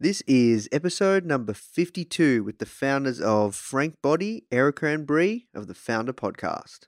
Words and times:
This 0.00 0.22
is 0.28 0.68
episode 0.70 1.24
number 1.24 1.52
52 1.52 2.44
with 2.44 2.58
the 2.58 2.66
founders 2.66 3.20
of 3.20 3.56
Frank 3.56 4.00
Body, 4.00 4.44
Erika 4.52 4.86
and 4.86 5.04
Bree 5.04 5.48
of 5.52 5.66
the 5.66 5.74
Foundr 5.74 6.12
Podcast. 6.12 6.86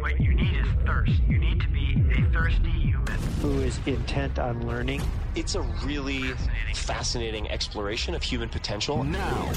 What 0.00 0.20
you 0.20 0.34
need 0.34 0.56
is 0.56 0.66
thirst. 0.84 1.12
You 1.28 1.38
need 1.38 1.60
to 1.60 1.68
be 1.68 2.02
a 2.18 2.32
thirsty 2.32 2.68
human. 2.68 3.06
who 3.40 3.60
is 3.60 3.78
intent 3.86 4.40
on 4.40 4.66
learning. 4.66 5.02
It's 5.36 5.54
a 5.54 5.62
really 5.84 6.32
fascinating 6.74 7.48
exploration 7.48 8.16
of 8.16 8.22
human 8.24 8.48
potential. 8.48 9.04
Now, 9.04 9.52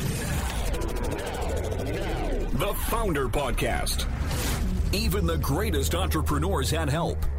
the 2.54 2.74
Foundr 2.86 3.32
Podcast. 3.32 4.06
Even 4.94 5.26
the 5.26 5.38
greatest 5.38 5.96
entrepreneurs 5.96 6.70
had 6.70 6.88
help. 6.88 7.18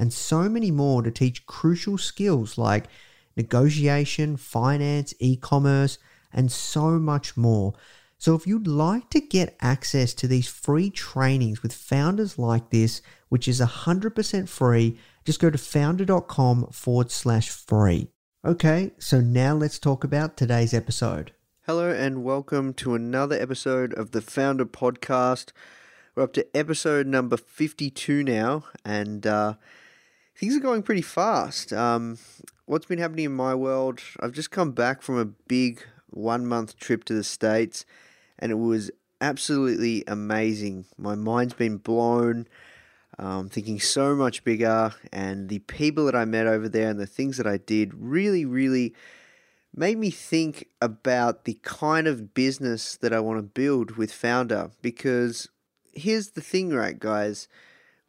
and 0.00 0.14
so 0.14 0.48
many 0.48 0.70
more 0.70 1.02
to 1.02 1.10
teach 1.10 1.44
crucial 1.44 1.98
skills 1.98 2.56
like 2.56 2.86
negotiation, 3.36 4.38
finance, 4.38 5.12
e 5.18 5.36
commerce, 5.36 5.98
and 6.32 6.50
so 6.50 6.98
much 6.98 7.36
more. 7.36 7.74
So, 8.16 8.34
if 8.34 8.46
you'd 8.46 8.66
like 8.66 9.10
to 9.10 9.20
get 9.20 9.56
access 9.60 10.14
to 10.14 10.26
these 10.26 10.48
free 10.48 10.88
trainings 10.88 11.62
with 11.62 11.74
founders 11.74 12.38
like 12.38 12.70
this, 12.70 13.02
which 13.28 13.46
is 13.46 13.60
100% 13.60 14.48
free, 14.48 14.98
just 15.24 15.38
go 15.38 15.50
to 15.50 15.58
foundr.com 15.58 16.68
forward 16.72 17.10
slash 17.10 17.50
free. 17.50 18.08
Okay, 18.42 18.92
so 18.98 19.20
now 19.20 19.54
let's 19.54 19.78
talk 19.78 20.02
about 20.02 20.36
today's 20.36 20.72
episode. 20.72 21.32
Hello 21.66 21.90
and 21.90 22.24
welcome 22.24 22.72
to 22.74 22.94
another 22.94 23.40
episode 23.40 23.92
of 23.94 24.12
the 24.12 24.20
Foundr 24.20 24.64
Podcast. 24.64 25.52
We're 26.14 26.24
up 26.24 26.32
to 26.32 26.56
episode 26.56 27.06
number 27.06 27.36
52 27.36 28.24
now, 28.24 28.64
and 28.84 29.26
uh, 29.26 29.54
things 30.40 30.56
are 30.56 30.60
going 30.60 30.82
pretty 30.82 31.02
fast. 31.02 31.70
Um, 31.70 32.16
what's 32.64 32.86
been 32.86 32.98
happening 32.98 33.26
in 33.26 33.36
my 33.36 33.54
world? 33.54 34.00
I've 34.20 34.32
just 34.32 34.50
come 34.50 34.72
back 34.72 35.02
from 35.02 35.18
a 35.18 35.26
big 35.26 35.82
one 36.08 36.46
month 36.46 36.78
trip 36.78 37.04
to 37.04 37.12
the 37.12 37.22
States, 37.22 37.84
and 38.38 38.50
it 38.50 38.56
was 38.56 38.90
absolutely 39.20 40.02
amazing. 40.06 40.86
My 40.96 41.14
mind's 41.14 41.52
been 41.52 41.76
blown. 41.76 42.48
Um, 43.18 43.50
thinking 43.50 43.78
so 43.80 44.14
much 44.14 44.44
bigger, 44.44 44.94
and 45.12 45.50
the 45.50 45.58
people 45.58 46.06
that 46.06 46.14
I 46.14 46.24
met 46.24 46.46
over 46.46 46.70
there 46.70 46.88
and 46.88 46.98
the 46.98 47.06
things 47.06 47.36
that 47.36 47.46
I 47.46 47.58
did 47.58 47.92
really, 47.92 48.46
really 48.46 48.94
made 49.76 49.98
me 49.98 50.10
think 50.10 50.68
about 50.80 51.44
the 51.44 51.58
kind 51.62 52.06
of 52.06 52.32
business 52.32 52.96
that 52.96 53.12
I 53.12 53.20
want 53.20 53.38
to 53.38 53.42
build 53.42 53.98
with 53.98 54.10
Foundr. 54.10 54.70
Because 54.80 55.50
here's 55.92 56.30
the 56.30 56.40
thing, 56.40 56.70
right, 56.70 56.98
guys? 56.98 57.46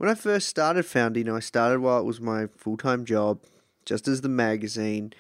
When 0.02 0.10
I 0.10 0.16
first 0.16 0.48
started 0.48 0.88
know, 1.24 1.36
I 1.36 1.42
started 1.42 1.80
while 1.80 2.00
it 2.00 2.06
was 2.06 2.20
my 2.20 2.48
full 2.58 2.76
time 2.76 3.06
job, 3.06 3.38
just 3.86 4.08
as 4.08 4.22
the 4.22 4.30
magazine. 4.30 5.14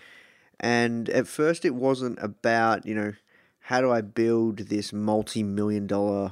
And 0.59 1.07
at 1.09 1.27
first, 1.27 1.65
it 1.65 1.75
wasn't 1.75 2.17
about, 2.19 2.87
you 2.87 2.95
know, 2.95 3.13
how 3.59 3.81
do 3.81 3.91
I 3.91 4.01
build 4.01 4.57
this 4.57 4.91
multi 4.91 5.43
million 5.43 5.85
dollar 5.85 6.31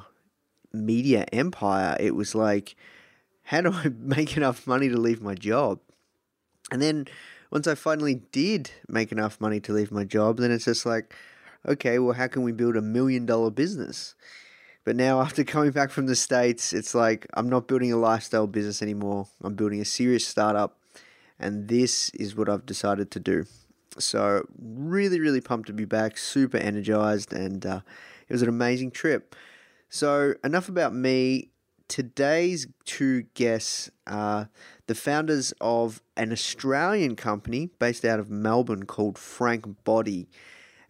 media 0.73 1.25
empire? 1.31 1.95
It 1.99 2.15
was 2.15 2.33
like, 2.33 2.75
how 3.43 3.61
do 3.61 3.71
I 3.71 3.89
make 3.99 4.35
enough 4.35 4.65
money 4.65 4.89
to 4.89 4.97
leave 4.97 5.21
my 5.21 5.35
job? 5.35 5.79
And 6.71 6.81
then 6.81 7.07
once 7.51 7.67
I 7.67 7.75
finally 7.75 8.15
did 8.31 8.71
make 8.87 9.11
enough 9.11 9.39
money 9.39 9.59
to 9.59 9.73
leave 9.73 9.91
my 9.91 10.05
job, 10.05 10.37
then 10.37 10.49
it's 10.49 10.65
just 10.65 10.87
like, 10.87 11.13
okay, 11.67 11.99
well, 11.99 12.15
how 12.15 12.25
can 12.25 12.41
we 12.41 12.51
build 12.51 12.75
a 12.75 12.81
million 12.81 13.27
dollar 13.27 13.51
business? 13.51 14.15
But 14.85 14.95
now, 14.95 15.21
after 15.21 15.43
coming 15.43 15.71
back 15.71 15.91
from 15.91 16.07
the 16.07 16.15
States, 16.15 16.73
it's 16.73 16.95
like 16.95 17.27
I'm 17.33 17.49
not 17.49 17.67
building 17.67 17.91
a 17.91 17.97
lifestyle 17.97 18.47
business 18.47 18.81
anymore. 18.81 19.27
I'm 19.43 19.55
building 19.55 19.81
a 19.81 19.85
serious 19.85 20.25
startup, 20.25 20.77
and 21.39 21.67
this 21.67 22.09
is 22.11 22.35
what 22.35 22.49
I've 22.49 22.65
decided 22.65 23.11
to 23.11 23.19
do. 23.19 23.45
So, 23.97 24.45
really, 24.57 25.19
really 25.19 25.41
pumped 25.41 25.67
to 25.67 25.73
be 25.73 25.85
back, 25.85 26.17
super 26.17 26.57
energized, 26.57 27.33
and 27.33 27.65
uh, 27.65 27.81
it 28.27 28.33
was 28.33 28.41
an 28.41 28.49
amazing 28.49 28.91
trip. 28.91 29.35
So, 29.89 30.35
enough 30.43 30.69
about 30.69 30.93
me 30.93 31.49
today's 31.89 32.67
two 32.85 33.23
guests 33.33 33.89
are 34.07 34.49
the 34.87 34.95
founders 34.95 35.53
of 35.59 36.01
an 36.15 36.31
Australian 36.31 37.17
company 37.17 37.71
based 37.79 38.05
out 38.05 38.19
of 38.19 38.29
Melbourne 38.29 38.85
called 38.85 39.17
Frank 39.17 39.83
Body. 39.83 40.29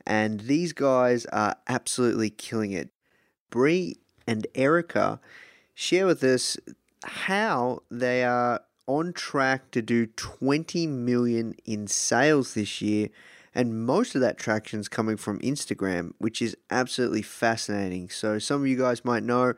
And 0.05 0.41
these 0.41 0.73
guys 0.73 1.25
are 1.27 1.55
absolutely 1.67 2.29
killing 2.29 2.71
it. 2.71 2.89
Bree 3.49 3.97
and 4.27 4.45
Erika 4.55 5.19
share 5.73 6.05
with 6.05 6.23
us 6.23 6.57
how 7.03 7.83
they 7.89 8.23
are 8.23 8.61
on 8.87 9.13
track 9.13 9.71
to 9.71 9.81
do 9.81 10.07
20 10.07 10.87
million 10.87 11.55
in 11.65 11.87
sales 11.87 12.53
this 12.53 12.81
year 12.81 13.09
and 13.55 13.85
most 13.85 14.15
of 14.15 14.21
that 14.21 14.37
traction 14.37 14.79
is 14.79 14.87
coming 14.87 15.17
from 15.17 15.39
Instagram, 15.39 16.11
which 16.17 16.41
is 16.41 16.55
absolutely 16.69 17.21
fascinating. 17.21 18.09
So 18.09 18.39
some 18.39 18.61
of 18.61 18.67
you 18.67 18.77
guys 18.77 19.03
might 19.03 19.23
know 19.23 19.53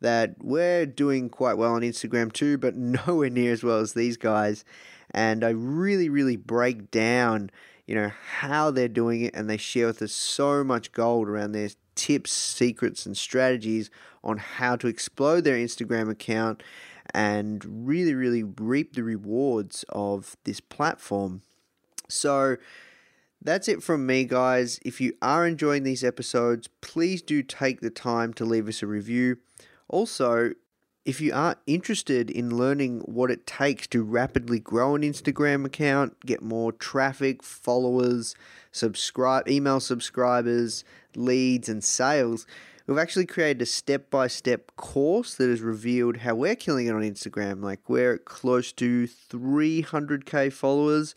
that 0.00 0.34
we're 0.42 0.86
doing 0.86 1.28
quite 1.28 1.54
well 1.56 1.74
on 1.74 1.82
Instagram 1.82 2.32
too, 2.32 2.58
but 2.58 2.74
nowhere 3.06 3.30
near 3.30 3.52
as 3.52 3.62
well 3.62 3.78
as 3.78 3.92
these 3.92 4.16
guys. 4.16 4.64
And 5.10 5.44
I 5.44 5.50
really, 5.50 6.08
really 6.08 6.36
break 6.36 6.90
down, 6.90 7.50
you 7.86 7.94
know, 7.94 8.10
how 8.38 8.70
they're 8.70 8.88
doing 8.88 9.22
it, 9.22 9.34
and 9.34 9.48
they 9.48 9.56
share 9.56 9.86
with 9.86 10.02
us 10.02 10.12
so 10.12 10.64
much 10.64 10.92
gold 10.92 11.28
around 11.28 11.52
their 11.52 11.70
tips, 11.94 12.30
secrets, 12.30 13.06
and 13.06 13.16
strategies 13.16 13.90
on 14.22 14.38
how 14.38 14.76
to 14.76 14.86
explode 14.86 15.44
their 15.44 15.56
Instagram 15.56 16.10
account 16.10 16.62
and 17.12 17.86
really, 17.86 18.14
really 18.14 18.42
reap 18.42 18.94
the 18.94 19.02
rewards 19.02 19.84
of 19.90 20.36
this 20.44 20.60
platform. 20.60 21.42
So, 22.08 22.56
that's 23.42 23.68
it 23.68 23.82
from 23.82 24.06
me, 24.06 24.24
guys. 24.24 24.80
If 24.84 25.02
you 25.02 25.12
are 25.20 25.46
enjoying 25.46 25.82
these 25.82 26.02
episodes, 26.02 26.68
please 26.80 27.20
do 27.20 27.42
take 27.42 27.80
the 27.80 27.90
time 27.90 28.32
to 28.34 28.44
leave 28.44 28.68
us 28.68 28.82
a 28.82 28.86
review. 28.86 29.36
Also, 29.88 30.52
if 31.04 31.20
you 31.20 31.34
are 31.34 31.56
interested 31.66 32.30
in 32.30 32.56
learning 32.56 33.00
what 33.00 33.30
it 33.30 33.46
takes 33.46 33.86
to 33.88 34.02
rapidly 34.02 34.58
grow 34.58 34.94
an 34.94 35.02
Instagram 35.02 35.66
account, 35.66 36.18
get 36.20 36.40
more 36.40 36.72
traffic, 36.72 37.42
followers, 37.42 38.34
subscribe, 38.74 39.48
email 39.48 39.80
subscribers, 39.80 40.84
leads, 41.16 41.68
and 41.68 41.82
sales, 41.82 42.46
we've 42.86 42.98
actually 42.98 43.26
created 43.26 43.62
a 43.62 43.66
step 43.66 44.10
by 44.10 44.26
step 44.26 44.72
course 44.76 45.34
that 45.36 45.48
has 45.48 45.60
revealed 45.60 46.18
how 46.18 46.34
we're 46.34 46.56
killing 46.56 46.86
it 46.86 46.94
on 46.94 47.02
Instagram. 47.02 47.62
Like, 47.62 47.88
we're 47.88 48.18
close 48.18 48.72
to 48.72 49.08
300k 49.30 50.52
followers, 50.52 51.14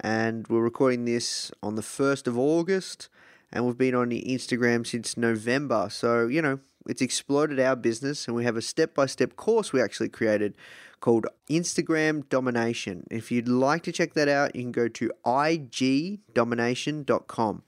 and 0.00 0.46
we're 0.48 0.60
recording 0.60 1.04
this 1.04 1.50
on 1.62 1.76
the 1.76 1.82
1st 1.82 2.26
of 2.26 2.36
August 2.36 3.08
and 3.52 3.64
we've 3.64 3.78
been 3.78 3.94
on 3.94 4.10
Instagram 4.10 4.86
since 4.86 5.16
November. 5.16 5.88
So, 5.90 6.26
you 6.26 6.42
know, 6.42 6.58
it's 6.88 7.02
exploded 7.02 7.58
our 7.58 7.76
business, 7.76 8.26
and 8.26 8.36
we 8.36 8.44
have 8.44 8.56
a 8.56 8.62
step 8.62 8.94
by 8.94 9.06
step 9.06 9.36
course 9.36 9.72
we 9.72 9.80
actually 9.80 10.08
created 10.08 10.54
called 11.00 11.26
Instagram 11.48 12.28
Domination. 12.28 13.06
If 13.10 13.30
you'd 13.30 13.48
like 13.48 13.84
to 13.84 13.92
check 13.92 14.14
that 14.14 14.28
out, 14.28 14.56
you 14.56 14.62
can 14.62 14.72
go 14.72 14.88
to 14.88 15.12
igdomination.com. 15.24 17.62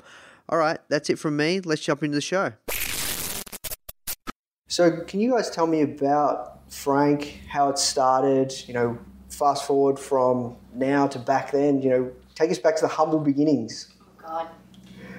All 0.49 0.59
right, 0.59 0.79
that's 0.89 1.11
it 1.11 1.19
from 1.19 1.37
me. 1.37 1.61
Let's 1.61 1.83
jump 1.83 2.03
into 2.03 2.15
the 2.15 2.23
show. 2.23 2.55
So, 4.67 5.03
can 5.03 5.21
you 5.21 5.33
guys 5.33 5.51
tell 5.51 5.67
me 5.67 5.83
about 5.83 6.73
Frank, 6.73 7.43
how 7.49 7.69
it 7.71 7.79
started? 7.79 8.55
You 8.67 8.73
know, 8.75 8.99
fast 9.31 9.67
forward 9.67 9.99
from 9.99 10.57
now 10.75 11.07
to 11.09 11.19
back 11.19 11.53
then. 11.53 11.81
You 11.83 11.91
know, 11.91 12.13
take 12.35 12.51
us 12.51 12.59
back 12.59 12.77
to 12.77 12.83
the 12.83 12.89
humble 12.89 13.19
beginnings. 13.19 13.93
Oh, 14.01 14.05
God. 14.27 14.49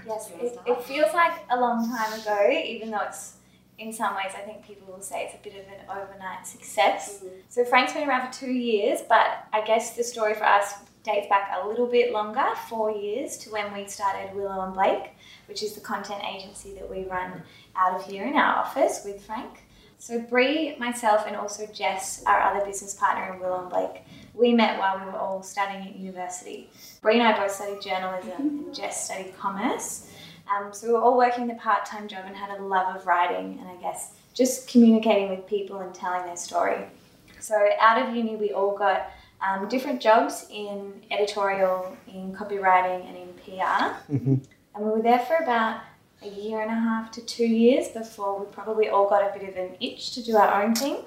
Yes, 0.07 0.31
it, 0.39 0.57
it 0.65 0.81
feels 0.83 1.13
like 1.13 1.33
a 1.51 1.59
long 1.59 1.85
time 1.87 2.13
ago, 2.19 2.49
even 2.51 2.89
though 2.91 3.01
it's 3.01 3.33
in 3.79 3.93
some 3.93 4.13
ways, 4.15 4.33
I 4.35 4.41
think 4.41 4.65
people 4.65 4.93
will 4.93 5.01
say 5.01 5.23
it's 5.23 5.35
a 5.35 5.43
bit 5.43 5.53
of 5.59 5.67
an 5.67 5.85
overnight 5.89 6.45
success. 6.45 7.19
Mm-hmm. 7.19 7.27
So 7.47 7.63
Frank's 7.63 7.93
been 7.93 8.07
around 8.07 8.27
for 8.27 8.39
two 8.39 8.51
years, 8.51 8.99
but 9.07 9.45
I 9.53 9.63
guess 9.65 9.95
the 9.95 10.03
story 10.03 10.33
for 10.33 10.43
us 10.43 10.73
dates 11.03 11.27
back 11.27 11.51
a 11.61 11.67
little 11.67 11.87
bit 11.87 12.11
longer, 12.11 12.45
four 12.67 12.91
years, 12.91 13.37
to 13.37 13.49
when 13.51 13.73
we 13.73 13.87
started 13.87 14.35
Willow 14.35 14.61
and 14.65 14.73
Blake, 14.73 15.11
which 15.47 15.63
is 15.63 15.73
the 15.73 15.81
content 15.81 16.21
agency 16.29 16.73
that 16.73 16.89
we 16.89 17.05
run 17.05 17.41
out 17.75 17.95
of 17.95 18.05
here 18.05 18.25
in 18.25 18.35
our 18.35 18.57
office 18.57 19.01
with 19.05 19.25
Frank. 19.25 19.63
So 19.97 20.19
Bree, 20.19 20.75
myself, 20.77 21.25
and 21.25 21.35
also 21.35 21.65
Jess, 21.73 22.23
our 22.25 22.41
other 22.41 22.65
business 22.65 22.93
partner 22.93 23.33
in 23.33 23.39
Willow 23.39 23.61
and 23.61 23.69
Blake, 23.69 24.03
we 24.33 24.53
met 24.53 24.77
while 24.77 24.99
we 24.99 25.05
were 25.05 25.17
all 25.17 25.41
studying 25.41 25.87
at 25.87 25.95
university. 25.95 26.69
Bree 27.01 27.19
and 27.19 27.27
I 27.27 27.37
both 27.37 27.51
studied 27.51 27.81
journalism, 27.81 28.31
and 28.39 28.75
Jess 28.75 29.05
studied 29.05 29.37
commerce. 29.37 30.09
Um, 30.49 30.73
so 30.73 30.87
we 30.87 30.93
were 30.93 30.99
all 30.99 31.17
working 31.17 31.47
the 31.47 31.55
part-time 31.55 32.07
job 32.07 32.23
and 32.25 32.35
had 32.35 32.57
a 32.57 32.63
love 32.63 32.95
of 32.95 33.05
writing, 33.05 33.59
and 33.59 33.69
I 33.69 33.75
guess 33.81 34.13
just 34.33 34.67
communicating 34.67 35.29
with 35.29 35.45
people 35.47 35.79
and 35.79 35.93
telling 35.93 36.25
their 36.25 36.37
story. 36.37 36.85
So 37.39 37.69
out 37.79 38.01
of 38.01 38.15
uni, 38.15 38.35
we 38.35 38.51
all 38.51 38.75
got 38.75 39.11
um, 39.41 39.67
different 39.69 40.01
jobs 40.01 40.47
in 40.51 40.93
editorial, 41.11 41.95
in 42.07 42.33
copywriting, 42.33 43.07
and 43.07 43.17
in 43.17 43.33
PR. 43.45 43.95
And 44.75 44.85
we 44.85 44.91
were 44.91 45.01
there 45.01 45.19
for 45.19 45.35
about 45.37 45.81
a 46.21 46.27
year 46.27 46.61
and 46.61 46.71
a 46.71 46.75
half 46.75 47.11
to 47.11 47.21
two 47.25 47.45
years 47.47 47.89
before 47.89 48.39
we 48.39 48.45
probably 48.51 48.89
all 48.89 49.07
got 49.07 49.21
a 49.23 49.37
bit 49.37 49.47
of 49.47 49.55
an 49.55 49.75
itch 49.79 50.11
to 50.15 50.23
do 50.23 50.35
our 50.35 50.61
own 50.63 50.75
thing. 50.75 50.97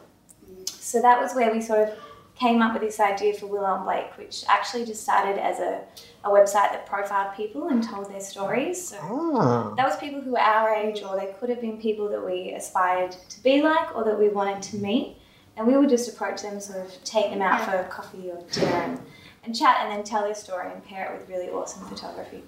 So 0.67 1.03
that 1.03 1.21
was 1.21 1.35
where 1.35 1.53
we 1.53 1.61
sort 1.61 1.89
of 1.89 1.99
came 2.35 2.63
up 2.63 2.73
with 2.73 2.83
this 2.83 2.99
idea 2.99 3.35
for 3.35 3.47
Willow 3.47 3.75
and 3.77 3.85
Blake, 3.85 4.17
which 4.17 4.45
actually 4.49 4.85
just 4.87 5.03
started 5.03 5.39
as 5.39 5.59
a, 5.59 5.83
a 6.25 6.31
website 6.31 6.71
that 6.71 6.87
profiled 6.87 7.35
people 7.37 7.69
and 7.69 7.83
told 7.83 8.09
their 8.11 8.21
stories. 8.21 8.89
So 8.89 8.99
Ah, 9.03 9.75
that 9.77 9.85
was 9.87 9.97
people 9.97 10.21
who 10.21 10.33
were 10.33 10.39
our 10.41 10.73
age, 10.75 11.03
or 11.03 11.17
they 11.19 11.35
could 11.39 11.49
have 11.49 11.61
been 11.61 11.81
people 11.81 12.09
that 12.11 12.25
we 12.25 12.53
aspired 12.53 13.13
to 13.29 13.43
be 13.43 13.61
like, 13.63 13.95
or 13.97 14.05
that 14.05 14.19
we 14.19 14.29
wanted 14.29 14.63
to 14.63 14.77
meet. 14.77 15.17
And 15.57 15.67
we 15.67 15.77
would 15.77 15.91
just 15.91 16.09
approach 16.09 16.43
them, 16.43 16.61
sort 16.61 16.79
of 16.87 17.05
take 17.05 17.31
them 17.31 17.43
out 17.43 17.61
for 17.65 17.83
coffee 17.91 18.31
or 18.31 18.43
dinner 18.53 18.73
and, 18.73 19.01
and 19.45 19.55
chat, 19.55 19.79
and 19.81 19.93
then 19.93 20.03
tell 20.05 20.23
their 20.23 20.35
story 20.35 20.71
and 20.73 20.83
pair 20.85 21.13
it 21.13 21.19
with 21.21 21.29
really 21.29 21.49
awesome 21.51 21.85
photography. 21.89 22.43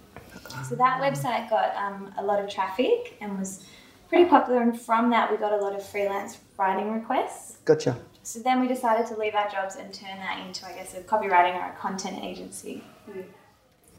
So 0.68 0.74
that 0.76 1.00
website 1.00 1.50
got 1.50 1.74
um, 1.76 2.12
a 2.16 2.22
lot 2.22 2.42
of 2.42 2.48
traffic 2.48 3.16
and 3.20 3.38
was 3.38 3.64
pretty 4.08 4.24
popular. 4.24 4.62
And 4.62 4.80
from 4.80 5.10
that, 5.10 5.30
we 5.30 5.36
got 5.36 5.52
a 5.52 5.56
lot 5.56 5.74
of 5.74 5.84
freelance 5.84 6.38
writing 6.58 6.92
requests. 6.92 7.58
gotcha. 7.64 7.96
So 8.22 8.38
then 8.38 8.58
we 8.60 8.68
decided 8.68 9.06
to 9.08 9.16
leave 9.18 9.34
our 9.34 9.50
jobs 9.50 9.76
and 9.76 9.92
turn 9.92 10.16
that 10.16 10.42
into, 10.46 10.64
I 10.66 10.72
guess, 10.72 10.94
a 10.94 11.00
copywriting 11.02 11.56
or 11.56 11.70
a 11.72 11.76
content 11.78 12.24
agency. 12.24 12.82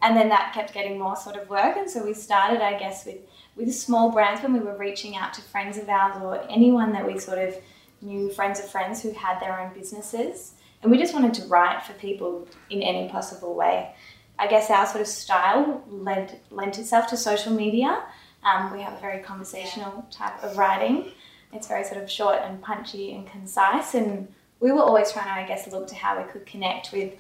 And 0.02 0.16
then 0.16 0.30
that 0.30 0.54
kept 0.54 0.74
getting 0.74 1.00
more 1.00 1.16
sort 1.16 1.36
of 1.36 1.50
work. 1.50 1.78
And 1.78 1.90
so 1.90 2.04
we 2.04 2.14
started, 2.14 2.62
I 2.62 2.78
guess, 2.78 3.06
with, 3.06 3.18
with 3.56 3.74
small 3.74 4.12
brands 4.12 4.42
when 4.42 4.54
we 4.54 4.60
were 4.60 4.78
reaching 4.78 5.16
out 5.16 5.34
to 5.34 5.42
friends 5.42 5.78
of 5.78 5.90
ours 5.90 6.22
or 6.22 6.46
anyone 6.50 6.92
that 6.94 7.06
we 7.06 7.18
sort 7.18 7.40
of 7.40 7.56
knew, 8.02 8.32
friends 8.32 8.60
of 8.60 8.70
friends 8.70 9.02
who 9.02 9.12
had 9.12 9.40
their 9.40 9.60
own 9.60 9.74
businesses. 9.74 10.54
And 10.82 10.92
we 10.92 10.98
just 10.98 11.14
wanted 11.14 11.34
to 11.36 11.48
write 11.48 11.84
for 11.84 11.94
people 11.94 12.48
in 12.70 12.84
any 12.84 13.10
possible 13.10 13.56
way. 13.56 13.96
I 14.38 14.48
guess 14.48 14.70
our 14.70 14.86
sort 14.86 15.02
of 15.02 15.08
style 15.08 15.84
led, 15.90 16.40
lent 16.52 16.78
itself 16.78 17.08
to 17.08 17.18
social 17.18 17.54
media. 17.54 18.04
Um, 18.44 18.72
we 18.74 18.82
have 18.82 18.94
a 18.94 19.00
very 19.00 19.24
conversational 19.24 20.06
type 20.12 20.44
of 20.44 20.58
writing. 20.58 21.12
It's 21.54 21.68
very 21.68 21.84
sort 21.84 22.04
of 22.04 22.12
short 22.12 22.40
and 22.44 22.62
punchy 22.62 23.16
and 23.16 23.26
concise. 23.26 23.96
And 23.96 24.28
we 24.60 24.72
were 24.72 24.82
always 24.82 25.12
trying 25.12 25.26
to, 25.26 25.32
I 25.32 25.48
guess, 25.48 25.72
look 25.72 25.88
to 25.88 25.96
how 25.96 26.22
we 26.22 26.32
could 26.32 26.46
connect 26.46 26.92
with 26.92 27.14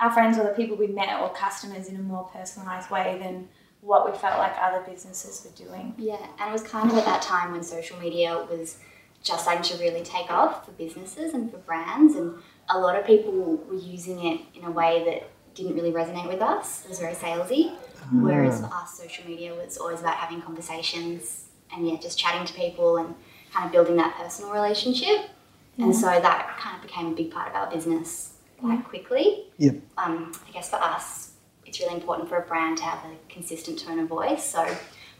our 0.00 0.12
friends 0.12 0.38
or 0.38 0.44
the 0.44 0.50
people 0.50 0.76
we 0.76 0.86
met 0.86 1.20
or 1.20 1.30
customers 1.30 1.88
in 1.88 1.96
a 1.96 2.00
more 2.00 2.28
personalised 2.34 2.90
way 2.90 3.18
than 3.20 3.48
what 3.80 4.10
we 4.10 4.16
felt 4.16 4.38
like 4.38 4.52
other 4.60 4.82
businesses 4.88 5.44
were 5.44 5.66
doing. 5.66 5.94
Yeah, 5.96 6.24
and 6.38 6.50
it 6.50 6.52
was 6.52 6.62
kind 6.62 6.90
of 6.90 6.96
at 6.98 7.04
that 7.04 7.22
time 7.22 7.52
when 7.52 7.62
social 7.62 7.98
media 7.98 8.46
was 8.50 8.78
just 9.22 9.42
starting 9.42 9.62
to 9.64 9.82
really 9.82 10.02
take 10.02 10.30
off 10.30 10.64
for 10.64 10.72
businesses 10.72 11.34
and 11.34 11.50
for 11.50 11.58
brands, 11.58 12.14
and 12.14 12.34
a 12.70 12.78
lot 12.78 12.96
of 12.96 13.06
people 13.06 13.56
were 13.68 13.76
using 13.76 14.24
it 14.24 14.40
in 14.54 14.64
a 14.64 14.70
way 14.70 15.04
that 15.04 15.30
didn't 15.54 15.74
really 15.74 15.92
resonate 15.92 16.28
with 16.28 16.40
us. 16.40 16.84
It 16.84 16.88
was 16.88 17.00
very 17.00 17.14
salesy. 17.14 17.74
Mm. 18.12 18.22
Whereas 18.22 18.60
for 18.60 18.66
us, 18.66 18.96
social 18.96 19.26
media 19.26 19.54
was 19.54 19.76
always 19.76 20.00
about 20.00 20.14
having 20.14 20.40
conversations 20.40 21.46
and 21.72 21.88
yeah, 21.88 21.96
just 21.96 22.18
chatting 22.18 22.46
to 22.46 22.54
people 22.54 22.96
and 22.96 23.14
kind 23.52 23.66
of 23.66 23.72
building 23.72 23.96
that 23.96 24.14
personal 24.16 24.52
relationship. 24.52 25.30
And 25.78 25.94
so 25.94 26.06
that 26.06 26.56
kind 26.58 26.76
of 26.76 26.82
became 26.82 27.06
a 27.06 27.14
big 27.14 27.30
part 27.30 27.50
of 27.50 27.54
our 27.54 27.70
business 27.70 28.27
quite 28.58 28.84
quickly. 28.84 29.44
Yep. 29.58 29.76
um, 29.96 30.32
I 30.46 30.50
guess 30.52 30.70
for 30.70 30.76
us, 30.76 31.32
it's 31.66 31.80
really 31.80 31.94
important 31.94 32.28
for 32.28 32.36
a 32.38 32.46
brand 32.46 32.78
to 32.78 32.84
have 32.84 32.98
a 33.10 33.14
consistent 33.32 33.78
tone 33.78 33.98
of 33.98 34.08
voice. 34.08 34.44
So 34.44 34.66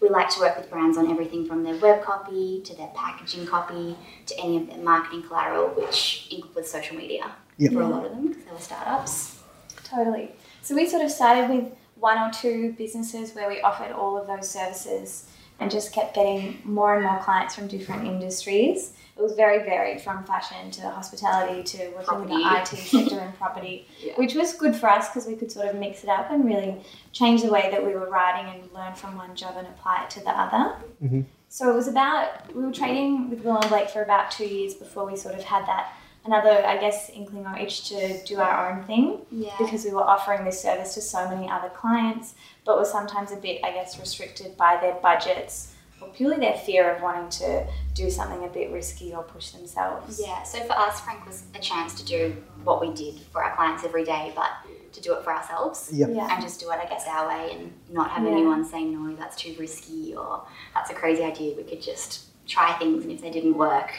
we 0.01 0.09
like 0.09 0.31
to 0.31 0.41
work 0.41 0.57
with 0.57 0.71
brands 0.71 0.97
on 0.97 1.11
everything 1.11 1.47
from 1.47 1.63
their 1.63 1.77
web 1.77 2.03
copy 2.03 2.63
to 2.65 2.75
their 2.77 2.89
packaging 2.95 3.47
copy 3.47 3.97
to 4.27 4.39
any 4.39 4.57
of 4.59 4.69
their 4.69 4.79
marketing 4.79 5.23
collateral, 5.25 5.69
which 5.71 6.29
includes 6.31 6.71
social 6.71 6.97
media 6.97 7.33
Yep. 7.59 7.73
for 7.73 7.83
a 7.83 7.89
lot 7.89 8.05
of 8.05 8.13
them 8.13 8.29
because 8.29 8.45
they 8.45 8.53
were 8.53 8.59
startups. 8.59 9.41
Totally. 9.85 10.31
So 10.63 10.75
we 10.77 10.87
sort 10.89 11.05
of 11.05 11.11
started 11.11 11.51
with 11.51 11.73
one 11.97 12.19
or 12.19 12.31
two 12.33 12.73
businesses 12.79 13.35
where 13.35 13.49
we 13.49 13.61
offered 13.61 13.91
all 13.91 14.17
of 14.17 14.27
those 14.29 14.49
services 14.49 15.29
and 15.61 15.71
just 15.71 15.93
kept 15.93 16.15
getting 16.15 16.61
more 16.65 16.95
and 16.95 17.05
more 17.05 17.19
clients 17.21 17.55
from 17.55 17.67
different 17.69 18.07
industries. 18.07 18.93
It 19.17 19.23
was 19.23 19.33
very 19.35 19.65
varied 19.65 20.01
from 20.01 20.23
fashion 20.25 20.71
to 20.73 20.83
hospitality 20.83 21.65
to 21.65 21.89
working 21.91 22.23
in 22.23 22.29
the 22.29 22.35
IT 22.37 22.43
Property. 22.43 22.77
sector 22.77 23.19
and 23.19 23.35
property, 23.37 23.87
Yeah. 24.01 24.13
which 24.15 24.35
was 24.35 24.53
good 24.55 24.77
for 24.77 24.89
us 24.89 25.09
because 25.09 25.27
we 25.27 25.35
could 25.35 25.51
sort 25.51 25.67
of 25.67 25.75
mix 25.75 26.05
it 26.05 26.09
up 26.09 26.31
and 26.31 26.45
really 26.45 26.81
change 27.13 27.43
the 27.43 27.51
way 27.51 27.69
that 27.73 27.85
we 27.85 27.95
were 27.95 28.09
writing 28.09 28.47
and 28.61 28.73
learn 28.73 28.95
from 28.95 29.17
one 29.17 29.35
job 29.35 29.55
and 29.57 29.67
apply 29.67 30.05
it 30.05 30.11
to 30.11 30.21
the 30.21 30.31
other. 30.31 30.77
Mm-hmm. 31.03 31.23
So 31.49 31.69
it 31.69 31.75
was 31.75 31.89
about, 31.89 32.55
we 32.55 32.63
were 32.65 32.73
trading 32.73 33.29
with 33.31 33.43
Will 33.43 33.57
and 33.57 33.69
Blake 33.69 33.89
for 33.91 34.03
about 34.03 34.31
two 34.31 34.47
years 34.47 34.75
before 34.75 35.05
we 35.05 35.17
sort 35.17 35.35
of 35.35 35.43
had 35.43 35.67
that 35.67 35.93
another, 36.29 36.65
I 36.67 36.77
guess, 36.77 37.09
inkling 37.11 37.47
or 37.47 37.57
itch 37.59 37.89
to 37.89 38.23
do 38.25 38.39
our 38.39 38.71
own 38.71 38.85
thing 38.85 39.23
Yeah. 39.31 39.55
because 39.59 39.85
we 39.85 39.93
were 39.93 40.03
offering 40.05 40.45
this 40.45 40.61
service 40.61 40.93
to 40.95 41.01
so 41.01 41.27
many 41.29 41.49
other 41.49 41.71
clients, 41.71 42.35
but 42.67 42.77
were 42.79 42.85
sometimes 42.85 43.33
a 43.33 43.37
bit, 43.37 43.65
I 43.65 43.71
guess, 43.73 43.99
restricted 43.99 44.57
by 44.57 44.77
their 44.81 44.95
budgets 44.95 45.75
or 46.03 46.09
purely 46.09 46.37
their 46.37 46.57
fear 46.59 46.91
of 46.95 47.03
wanting 47.03 47.31
to 47.31 47.67
do 47.95 48.11
something 48.11 48.45
a 48.45 48.49
bit 48.49 48.71
risky 48.71 49.13
or 49.15 49.23
push 49.23 49.51
themselves. 49.51 50.21
Yeah, 50.25 50.43
so 50.43 50.59
for 50.65 50.75
us, 50.75 51.01
Frank 51.01 51.27
was 51.27 51.45
a 51.55 51.59
chance 51.59 51.95
to 51.95 52.05
do 52.05 52.37
what 52.63 52.81
we 52.81 52.93
did 52.93 53.21
for 53.33 53.43
our 53.43 53.57
clients 53.57 53.83
every 53.85 54.05
day, 54.05 54.33
but 54.37 54.51
to 54.93 55.01
do 55.01 55.15
it 55.15 55.25
for 55.25 55.33
ourselves. 55.35 55.89
Yep. 55.93 56.11
Yeah. 56.13 56.29
And 56.31 56.43
just 56.43 56.61
do 56.61 56.71
it, 56.71 56.79
I 56.79 56.87
guess, 56.87 57.07
our 57.09 57.27
way 57.29 57.53
and 57.53 57.73
not 57.91 58.11
have 58.11 58.25
Yeah. 58.25 58.31
anyone 58.33 58.65
saying, 58.67 58.93
no, 58.93 59.17
that's 59.17 59.37
too 59.37 59.57
risky 59.59 60.15
or 60.15 60.43
that's 60.75 60.91
a 60.91 60.95
crazy 60.95 61.25
idea. 61.25 61.57
We 61.57 61.63
could 61.65 61.83
just 61.83 62.27
try 62.47 62.73
things, 62.79 63.03
and 63.05 63.13
if 63.13 63.21
they 63.21 63.31
didn't 63.31 63.57
work, 63.57 63.91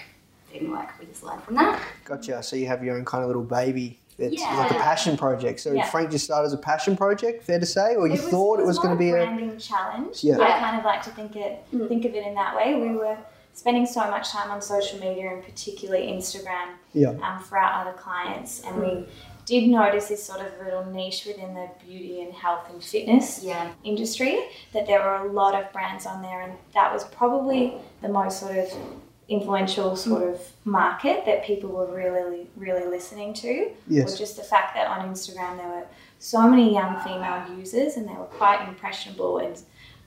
they 0.52 0.60
didn't 0.60 0.72
work. 0.72 0.90
We 1.00 1.06
just 1.06 1.24
learn 1.24 1.40
from 1.42 1.56
that. 1.56 1.82
Gotcha. 2.06 2.42
So 2.44 2.56
you 2.56 2.68
have 2.68 2.84
your 2.84 2.98
own 2.98 3.06
kind 3.06 3.24
of 3.24 3.28
little 3.28 3.44
baby. 3.44 4.00
It's 4.18 4.42
Yeah. 4.42 4.58
like 4.58 4.72
a 4.72 4.76
passion 4.76 5.16
project. 5.16 5.62
So 5.62 5.72
Yeah. 5.72 5.86
Frank 5.86 6.12
just 6.12 6.26
started 6.26 6.48
as 6.48 6.54
a 6.54 6.58
passion 6.58 6.98
project, 6.98 7.44
fair 7.44 7.60
to 7.60 7.66
say, 7.66 7.96
or 7.96 8.08
you 8.08 8.18
thought 8.18 8.60
it 8.60 8.66
was, 8.66 8.78
going 8.78 8.94
to 8.94 9.00
be 9.00 9.12
more 9.12 9.20
a 9.20 9.26
branding 9.26 9.58
challenge. 9.58 10.24
Yeah. 10.24 10.40
I 10.40 10.60
kind 10.60 10.78
of 10.78 10.84
like 10.84 11.02
to 11.04 11.10
think 11.12 11.36
it 11.36 11.64
think 11.72 12.04
of 12.06 12.14
it 12.14 12.26
in 12.26 12.34
that 12.36 12.56
way. 12.56 12.76
We 12.76 12.90
were 12.96 13.18
spending 13.54 13.86
so 13.86 14.02
much 14.10 14.30
time 14.30 14.52
on 14.52 14.62
social 14.62 15.00
media 15.00 15.34
and 15.34 15.44
particularly 15.44 16.08
Instagram 16.08 16.70
yeah. 16.94 17.10
um, 17.24 17.40
for 17.44 17.58
our 17.58 17.82
other 17.82 17.94
clients, 17.98 18.62
and 18.62 18.80
we 18.82 19.06
did 19.46 19.68
notice 19.68 20.08
this 20.10 20.24
sort 20.24 20.42
of 20.42 20.48
little 20.64 20.86
niche 20.86 21.26
within 21.26 21.54
the 21.56 21.68
beauty 21.86 22.22
and 22.22 22.34
health 22.34 22.70
and 22.72 22.84
fitness 22.84 23.42
Yeah. 23.44 23.72
industry 23.84 24.44
that 24.74 24.86
there 24.86 25.00
were 25.02 25.16
a 25.28 25.32
lot 25.32 25.56
of 25.56 25.72
brands 25.74 26.06
on 26.06 26.22
there, 26.22 26.42
and 26.42 26.54
that 26.74 26.94
was 26.94 27.04
probably 27.06 27.74
the 28.02 28.10
most 28.10 28.40
sort 28.42 28.58
of 28.58 28.72
influential 29.30 29.92
mm. 29.92 29.98
sort 29.98 30.24
of 30.24 30.42
market 30.66 31.26
that 31.26 31.46
people 31.46 31.70
were 31.70 31.94
really, 31.96 32.48
really 32.58 32.86
listening 32.88 33.34
to. 33.36 33.72
Yes. 33.88 34.06
Was 34.06 34.18
just 34.18 34.36
the 34.36 34.44
fact 34.44 34.76
that 34.76 34.88
on 34.88 35.08
Instagram 35.08 35.58
there 35.58 35.70
were 35.70 35.86
so 36.18 36.50
many 36.50 36.74
young 36.74 37.00
female 37.02 37.46
users, 37.58 37.96
and 37.96 38.08
they 38.08 38.14
were 38.14 38.26
quite 38.26 38.68
impressionable, 38.68 39.38
and 39.38 39.58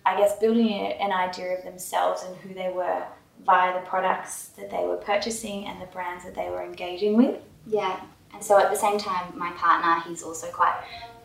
I 0.04 0.16
guess 0.16 0.38
building 0.38 0.68
a, 0.68 0.96
an 1.00 1.12
idea 1.12 1.56
of 1.56 1.64
themselves 1.64 2.22
and 2.24 2.36
who 2.38 2.52
they 2.52 2.68
were 2.68 3.04
via 3.46 3.72
the 3.72 3.86
products 3.86 4.48
that 4.58 4.70
they 4.70 4.84
were 4.84 4.96
purchasing 4.96 5.66
and 5.66 5.80
the 5.80 5.86
brands 5.86 6.24
that 6.24 6.34
they 6.34 6.48
were 6.50 6.62
engaging 6.62 7.16
with. 7.16 7.40
Yeah. 7.66 8.00
And 8.34 8.42
so 8.42 8.58
at 8.58 8.70
the 8.70 8.76
same 8.76 8.98
time, 8.98 9.36
my 9.36 9.50
partner, 9.52 10.02
he's 10.08 10.22
also 10.22 10.48
quite 10.48 10.74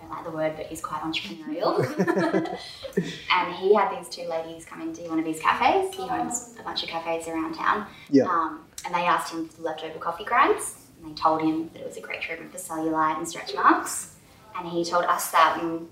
don't 0.08 0.16
like 0.16 0.26
the 0.26 0.32
word, 0.32 0.54
but 0.56 0.66
he's 0.68 0.82
quite 0.82 1.02
entrepreneurial. 1.02 1.80
and 3.32 3.56
he 3.56 3.74
had 3.76 3.98
these 3.98 4.10
two 4.10 4.28
ladies 4.28 4.66
come 4.66 4.82
into 4.82 5.02
one 5.04 5.20
of 5.20 5.26
his 5.26 5.40
cafes. 5.40 5.94
He 5.96 6.04
owns 6.04 6.56
a 6.60 6.64
bunch 6.64 6.84
of 6.84 6.90
cafes 6.90 7.28
around 7.28 7.56
town. 7.56 7.88
Yeah. 8.10 8.24
Um, 8.26 8.62
and 8.86 8.94
they 8.94 9.06
asked 9.06 9.34
him 9.34 9.48
for 9.48 9.62
leftover 9.62 10.00
coffee 10.00 10.24
grinds. 10.24 10.76
And 11.02 11.12
they 11.12 11.20
told 11.22 11.42
him 11.42 11.70
that 11.74 11.82
it 11.82 11.88
was 11.88 11.98
a 11.98 12.02
great 12.02 12.22
treatment 12.22 12.52
for 12.52 12.58
cellulite 12.58 13.18
and 13.18 13.28
stretch 13.28 13.54
marks. 13.54 14.16
And 14.58 14.68
he 14.68 14.84
told 14.84 15.06
us 15.06 15.32
that, 15.32 15.60
and 15.62 15.88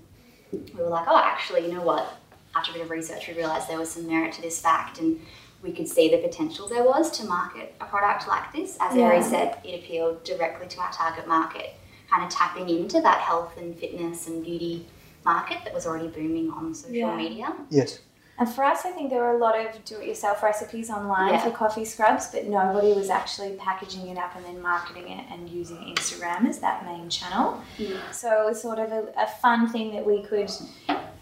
we 0.52 0.82
were 0.82 0.88
like, 0.88 1.06
oh, 1.08 1.20
actually, 1.22 1.66
you 1.66 1.72
know 1.72 1.82
what? 1.82 2.12
After 2.56 2.70
a 2.72 2.74
bit 2.74 2.82
of 2.82 2.90
research, 2.90 3.28
we 3.28 3.34
realised 3.34 3.68
there 3.68 3.78
was 3.78 3.90
some 3.90 4.06
merit 4.08 4.32
to 4.34 4.42
this 4.42 4.60
fact, 4.60 4.98
and 4.98 5.20
we 5.62 5.72
could 5.72 5.86
see 5.88 6.08
the 6.08 6.18
potential 6.18 6.66
there 6.68 6.82
was 6.82 7.10
to 7.18 7.26
market 7.26 7.74
a 7.80 7.84
product 7.84 8.26
like 8.26 8.52
this. 8.52 8.76
As 8.80 8.96
Ari 8.96 9.18
Yeah. 9.18 9.22
said, 9.22 9.58
it 9.62 9.78
appealed 9.80 10.24
directly 10.24 10.66
to 10.68 10.80
our 10.80 10.90
target 10.92 11.28
market, 11.28 11.74
kind 12.10 12.24
of 12.24 12.30
tapping 12.30 12.68
into 12.68 13.00
that 13.00 13.18
health 13.20 13.56
and 13.56 13.76
fitness 13.78 14.26
and 14.28 14.44
beauty 14.44 14.86
market 15.24 15.58
that 15.64 15.74
was 15.74 15.86
already 15.86 16.08
booming 16.08 16.50
on 16.50 16.74
social 16.74 16.94
Yeah. 16.96 17.16
media. 17.16 17.52
Yes. 17.70 17.98
And 18.38 18.46
for 18.46 18.62
us, 18.64 18.84
I 18.84 18.90
think 18.90 19.08
there 19.08 19.20
were 19.22 19.30
a 19.34 19.38
lot 19.38 19.58
of 19.58 19.82
do-it-yourself 19.86 20.42
recipes 20.42 20.90
online 20.90 21.32
Yeah. 21.32 21.40
for 21.44 21.50
coffee 21.50 21.86
scrubs, 21.86 22.26
but 22.30 22.44
nobody 22.46 22.92
was 22.92 23.08
actually 23.08 23.52
packaging 23.56 24.08
it 24.08 24.18
up 24.18 24.36
and 24.36 24.44
then 24.44 24.60
marketing 24.60 25.08
it 25.08 25.24
and 25.32 25.48
using 25.48 25.78
Instagram 25.78 26.46
as 26.46 26.58
that 26.58 26.84
main 26.84 27.08
channel. 27.08 27.60
Yeah. 27.78 27.96
So 28.12 28.42
it 28.42 28.44
was 28.44 28.60
sort 28.60 28.78
of 28.78 28.92
a, 28.92 29.06
a 29.16 29.26
fun 29.26 29.68
thing 29.70 29.94
that 29.94 30.04
we 30.04 30.22
could 30.22 30.50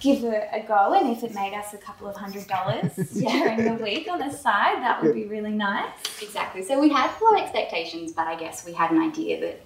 give 0.00 0.24
a, 0.24 0.48
a 0.52 0.64
go, 0.66 0.92
and 0.94 1.16
if 1.16 1.22
it 1.22 1.32
made 1.34 1.54
us 1.54 1.72
a 1.72 1.78
couple 1.78 2.08
of 2.08 2.16
hundred 2.16 2.48
dollars 2.48 2.92
during 3.14 3.64
the 3.64 3.82
week 3.82 4.08
on 4.10 4.18
the 4.18 4.30
side, 4.32 4.82
that 4.82 5.00
would 5.00 5.14
be 5.14 5.26
really 5.26 5.52
nice. 5.52 5.92
Exactly. 6.20 6.64
So 6.64 6.80
we 6.80 6.88
had 6.88 7.10
low 7.22 7.36
expectations, 7.40 8.12
but 8.12 8.26
I 8.26 8.34
guess 8.34 8.66
we 8.66 8.72
had 8.72 8.90
an 8.90 8.98
idea 9.00 9.40
that 9.40 9.60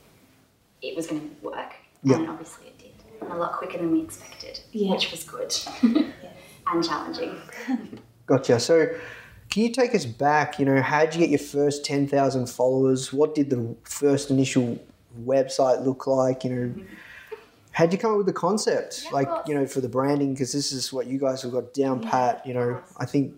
it 0.83 0.97
was 0.97 1.07
going 1.07 1.21
to 1.21 1.45
work, 1.47 1.75
Yeah. 2.03 2.17
and 2.17 2.29
obviously 2.29 2.69
it 2.69 2.79
did, 2.79 2.93
and 3.21 3.33
a 3.33 3.37
lot 3.37 3.53
quicker 3.53 3.79
than 3.79 3.93
we 3.93 4.03
expected, 4.03 4.61
Yeah. 4.73 4.93
which 4.93 5.11
was 5.11 5.25
good 5.25 5.55
and 5.83 6.85
challenging. 6.85 7.37
Gotcha. 8.27 8.61
So, 8.61 8.89
can 9.51 9.63
you 9.63 9.73
take 9.73 9.95
us 9.95 10.05
back? 10.05 10.59
You 10.59 10.67
know, 10.67 10.83
how 10.83 11.05
did 11.05 11.15
you 11.15 11.21
get 11.21 11.31
your 11.31 11.39
first 11.39 11.85
10,000 11.85 12.49
followers? 12.49 13.13
What 13.13 13.35
did 13.35 13.49
the 13.51 13.75
first 13.85 14.31
initial 14.31 14.79
website 15.25 15.85
look 15.85 16.07
like? 16.07 16.45
You 16.45 16.51
know, 16.51 16.67
mm-hmm. 16.69 16.95
how 17.73 17.85
did 17.87 17.95
you 17.95 17.99
come 17.99 18.11
up 18.13 18.19
with 18.19 18.27
the 18.27 18.33
concept? 18.35 19.05
Yeah, 19.05 19.11
like, 19.13 19.29
you 19.47 19.55
know, 19.55 19.67
for 19.67 19.81
the 19.81 19.89
branding, 19.89 20.35
because 20.35 20.53
this 20.53 20.71
is 20.71 20.93
what 20.93 21.07
you 21.07 21.19
guys 21.19 21.43
have 21.43 21.53
got 21.53 21.73
down 21.73 22.03
Yeah, 22.03 22.11
pat. 22.11 22.47
You 22.47 22.55
know, 22.55 22.83
I 22.99 23.07
think 23.07 23.35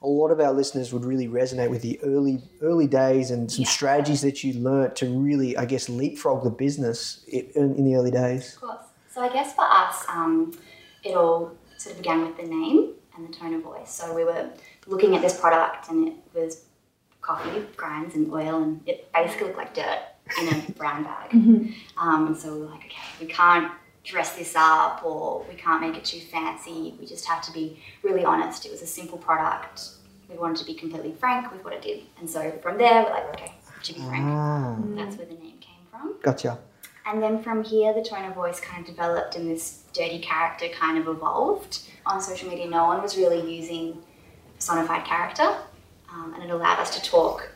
a 0.00 0.06
lot 0.06 0.30
of 0.30 0.38
our 0.40 0.52
listeners 0.52 0.92
would 0.92 1.04
really 1.04 1.26
resonate 1.26 1.70
with 1.70 1.82
the 1.82 1.98
early 2.02 2.40
early 2.62 2.86
days 2.86 3.30
and 3.30 3.50
some 3.50 3.64
Yeah. 3.64 3.68
strategies 3.70 4.20
that 4.22 4.44
you 4.44 4.60
learnt 4.60 4.94
to 4.96 5.06
really, 5.06 5.56
I 5.56 5.64
guess, 5.64 5.88
leapfrog 5.88 6.44
the 6.44 6.50
business 6.50 7.24
in, 7.26 7.74
in 7.76 7.84
the 7.84 7.96
early 7.96 8.10
days. 8.12 8.54
Of 8.54 8.60
course. 8.60 8.84
So 9.12 9.22
I 9.22 9.28
guess 9.32 9.54
for 9.54 9.64
us, 9.64 10.04
um, 10.08 10.52
it 11.02 11.14
all 11.16 11.52
sort 11.76 11.96
of 11.96 12.02
began 12.02 12.22
with 12.26 12.36
the 12.36 12.44
name 12.44 12.92
and 13.16 13.28
the 13.28 13.32
tone 13.32 13.54
of 13.54 13.62
voice. 13.62 13.92
So 13.92 14.14
we 14.14 14.24
were 14.24 14.50
looking 14.86 15.16
at 15.16 15.22
this 15.22 15.38
product, 15.40 15.88
and 15.90 16.08
it 16.08 16.14
was 16.34 16.64
coffee 17.20 17.64
grinds 17.76 18.14
and 18.14 18.32
oil, 18.32 18.62
and 18.62 18.80
it 18.86 19.10
basically 19.12 19.46
looked 19.48 19.58
like 19.58 19.74
dirt 19.74 19.98
in 20.40 20.48
a 20.48 20.70
brown 20.72 21.02
bag. 21.02 21.32
Um, 21.34 22.28
and 22.28 22.36
so 22.36 22.54
we 22.54 22.60
were 22.60 22.66
like, 22.66 22.84
okay, 22.84 23.02
we 23.20 23.26
can't 23.26 23.72
dress 24.08 24.34
this 24.36 24.54
up, 24.56 25.04
or 25.04 25.44
we 25.48 25.54
can't 25.54 25.80
make 25.80 25.96
it 25.96 26.04
too 26.04 26.20
fancy. 26.20 26.94
We 26.98 27.06
just 27.06 27.26
have 27.26 27.42
to 27.42 27.52
be 27.52 27.78
really 28.02 28.24
honest. 28.24 28.64
It 28.66 28.72
was 28.72 28.82
a 28.82 28.86
simple 28.86 29.18
product. 29.18 29.90
We 30.28 30.36
wanted 30.36 30.56
to 30.58 30.64
be 30.64 30.74
completely 30.74 31.12
frank 31.12 31.52
with 31.52 31.62
what 31.64 31.72
it 31.74 31.82
did, 31.82 32.02
and 32.18 32.28
so 32.28 32.50
from 32.62 32.78
there, 32.78 33.04
we're 33.04 33.10
like, 33.10 33.28
okay, 33.34 33.52
to 33.84 33.92
be 33.94 34.00
frank. 34.00 34.24
Ah, 34.26 34.76
That's 34.96 35.16
where 35.16 35.26
the 35.26 35.34
name 35.34 35.58
came 35.60 35.82
from. 35.90 36.14
gotcha. 36.22 36.58
And 37.06 37.22
then 37.22 37.42
from 37.42 37.64
here, 37.64 37.94
the 37.94 38.02
tone 38.02 38.26
of 38.26 38.34
voice 38.34 38.60
kind 38.60 38.80
of 38.82 38.86
developed 38.94 39.34
and 39.36 39.48
this 39.48 39.84
dirty 39.94 40.18
character 40.18 40.68
kind 40.68 40.98
of 40.98 41.08
evolved. 41.08 41.80
On 42.04 42.20
social 42.20 42.50
media, 42.50 42.68
no 42.68 42.84
one 42.86 43.00
was 43.00 43.16
really 43.16 43.40
using 43.56 43.96
a 44.50 44.52
personified 44.56 45.04
character, 45.06 45.56
um, 46.12 46.34
and 46.34 46.42
it 46.42 46.50
allowed 46.50 46.78
us 46.78 46.94
to 46.98 47.02
talk, 47.10 47.50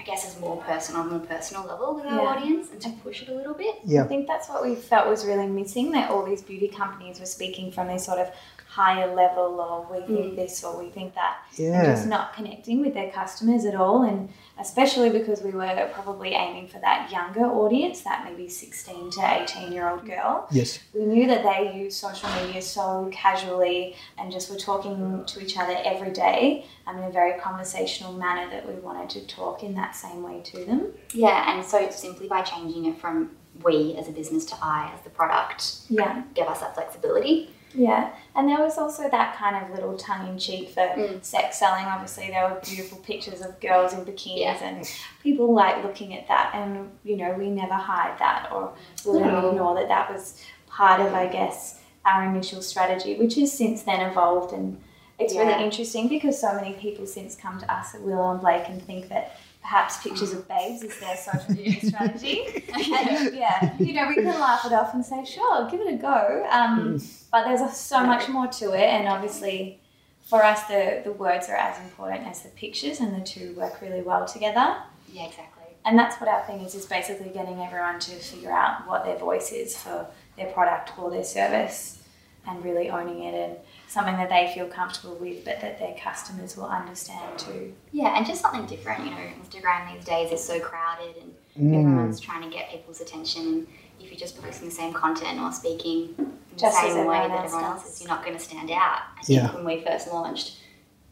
I 0.00 0.02
guess, 0.02 0.26
as 0.26 0.40
more 0.40 0.56
personal 0.56 1.02
on 1.02 1.12
a 1.12 1.18
personal 1.18 1.66
level 1.66 1.94
with 1.94 2.06
our 2.06 2.22
Yeah. 2.22 2.28
audience 2.28 2.70
and 2.72 2.80
to 2.80 2.90
push 3.02 3.22
it 3.22 3.28
a 3.28 3.34
little 3.34 3.52
bit. 3.52 3.76
Yeah. 3.84 4.04
I 4.04 4.06
think 4.06 4.26
that's 4.26 4.48
what 4.48 4.62
we 4.62 4.74
felt 4.74 5.08
was 5.08 5.26
really 5.26 5.46
missing 5.46 5.90
that 5.90 6.10
all 6.10 6.24
these 6.24 6.42
beauty 6.42 6.68
companies 6.68 7.20
were 7.20 7.26
speaking 7.26 7.70
from 7.70 7.88
this 7.88 8.06
sort 8.06 8.18
of 8.18 8.30
higher 8.66 9.12
level 9.14 9.60
of 9.60 9.90
we 9.90 9.98
think 10.06 10.32
mm. 10.32 10.36
this 10.36 10.62
or 10.62 10.78
we 10.78 10.88
think 10.90 11.12
that 11.16 11.38
and 11.58 11.84
just 11.84 12.06
not 12.06 12.32
connecting 12.34 12.80
with 12.80 12.94
their 12.94 13.10
customers 13.10 13.64
at 13.64 13.74
all 13.74 14.04
and 14.04 14.28
especially 14.60 15.10
because 15.10 15.42
we 15.42 15.50
were 15.50 15.90
probably 15.94 16.30
aiming 16.34 16.68
for 16.68 16.78
that 16.80 17.10
younger 17.10 17.44
audience 17.46 18.02
that 18.02 18.24
maybe 18.24 18.48
16 18.48 19.10
to 19.12 19.42
18 19.42 19.72
year 19.72 19.88
old 19.88 20.04
girl 20.06 20.46
Yes. 20.50 20.78
we 20.94 21.04
knew 21.04 21.26
that 21.26 21.42
they 21.42 21.76
use 21.76 21.96
social 21.96 22.28
media 22.42 22.60
so 22.62 23.08
casually 23.12 23.96
and 24.18 24.30
just 24.30 24.50
were 24.50 24.56
talking 24.58 25.24
to 25.26 25.40
each 25.42 25.56
other 25.58 25.76
every 25.84 26.10
day 26.10 26.66
um, 26.86 26.98
in 26.98 27.04
a 27.04 27.10
very 27.10 27.40
conversational 27.40 28.12
manner 28.12 28.50
that 28.50 28.66
we 28.68 28.74
wanted 28.74 29.08
to 29.10 29.26
talk 29.26 29.62
in 29.62 29.74
that 29.74 29.96
same 29.96 30.22
way 30.22 30.40
to 30.42 30.64
them 30.64 30.92
Yeah, 31.12 31.52
and 31.54 31.64
so 31.66 31.88
simply 31.90 32.28
by 32.28 32.42
changing 32.42 32.84
it 32.86 32.98
from 33.00 33.30
we 33.64 33.94
as 33.98 34.08
a 34.08 34.12
business 34.12 34.44
to 34.46 34.54
I 34.62 34.90
as 34.94 35.02
the 35.02 35.10
product 35.10 35.80
yeah 35.88 36.22
gave 36.34 36.46
us 36.46 36.60
that 36.60 36.74
flexibility. 36.74 37.50
Yeah, 37.74 38.10
and 38.36 38.48
there 38.48 38.58
was 38.60 38.78
also 38.78 39.08
that 39.10 39.36
kind 39.36 39.56
of 39.56 39.70
little 39.74 39.96
tongue 39.96 40.28
in 40.28 40.38
cheek 40.38 40.70
for 40.70 40.80
Mm. 40.82 41.24
sex 41.24 41.58
selling. 41.58 41.84
Obviously, 41.84 42.28
there 42.28 42.48
were 42.48 42.60
beautiful 42.64 42.98
pictures 42.98 43.40
of 43.40 43.58
girls 43.60 43.92
in 43.92 44.04
bikinis, 44.04 44.38
Yeah. 44.38 44.64
and 44.64 44.90
people 45.22 45.52
like 45.52 45.82
looking 45.82 46.14
at 46.16 46.28
that. 46.28 46.50
And 46.54 46.90
you 47.04 47.16
know, 47.16 47.32
we 47.32 47.48
never 47.50 47.74
hide 47.74 48.18
that 48.18 48.50
or 48.52 48.72
wouldn't 49.04 49.32
No. 49.32 49.48
ignore 49.50 49.74
that. 49.74 49.88
That 49.88 50.12
was 50.12 50.40
part 50.68 51.00
of, 51.00 51.12
I 51.14 51.26
guess, 51.26 51.80
our 52.06 52.24
initial 52.24 52.62
strategy, 52.62 53.16
which 53.18 53.34
has 53.34 53.52
since 53.52 53.82
then 53.82 54.00
evolved. 54.00 54.52
And 54.52 54.80
it's 55.18 55.34
Yeah. 55.34 55.42
really 55.46 55.64
interesting 55.64 56.08
because 56.08 56.40
so 56.40 56.54
many 56.54 56.72
people 56.74 57.06
since 57.06 57.34
come 57.36 57.58
to 57.60 57.72
us 57.72 57.94
at 57.94 58.00
Willow 58.02 58.30
and 58.30 58.40
Blake 58.40 58.68
and 58.68 58.80
think 58.82 59.08
that. 59.08 59.36
Perhaps 59.62 60.02
pictures 60.02 60.32
of 60.32 60.48
babes 60.48 60.82
is 60.82 60.98
their 60.98 61.16
social 61.16 61.54
media 61.54 61.80
strategy. 61.80 62.64
And, 62.72 63.34
yeah, 63.36 63.76
you 63.78 63.92
know, 63.92 64.08
we 64.08 64.14
can 64.14 64.26
laugh 64.26 64.64
it 64.64 64.72
off 64.72 64.94
and 64.94 65.04
say, 65.04 65.24
sure, 65.24 65.68
give 65.70 65.80
it 65.80 65.94
a 65.94 65.96
go. 65.96 66.46
Um, 66.50 67.00
but 67.30 67.44
there's 67.44 67.76
so 67.76 68.04
much 68.04 68.28
more 68.28 68.46
to 68.46 68.72
it, 68.72 68.88
and 68.88 69.06
obviously, 69.06 69.80
for 70.22 70.44
us, 70.44 70.64
the, 70.64 71.02
the 71.04 71.12
words 71.12 71.48
are 71.48 71.56
as 71.56 71.78
important 71.80 72.26
as 72.26 72.42
the 72.42 72.48
pictures, 72.50 73.00
and 73.00 73.14
the 73.14 73.24
two 73.24 73.54
work 73.54 73.80
really 73.80 74.02
well 74.02 74.24
together. 74.26 74.76
Yeah, 75.12 75.26
exactly. 75.26 75.64
And 75.84 75.98
that's 75.98 76.20
what 76.20 76.28
our 76.28 76.42
thing 76.46 76.60
is: 76.60 76.74
is 76.74 76.86
basically 76.86 77.30
getting 77.30 77.60
everyone 77.60 78.00
to 78.00 78.12
figure 78.12 78.52
out 78.52 78.86
what 78.86 79.04
their 79.04 79.16
voice 79.16 79.52
is 79.52 79.76
for 79.76 80.06
their 80.36 80.52
product 80.52 80.98
or 80.98 81.10
their 81.10 81.24
service, 81.24 82.02
and 82.46 82.64
really 82.64 82.90
owning 82.90 83.22
it, 83.24 83.34
and 83.34 83.56
something 83.90 84.16
that 84.16 84.28
they 84.28 84.52
feel 84.54 84.66
comfortable 84.68 85.16
with, 85.16 85.44
but 85.44 85.60
that 85.60 85.78
their 85.80 85.94
customers 86.02 86.56
will 86.56 86.66
understand 86.66 87.36
too. 87.38 87.74
Yeah, 87.92 88.16
and 88.16 88.24
just 88.24 88.40
something 88.40 88.64
different. 88.66 89.04
You 89.04 89.10
know, 89.10 89.16
Instagram 89.42 89.92
these 89.92 90.04
days 90.04 90.30
is 90.32 90.42
so 90.42 90.60
crowded 90.60 91.16
and 91.20 91.34
Mm. 91.58 91.80
everyone's 91.80 92.20
trying 92.20 92.42
to 92.42 92.48
get 92.56 92.70
people's 92.70 93.00
attention. 93.00 93.42
And 93.46 93.66
if 93.98 94.10
you're 94.10 94.18
just 94.20 94.40
posting 94.40 94.68
the 94.68 94.74
same 94.74 94.92
content 94.92 95.40
or 95.40 95.50
speaking 95.52 96.14
in 96.18 96.24
the 96.52 96.56
Just 96.56 96.82
as 96.84 96.92
same 96.92 97.04
way 97.06 97.16
that 97.18 97.30
everyone 97.44 97.64
else 97.64 97.84
is, 97.92 98.00
you're 98.00 98.08
not 98.08 98.22
going 98.24 98.36
to 98.36 98.42
stand 98.42 98.70
out. 98.70 99.00
I 99.18 99.22
think 99.24 99.40
Yeah. 99.42 99.54
when 99.56 99.64
we 99.64 99.82
first 99.84 100.12
launched, 100.12 100.58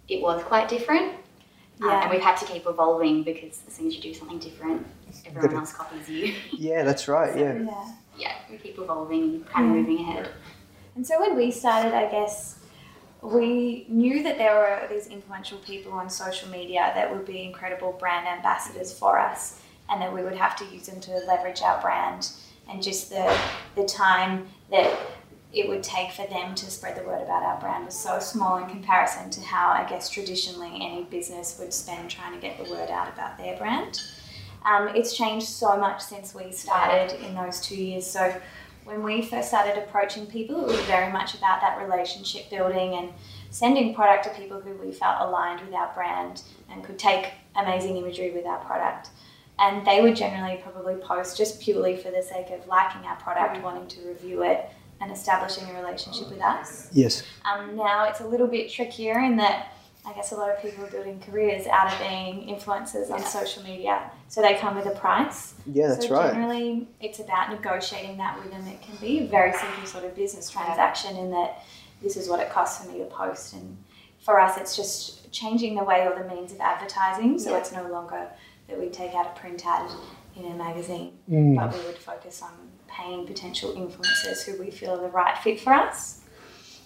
it 0.09 0.23
was 0.23 0.43
quite 0.45 0.69
different. 0.69 1.15
Um, 1.83 1.89
Yeah. 1.89 2.03
and 2.03 2.11
we've 2.11 2.21
had 2.23 2.37
to 2.37 2.45
keep 2.47 2.65
evolving 2.67 3.25
because 3.25 3.61
as 3.67 3.75
soon 3.75 3.89
as 3.89 3.97
you 3.97 4.01
do 4.03 4.15
something 4.15 4.39
different, 4.39 4.87
everyone 5.27 5.43
Gotta- 5.49 5.57
else 5.59 5.73
copies 5.73 6.09
you. 6.09 6.35
Yeah, 6.53 6.85
that's 6.85 7.09
right. 7.09 7.37
Yeah. 7.37 7.55
Yeah. 7.55 7.85
yeah, 8.17 8.33
we 8.49 8.57
keep 8.59 8.79
evolving 8.79 9.23
and 9.23 9.47
kind 9.49 9.69
of 9.71 9.75
Yeah. 9.77 9.83
moving 9.83 9.99
ahead. 10.09 10.29
And 10.95 11.05
so 11.07 11.21
when 11.21 11.35
we 11.37 11.51
started, 11.51 11.93
I 11.95 12.09
guess 12.11 12.58
we 13.23 13.87
knew 13.89 14.23
that 14.23 14.39
there 14.39 14.55
were 14.55 14.89
these 14.89 15.09
influential 15.09 15.59
people 15.59 15.93
on 15.93 16.09
social 16.09 16.49
media 16.49 16.93
that 16.95 17.11
would 17.11 17.27
be 17.27 17.43
incredible 17.43 17.93
brand 17.93 18.27
ambassadors 18.27 18.97
for 18.97 19.19
us, 19.19 19.61
and 19.89 20.01
that 20.01 20.13
we 20.13 20.23
would 20.23 20.37
have 20.37 20.57
to 20.57 20.65
use 20.67 20.87
them 20.87 21.01
to 21.01 21.19
leverage 21.27 21.63
our 21.63 21.81
brand 21.81 22.31
and 22.69 22.83
just 22.83 23.11
the 23.11 23.39
the 23.75 23.85
time 23.85 24.47
that 24.71 24.99
it 25.53 25.67
would 25.67 25.83
take 25.83 26.13
for 26.13 26.27
them 26.27 26.55
to 26.55 26.71
spread 26.71 26.95
the 26.95 27.03
word 27.03 27.23
about 27.23 27.43
our 27.43 27.59
brand 27.59 27.87
was 27.87 27.99
so 27.99 28.19
small 28.21 28.59
in 28.59 28.69
comparison 28.69 29.31
to 29.31 29.41
how 29.41 29.71
I 29.71 29.89
guess 29.89 30.11
traditionally 30.11 30.75
any 30.75 31.05
business 31.05 31.57
would 31.59 31.73
spend 31.73 32.11
trying 32.11 32.35
to 32.35 32.39
get 32.39 32.63
the 32.63 32.71
word 32.71 32.91
out 32.91 33.09
about 33.09 33.39
their 33.39 33.57
brand. 33.57 34.03
Um, 34.67 34.89
it's 34.89 35.17
changed 35.17 35.47
so 35.47 35.79
much 35.79 36.03
since 36.03 36.35
we 36.35 36.53
started 36.53 37.19
in 37.25 37.35
those 37.35 37.61
two 37.61 37.83
years. 37.83 38.07
So 38.07 38.35
when 38.89 39.03
we 39.03 39.21
first 39.21 39.49
started 39.49 39.77
approaching 39.77 40.27
people, 40.27 40.65
it 40.65 40.67
was 40.67 40.81
very 40.87 41.13
much 41.13 41.35
about 41.35 41.61
that 41.61 41.79
relationship 41.79 42.49
building 42.49 42.95
and 42.95 43.13
sending 43.51 43.95
product 43.95 44.25
to 44.25 44.31
people 44.31 44.61
who 44.61 44.73
we 44.75 44.91
felt 44.91 45.21
aligned 45.21 45.61
with 45.61 45.75
our 45.75 45.93
brand 45.95 46.43
and 46.71 46.83
could 46.83 46.99
take 46.99 47.33
amazing 47.55 47.99
imagery 47.99 48.31
with 48.31 48.47
our 48.47 48.59
product. 48.65 49.11
And 49.59 49.87
they 49.87 50.01
would 50.01 50.17
generally 50.17 50.59
probably 50.63 50.95
post 50.95 51.37
just 51.37 51.61
purely 51.61 51.97
for 51.97 52.11
the 52.11 52.23
sake 52.23 52.49
of 52.51 52.67
liking 52.67 53.03
our 53.03 53.17
product, 53.17 53.63
wanting 53.63 53.89
to 53.89 54.09
review 54.09 54.43
it, 54.43 54.71
and 55.01 55.13
establishing 55.13 55.69
a 55.69 55.75
relationship 55.75 56.31
with 56.31 56.41
us. 56.41 56.89
Yes. 56.93 57.23
Um, 57.45 57.77
now 57.77 58.05
it's 58.09 58.21
a 58.21 58.27
little 58.27 58.47
bit 58.47 58.71
trickier 58.71 59.19
in 59.21 59.37
that 59.37 59.75
I 60.09 60.13
guess 60.15 60.33
a 60.33 60.37
lot 60.37 60.49
of 60.51 60.61
people 60.63 60.85
are 60.85 60.91
building 60.91 61.21
careers 61.21 61.67
out 61.67 61.93
of 61.93 61.99
being 61.99 62.49
influencers 62.49 63.11
on 63.11 63.21
social 63.21 63.63
media. 63.63 64.11
So 64.29 64.41
they 64.41 64.55
come 64.55 64.75
with 64.77 64.87
a 64.87 64.91
price. 64.99 65.55
Yeah, 65.67 65.89
that's 65.89 66.09
so 66.09 66.15
right. 66.15 66.33
Generally, 66.33 66.89
it's 67.01 67.19
about 67.19 67.51
negotiating 67.51 68.17
that 68.17 68.39
with 68.43 68.51
them. 68.51 68.67
It 68.67 68.81
can 68.81 68.97
be 68.97 69.21
a 69.21 69.27
very 69.27 69.53
simple 69.53 69.87
sort 69.87 70.05
of 70.05 70.15
business 70.17 70.49
transaction 70.49 71.17
in 71.17 71.31
that 71.33 71.63
this 72.03 72.17
is 72.17 72.29
what 72.29 72.41
it 72.41 72.51
costs 72.51 72.83
for 72.85 72.91
me 72.91 72.99
to 73.01 73.05
post. 73.07 73.53
And 73.53 73.77
for 74.21 74.41
us, 74.41 74.57
it's 74.57 74.75
just 74.77 75.31
changing 75.31 75.75
the 75.75 75.85
way 75.85 76.07
or 76.07 76.19
the 76.23 76.27
means 76.35 76.53
of 76.53 76.61
advertising. 76.61 77.39
So 77.39 77.51
Yeah. 77.51 77.59
it's 77.59 77.73
no 77.73 77.83
longer 77.89 78.29
that 78.69 78.79
we 78.79 78.89
take 78.89 79.15
out 79.15 79.27
a 79.27 79.39
print 79.41 79.67
ad 79.67 79.91
in 80.37 80.47
a 80.47 80.55
magazine, 80.55 81.19
Mm. 81.29 81.57
but 81.57 81.73
we 81.79 81.85
would 81.85 81.99
focus 81.99 82.41
on 82.43 82.53
paying 82.87 83.27
potential 83.27 83.73
influencers 83.75 84.45
who 84.45 84.59
we 84.59 84.71
feel 84.71 84.93
are 84.93 84.99
the 85.03 85.09
right 85.09 85.37
fit 85.39 85.61
for 85.61 85.75
us. 85.75 86.21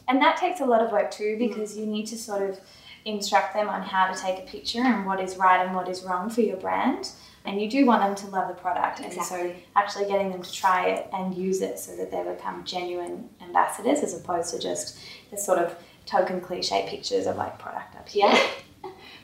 And 0.09 0.21
that 0.21 0.37
takes 0.37 0.61
a 0.61 0.65
lot 0.65 0.81
of 0.81 0.91
work 0.91 1.11
too 1.13 1.37
because 1.39 1.77
you 1.77 1.87
need 1.87 2.07
to 2.07 2.17
sort 2.19 2.43
of 2.49 2.59
instruct 3.05 3.55
them 3.55 3.69
on 3.69 3.83
how 3.83 4.13
to 4.13 4.21
take 4.21 4.39
a 4.39 4.43
picture 4.43 4.81
and 4.83 5.05
what 5.07 5.21
is 5.21 5.37
right 5.37 5.65
and 5.65 5.75
what 5.75 5.89
is 5.89 6.03
wrong 6.03 6.31
for 6.31 6.41
your 6.41 6.57
brand. 6.57 7.11
And 7.45 7.61
you 7.61 7.69
do 7.69 7.85
want 7.87 8.03
them 8.03 8.15
to 8.15 8.27
love 8.37 8.47
the 8.49 8.55
product. 8.55 9.01
And 9.01 9.13
so 9.13 9.53
actually 9.75 10.07
getting 10.07 10.31
them 10.31 10.43
to 10.43 10.53
try 10.53 10.87
it 10.91 11.09
and 11.13 11.35
use 11.35 11.61
it 11.61 11.79
so 11.79 11.97
that 11.97 12.11
they 12.13 12.23
become 12.23 12.65
genuine 12.65 13.29
ambassadors 13.41 14.01
as 14.01 14.15
opposed 14.15 14.55
to 14.55 14.61
just 14.61 14.99
the 15.33 15.37
sort 15.37 15.59
of 15.59 15.75
token 16.07 16.41
cliche 16.41 16.87
pictures 16.89 17.27
of 17.27 17.37
like 17.37 17.59
product 17.59 17.97
up 17.97 18.09
here. 18.09 18.33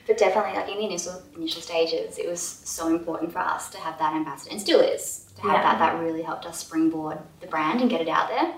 But 0.07 0.17
definitely, 0.17 0.55
like 0.59 0.71
in 0.71 0.79
the 0.79 0.87
initial 0.87 1.23
initial 1.37 1.61
stages, 1.61 2.17
it 2.17 2.27
was 2.27 2.41
so 2.41 2.89
important 2.89 3.31
for 3.31 3.41
us 3.41 3.69
to 3.69 3.77
have 3.79 3.99
that 3.99 4.15
ambassador, 4.17 4.53
and 4.53 4.59
still 4.59 4.81
is 4.81 5.27
to 5.37 5.43
have 5.43 5.53
Yeah. 5.53 5.63
that. 5.65 5.79
That 5.81 6.01
really 6.03 6.23
helped 6.23 6.47
us 6.47 6.59
springboard 6.61 7.19
the 7.41 7.47
brand 7.47 7.83
and 7.83 7.91
get 7.91 8.01
it 8.01 8.09
out 8.09 8.29
there. 8.31 8.55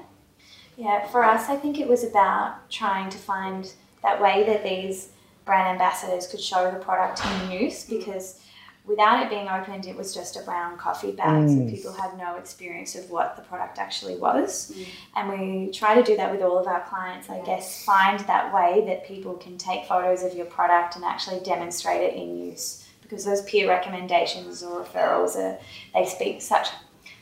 Yeah, 0.77 1.09
for 1.09 1.25
us, 1.25 1.49
I 1.49 1.57
think 1.57 1.81
it 1.81 1.89
was 1.89 2.05
about 2.05 2.71
trying 2.71 3.11
to 3.11 3.19
find 3.19 3.73
that 4.03 4.21
way 4.21 4.45
that 4.45 4.65
these 4.65 5.11
brand 5.45 5.69
ambassadors 5.69 6.27
could 6.27 6.41
show 6.41 6.71
the 6.71 6.79
product 6.79 7.21
in 7.25 7.51
use 7.51 7.85
because 7.85 8.41
without 8.87 9.23
it 9.23 9.31
being 9.31 9.49
opened, 9.49 9.87
it 9.87 9.97
was 9.97 10.15
just 10.15 10.37
a 10.37 10.43
brown 10.43 10.77
coffee 10.77 11.13
bag, 11.13 11.49
so 11.49 11.55
mm. 11.55 11.71
people 11.71 11.93
had 11.93 12.17
no 12.19 12.37
experience 12.37 12.95
of 12.97 13.09
what 13.11 13.37
the 13.37 13.43
product 13.43 13.79
actually 13.79 14.17
was. 14.17 14.73
Mm. 14.73 14.87
And 15.17 15.29
we 15.29 15.71
try 15.71 15.95
to 15.95 16.03
do 16.03 16.17
that 16.17 16.33
with 16.33 16.43
all 16.43 16.59
of 16.59 16.67
our 16.67 16.83
clients, 16.89 17.31
I 17.31 17.41
guess, 17.43 17.85
find 17.85 18.21
that 18.21 18.53
way 18.53 18.85
that 18.87 19.07
people 19.07 19.35
can 19.35 19.59
take 19.59 19.87
photos 19.87 20.23
of 20.23 20.35
your 20.35 20.47
product 20.47 20.97
and 20.97 21.05
actually 21.05 21.41
demonstrate 21.41 22.01
it 22.01 22.15
in 22.15 22.37
use. 22.37 22.87
Because 23.03 23.25
those 23.25 23.43
peer 23.43 23.69
recommendations 23.69 24.63
or 24.63 24.85
referrals 24.85 25.37
are 25.37 25.59
they 25.95 26.07
speak 26.07 26.41
such 26.41 26.69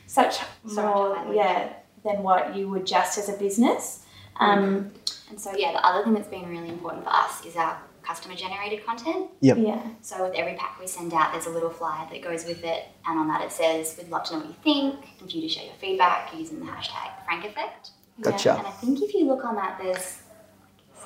such 0.05 0.37
So 0.67 0.83
more 0.83 1.33
yeah 1.33 1.73
than 2.03 2.23
what 2.23 2.55
you 2.55 2.69
would 2.69 2.85
just 2.85 3.17
as 3.17 3.27
a 3.29 3.33
business. 3.33 4.05
Mm. 4.39 4.45
Um, 4.45 4.91
And 5.29 5.39
so, 5.39 5.55
yeah, 5.55 5.71
the 5.73 5.85
other 5.85 6.03
thing 6.03 6.13
that's 6.13 6.27
been 6.27 6.47
really 6.49 6.69
important 6.69 7.03
for 7.03 7.11
us 7.11 7.45
is 7.45 7.55
our 7.55 7.79
customer 8.01 8.35
generated 8.35 8.85
content. 8.85 9.29
Yep. 9.41 9.57
yeah. 9.59 9.81
So, 10.01 10.23
with 10.27 10.33
every 10.33 10.53
pack 10.55 10.79
we 10.79 10.87
send 10.87 11.13
out, 11.13 11.31
there's 11.31 11.45
a 11.45 11.51
little 11.51 11.69
flyer 11.69 12.07
that 12.11 12.21
goes 12.23 12.45
with 12.45 12.63
it, 12.63 12.85
and 13.05 13.19
on 13.19 13.27
that 13.27 13.41
it 13.43 13.51
says, 13.51 13.95
We'd 13.97 14.09
love 14.09 14.23
to 14.25 14.33
know 14.33 14.39
what 14.39 14.47
you 14.49 14.55
think, 14.63 14.95
and 15.19 15.29
for 15.29 15.35
you 15.35 15.41
to 15.43 15.49
share 15.49 15.65
your 15.65 15.75
feedback 15.75 16.33
using 16.35 16.59
the 16.59 16.65
hashtag 16.65 17.11
Frank 17.25 17.45
Effect. 17.45 17.91
Gotcha. 18.21 18.57
And 18.57 18.67
I 18.67 18.71
think 18.71 19.01
if 19.01 19.13
you 19.13 19.25
look 19.27 19.45
on 19.45 19.55
that, 19.55 19.79
there's 19.81 20.19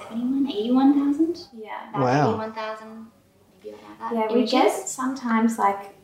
71, 0.10 0.52
81,000? 0.52 1.48
Yeah. 1.54 1.90
About 1.90 2.02
Wow. 2.02 2.30
81,000, 2.36 3.08
maybe 3.64 3.76
around 3.76 4.00
that. 4.00 4.14
Yeah, 4.14 4.28
we 4.34 4.40
images. 4.40 4.52
get 4.52 4.88
sometimes 4.88 5.60
like 5.60 5.96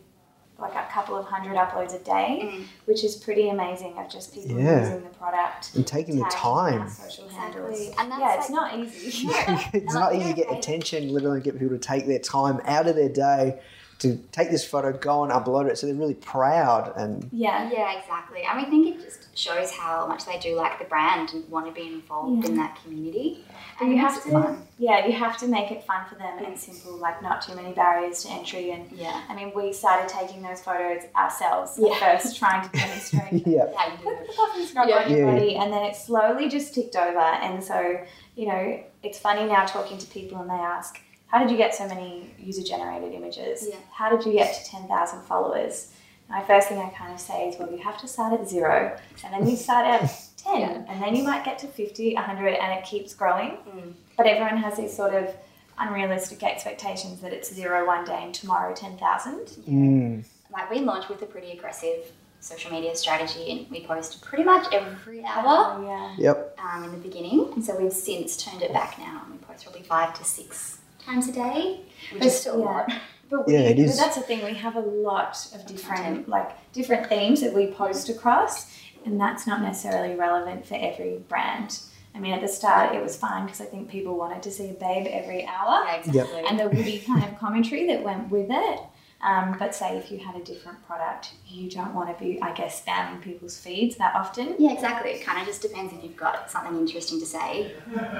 like 0.61 0.75
a 0.75 0.87
couple 0.91 1.15
of 1.15 1.25
hundred 1.25 1.55
uploads 1.55 1.95
a 1.95 1.99
day, 1.99 2.41
Mm. 2.43 2.63
which 2.85 3.03
is 3.03 3.15
pretty 3.15 3.49
amazing 3.49 3.97
of 3.97 4.09
just 4.09 4.33
people 4.33 4.59
Yeah. 4.59 4.79
using 4.81 5.03
the 5.03 5.09
product. 5.09 5.75
And 5.75 5.85
taking 5.85 6.17
the 6.17 6.25
time. 6.31 6.89
social 6.89 7.25
Exactly. 7.25 7.35
handles. 7.61 7.95
And 7.97 8.11
that's 8.11 8.19
yeah, 8.21 8.35
it's 8.39 8.49
not 8.49 8.77
easy. 8.77 9.27
it's 9.73 9.93
not 9.93 10.15
easy 10.15 10.29
to 10.33 10.35
get 10.35 10.51
attention, 10.51 11.09
let 11.13 11.23
alone 11.23 11.41
get 11.41 11.57
people 11.59 11.77
to 11.77 11.79
take 11.79 12.07
their 12.07 12.19
time 12.19 12.61
out 12.65 12.87
of 12.87 12.95
their 12.95 13.09
day 13.09 13.59
to 13.99 14.15
take 14.31 14.49
this 14.49 14.65
photo, 14.65 14.91
go 14.97 15.23
and 15.23 15.31
upload 15.31 15.69
it. 15.69 15.77
So 15.77 15.85
they're 15.87 15.95
really 15.95 16.13
proud 16.15 16.93
and 16.95 17.29
yeah. 17.31 17.69
Yeah, 17.71 17.97
exactly. 17.99 18.43
And 18.43 18.57
we 18.61 18.69
think 18.69 18.95
it 18.95 19.03
just 19.03 19.37
shows 19.37 19.71
how 19.71 20.07
much 20.07 20.25
they 20.25 20.39
do 20.39 20.55
like 20.55 20.79
the 20.79 20.85
brand 20.85 21.33
and 21.33 21.47
want 21.49 21.65
to 21.67 21.71
be 21.71 21.87
involved 21.87 22.45
in 22.45 22.55
that 22.57 22.77
community. 22.83 23.43
And 23.81 23.91
you 23.91 23.97
have 23.97 24.21
to, 24.23 24.29
fun. 24.29 24.67
yeah, 24.77 25.05
you 25.05 25.13
have 25.13 25.37
to 25.39 25.47
make 25.47 25.71
it 25.71 25.85
fun 25.85 26.05
for 26.09 26.15
them 26.15 26.43
and 26.45 26.57
simple, 26.57 26.97
like 26.97 27.21
not 27.21 27.41
too 27.41 27.55
many 27.55 27.73
barriers 27.73 28.23
to 28.23 28.29
entry. 28.31 28.71
And 28.71 28.91
Yeah. 28.91 29.21
I 29.29 29.35
mean, 29.35 29.51
we 29.55 29.71
started 29.73 30.09
taking 30.09 30.41
those 30.41 30.61
photos 30.61 31.03
ourselves 31.15 31.77
Yeah. 31.77 31.93
at 31.93 32.21
first, 32.21 32.37
trying 32.37 32.69
to 32.69 32.77
demonstrate 32.77 33.31
yeah. 33.47 33.65
Yeah, 33.71 33.91
you 33.91 33.97
do. 33.97 34.03
put 34.03 34.27
the 34.27 34.33
coffee 34.33 34.65
scrub 34.65 34.87
Yeah. 34.89 34.95
on 35.03 35.09
your 35.11 35.19
Yeah. 35.27 35.33
body, 35.33 35.55
and 35.55 35.71
then 35.73 35.83
it 35.83 35.95
slowly 35.95 36.47
just 36.49 36.73
ticked 36.73 36.95
over. 36.95 37.19
And 37.19 37.63
so, 37.63 37.99
you 38.35 38.47
know, 38.47 38.81
it's 39.03 39.19
funny 39.19 39.45
now 39.45 39.65
talking 39.65 39.97
to 39.97 40.07
people 40.07 40.39
and 40.39 40.49
they 40.49 40.53
ask, 40.53 40.99
How 41.29 41.39
did 41.39 41.51
you 41.51 41.57
get 41.57 41.73
so 41.75 41.87
many 41.87 42.33
user 42.39 42.63
generated 42.63 43.13
images? 43.13 43.67
Yeah. 43.69 43.75
How 43.91 44.09
did 44.15 44.25
you 44.25 44.33
get 44.33 44.53
to 44.65 44.71
10,000 44.71 45.21
followers? 45.23 45.91
My 46.29 46.43
first 46.43 46.67
thing 46.69 46.77
I 46.79 46.89
kind 46.89 47.13
of 47.13 47.19
say 47.19 47.49
is, 47.49 47.57
Well, 47.59 47.71
you 47.71 47.77
have 47.79 47.97
to 48.01 48.07
start 48.07 48.39
at 48.39 48.47
zero, 48.47 48.97
and 49.23 49.33
then 49.33 49.47
you 49.49 49.55
start 49.55 49.85
at 49.85 50.01
10, 50.37 50.59
Yeah. 50.59 50.83
and 50.87 51.01
then 51.01 51.15
you 51.15 51.23
might 51.23 51.43
get 51.45 51.59
to 51.59 51.67
50, 51.67 52.13
100, 52.15 52.53
and 52.55 52.79
it 52.79 52.85
keeps 52.85 53.13
growing. 53.13 53.57
Mm. 53.67 53.93
But 54.17 54.27
everyone 54.27 54.57
has 54.57 54.77
these 54.77 54.95
sort 54.95 55.13
of 55.13 55.35
unrealistic 55.77 56.43
expectations 56.43 57.21
that 57.21 57.31
it's 57.31 57.53
zero 57.53 57.85
one 57.87 58.05
day 58.05 58.19
and 58.23 58.33
tomorrow 58.33 58.73
10,000. 58.75 59.33
Mm. 59.69 60.23
Like 60.51 60.69
we 60.69 60.79
launched 60.79 61.09
with 61.09 61.21
a 61.21 61.25
pretty 61.25 61.51
aggressive 61.51 62.11
social 62.41 62.71
media 62.71 62.95
strategy 62.95 63.49
and 63.51 63.69
we 63.69 63.85
post 63.85 64.21
pretty 64.21 64.43
much 64.43 64.67
every 64.73 65.23
hour 65.23 65.77
Oh, 65.77 65.85
yeah. 65.85 66.15
Yep. 66.17 66.57
um, 66.63 66.83
in 66.85 66.91
the 66.91 66.97
beginning. 66.97 67.49
And 67.53 67.63
so 67.63 67.77
we've 67.79 67.93
since 67.93 68.35
turned 68.43 68.61
it 68.61 68.73
back 68.73 68.97
now 68.97 69.21
and 69.25 69.33
we 69.33 69.37
post 69.45 69.63
probably 69.63 69.83
five 69.83 70.17
to 70.17 70.23
six 70.25 70.78
times 71.09 71.27
a 71.27 71.31
day, 71.33 71.81
which 72.13 72.23
is 72.25 72.39
still 72.39 72.55
a 72.55 72.59
yeah. 72.59 72.65
lot. 72.65 72.91
But 73.29 73.47
we, 73.47 73.53
Yeah, 73.53 73.59
it 73.59 73.77
but 73.77 73.85
is. 73.85 73.97
that's 73.97 74.15
the 74.15 74.21
thing. 74.21 74.43
We 74.43 74.53
have 74.55 74.75
a 74.75 74.79
lot 74.79 75.37
of 75.53 75.65
different, 75.65 76.27
like 76.27 76.49
different 76.73 77.07
themes 77.07 77.41
that 77.41 77.53
we 77.53 77.67
post 77.67 78.09
across, 78.09 78.77
and 79.05 79.19
that's 79.19 79.45
not 79.45 79.61
necessarily 79.61 80.15
relevant 80.15 80.65
for 80.65 80.75
every 80.75 81.17
brand. 81.27 81.79
I 82.15 82.19
mean, 82.19 82.33
at 82.33 82.41
the 82.41 82.47
start, 82.47 82.95
it 82.95 83.03
was 83.03 83.15
fine 83.15 83.45
because 83.45 83.61
I 83.61 83.65
think 83.65 83.87
people 83.89 84.17
wanted 84.17 84.41
to 84.43 84.51
see 84.51 84.69
a 84.69 84.73
babe 84.73 85.05
every 85.09 85.45
hour, 85.45 85.85
Yeah, 85.85 85.95
exactly. 85.95 86.43
and 86.47 86.59
the 86.59 86.67
witty 86.69 86.99
kind 86.99 87.23
of 87.23 87.37
commentary 87.39 87.85
that 87.87 88.03
went 88.03 88.29
with 88.31 88.47
it. 88.49 88.79
Um, 89.21 89.57
but 89.59 89.75
say 89.75 89.97
if 89.97 90.09
you 90.11 90.17
had 90.19 90.35
a 90.35 90.43
different 90.43 90.85
product, 90.87 91.33
you 91.45 91.69
don't 91.69 91.93
want 91.93 92.17
to 92.17 92.23
be, 92.23 92.41
I 92.41 92.53
guess, 92.53 92.81
spamming 92.85 93.21
people's 93.21 93.57
feeds 93.59 93.97
that 93.97 94.15
often. 94.15 94.55
Yeah, 94.57 94.71
exactly. 94.71 95.11
It 95.11 95.25
kind 95.25 95.39
of 95.41 95.45
just 95.45 95.61
depends 95.61 95.93
if 95.93 96.01
you've 96.03 96.15
got 96.15 96.49
something 96.49 96.77
interesting 96.77 97.19
to 97.19 97.25
say. 97.25 97.73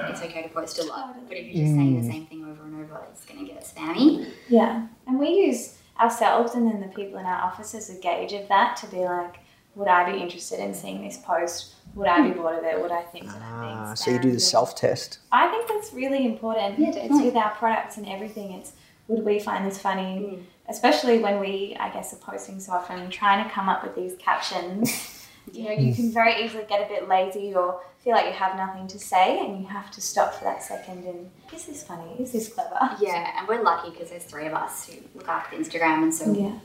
It's 0.09 0.21
okay 0.21 0.43
to 0.43 0.49
post 0.49 0.77
a 0.79 0.83
lot, 0.83 1.15
but 1.27 1.37
if 1.37 1.45
you're 1.47 1.63
just 1.65 1.75
saying 1.75 2.01
the 2.01 2.11
same 2.11 2.25
thing 2.25 2.43
over 2.43 2.63
and 2.63 2.83
over, 2.83 3.01
it's 3.11 3.23
going 3.23 3.45
to 3.45 3.51
get 3.53 3.63
spammy. 3.63 4.29
Yeah, 4.49 4.87
and 5.07 5.17
we 5.17 5.29
use 5.29 5.77
ourselves 5.99 6.55
and 6.55 6.67
then 6.67 6.81
the 6.81 6.87
people 6.87 7.17
in 7.19 7.25
our 7.25 7.41
office 7.43 7.73
as 7.75 7.89
a 7.89 7.99
gauge 7.99 8.33
of 8.33 8.47
that 8.49 8.75
to 8.77 8.87
be 8.87 8.97
like, 8.97 9.37
would 9.75 9.87
I 9.87 10.11
be 10.11 10.17
interested 10.19 10.59
in 10.59 10.73
seeing 10.73 11.01
this 11.01 11.17
post? 11.17 11.75
Would 11.95 12.07
I 12.07 12.27
be 12.27 12.31
bored 12.31 12.57
of 12.57 12.63
it? 12.65 12.79
Would 12.81 12.91
I 12.91 13.03
think 13.03 13.25
that 13.27 13.41
I'm 13.41 13.77
Ah, 13.77 13.93
so 13.93 14.11
you 14.11 14.19
do 14.19 14.31
the 14.31 14.39
self 14.39 14.75
test. 14.75 15.19
I 15.31 15.47
think 15.47 15.67
that's 15.69 15.93
really 15.93 16.25
important. 16.25 16.77
Yeah, 16.77 16.91
it's 16.95 17.21
with 17.21 17.35
our 17.37 17.51
products 17.51 17.95
and 17.97 18.07
everything. 18.07 18.51
It's 18.51 18.73
would 19.07 19.23
we 19.25 19.39
find 19.39 19.65
this 19.65 19.79
funny, 19.79 20.45
especially 20.69 21.19
when 21.19 21.39
we, 21.39 21.75
I 21.79 21.89
guess, 21.89 22.13
are 22.13 22.17
posting 22.17 22.59
so 22.59 22.73
often, 22.73 23.09
trying 23.09 23.43
to 23.43 23.49
come 23.49 23.69
up 23.69 23.83
with 23.83 23.95
these 23.95 24.15
captions. 24.17 25.15
You 25.51 25.63
know, 25.63 25.71
you 25.71 25.95
can 25.95 26.09
mm. 26.09 26.13
very 26.13 26.43
easily 26.43 26.63
get 26.69 26.85
a 26.85 26.87
bit 26.87 27.07
lazy 27.07 27.55
or 27.55 27.81
feel 28.03 28.13
like 28.13 28.27
you 28.27 28.33
have 28.33 28.55
nothing 28.55 28.87
to 28.87 28.99
say, 28.99 29.39
and 29.39 29.59
you 29.59 29.67
have 29.67 29.89
to 29.91 30.01
stop 30.01 30.35
for 30.35 30.43
that 30.43 30.61
second 30.61 31.05
and 31.05 31.31
is 31.53 31.65
this 31.65 31.83
funny? 31.83 32.11
Is 32.19 32.31
this 32.31 32.49
clever? 32.49 32.77
Yeah, 33.01 33.31
and 33.37 33.47
we're 33.47 33.63
lucky 33.63 33.89
because 33.89 34.11
there's 34.11 34.25
three 34.25 34.45
of 34.45 34.53
us 34.53 34.87
who 34.87 34.97
look 35.15 35.27
after 35.27 35.55
Instagram, 35.55 36.03
and 36.03 36.13
so 36.13 36.31
Yeah. 36.31 36.59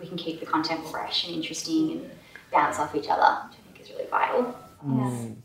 we 0.00 0.06
can 0.06 0.16
keep 0.16 0.40
the 0.40 0.46
content 0.46 0.84
fresh 0.88 1.26
and 1.26 1.36
interesting 1.36 1.92
and 1.92 2.10
bounce 2.52 2.78
off 2.78 2.94
each 2.94 3.08
other, 3.08 3.46
which 3.48 3.58
I 3.58 3.72
think 3.72 3.80
is 3.80 3.90
really 3.90 4.10
vital. 4.10 4.56
Yeah. 4.84 4.90
Mm. 4.90 5.36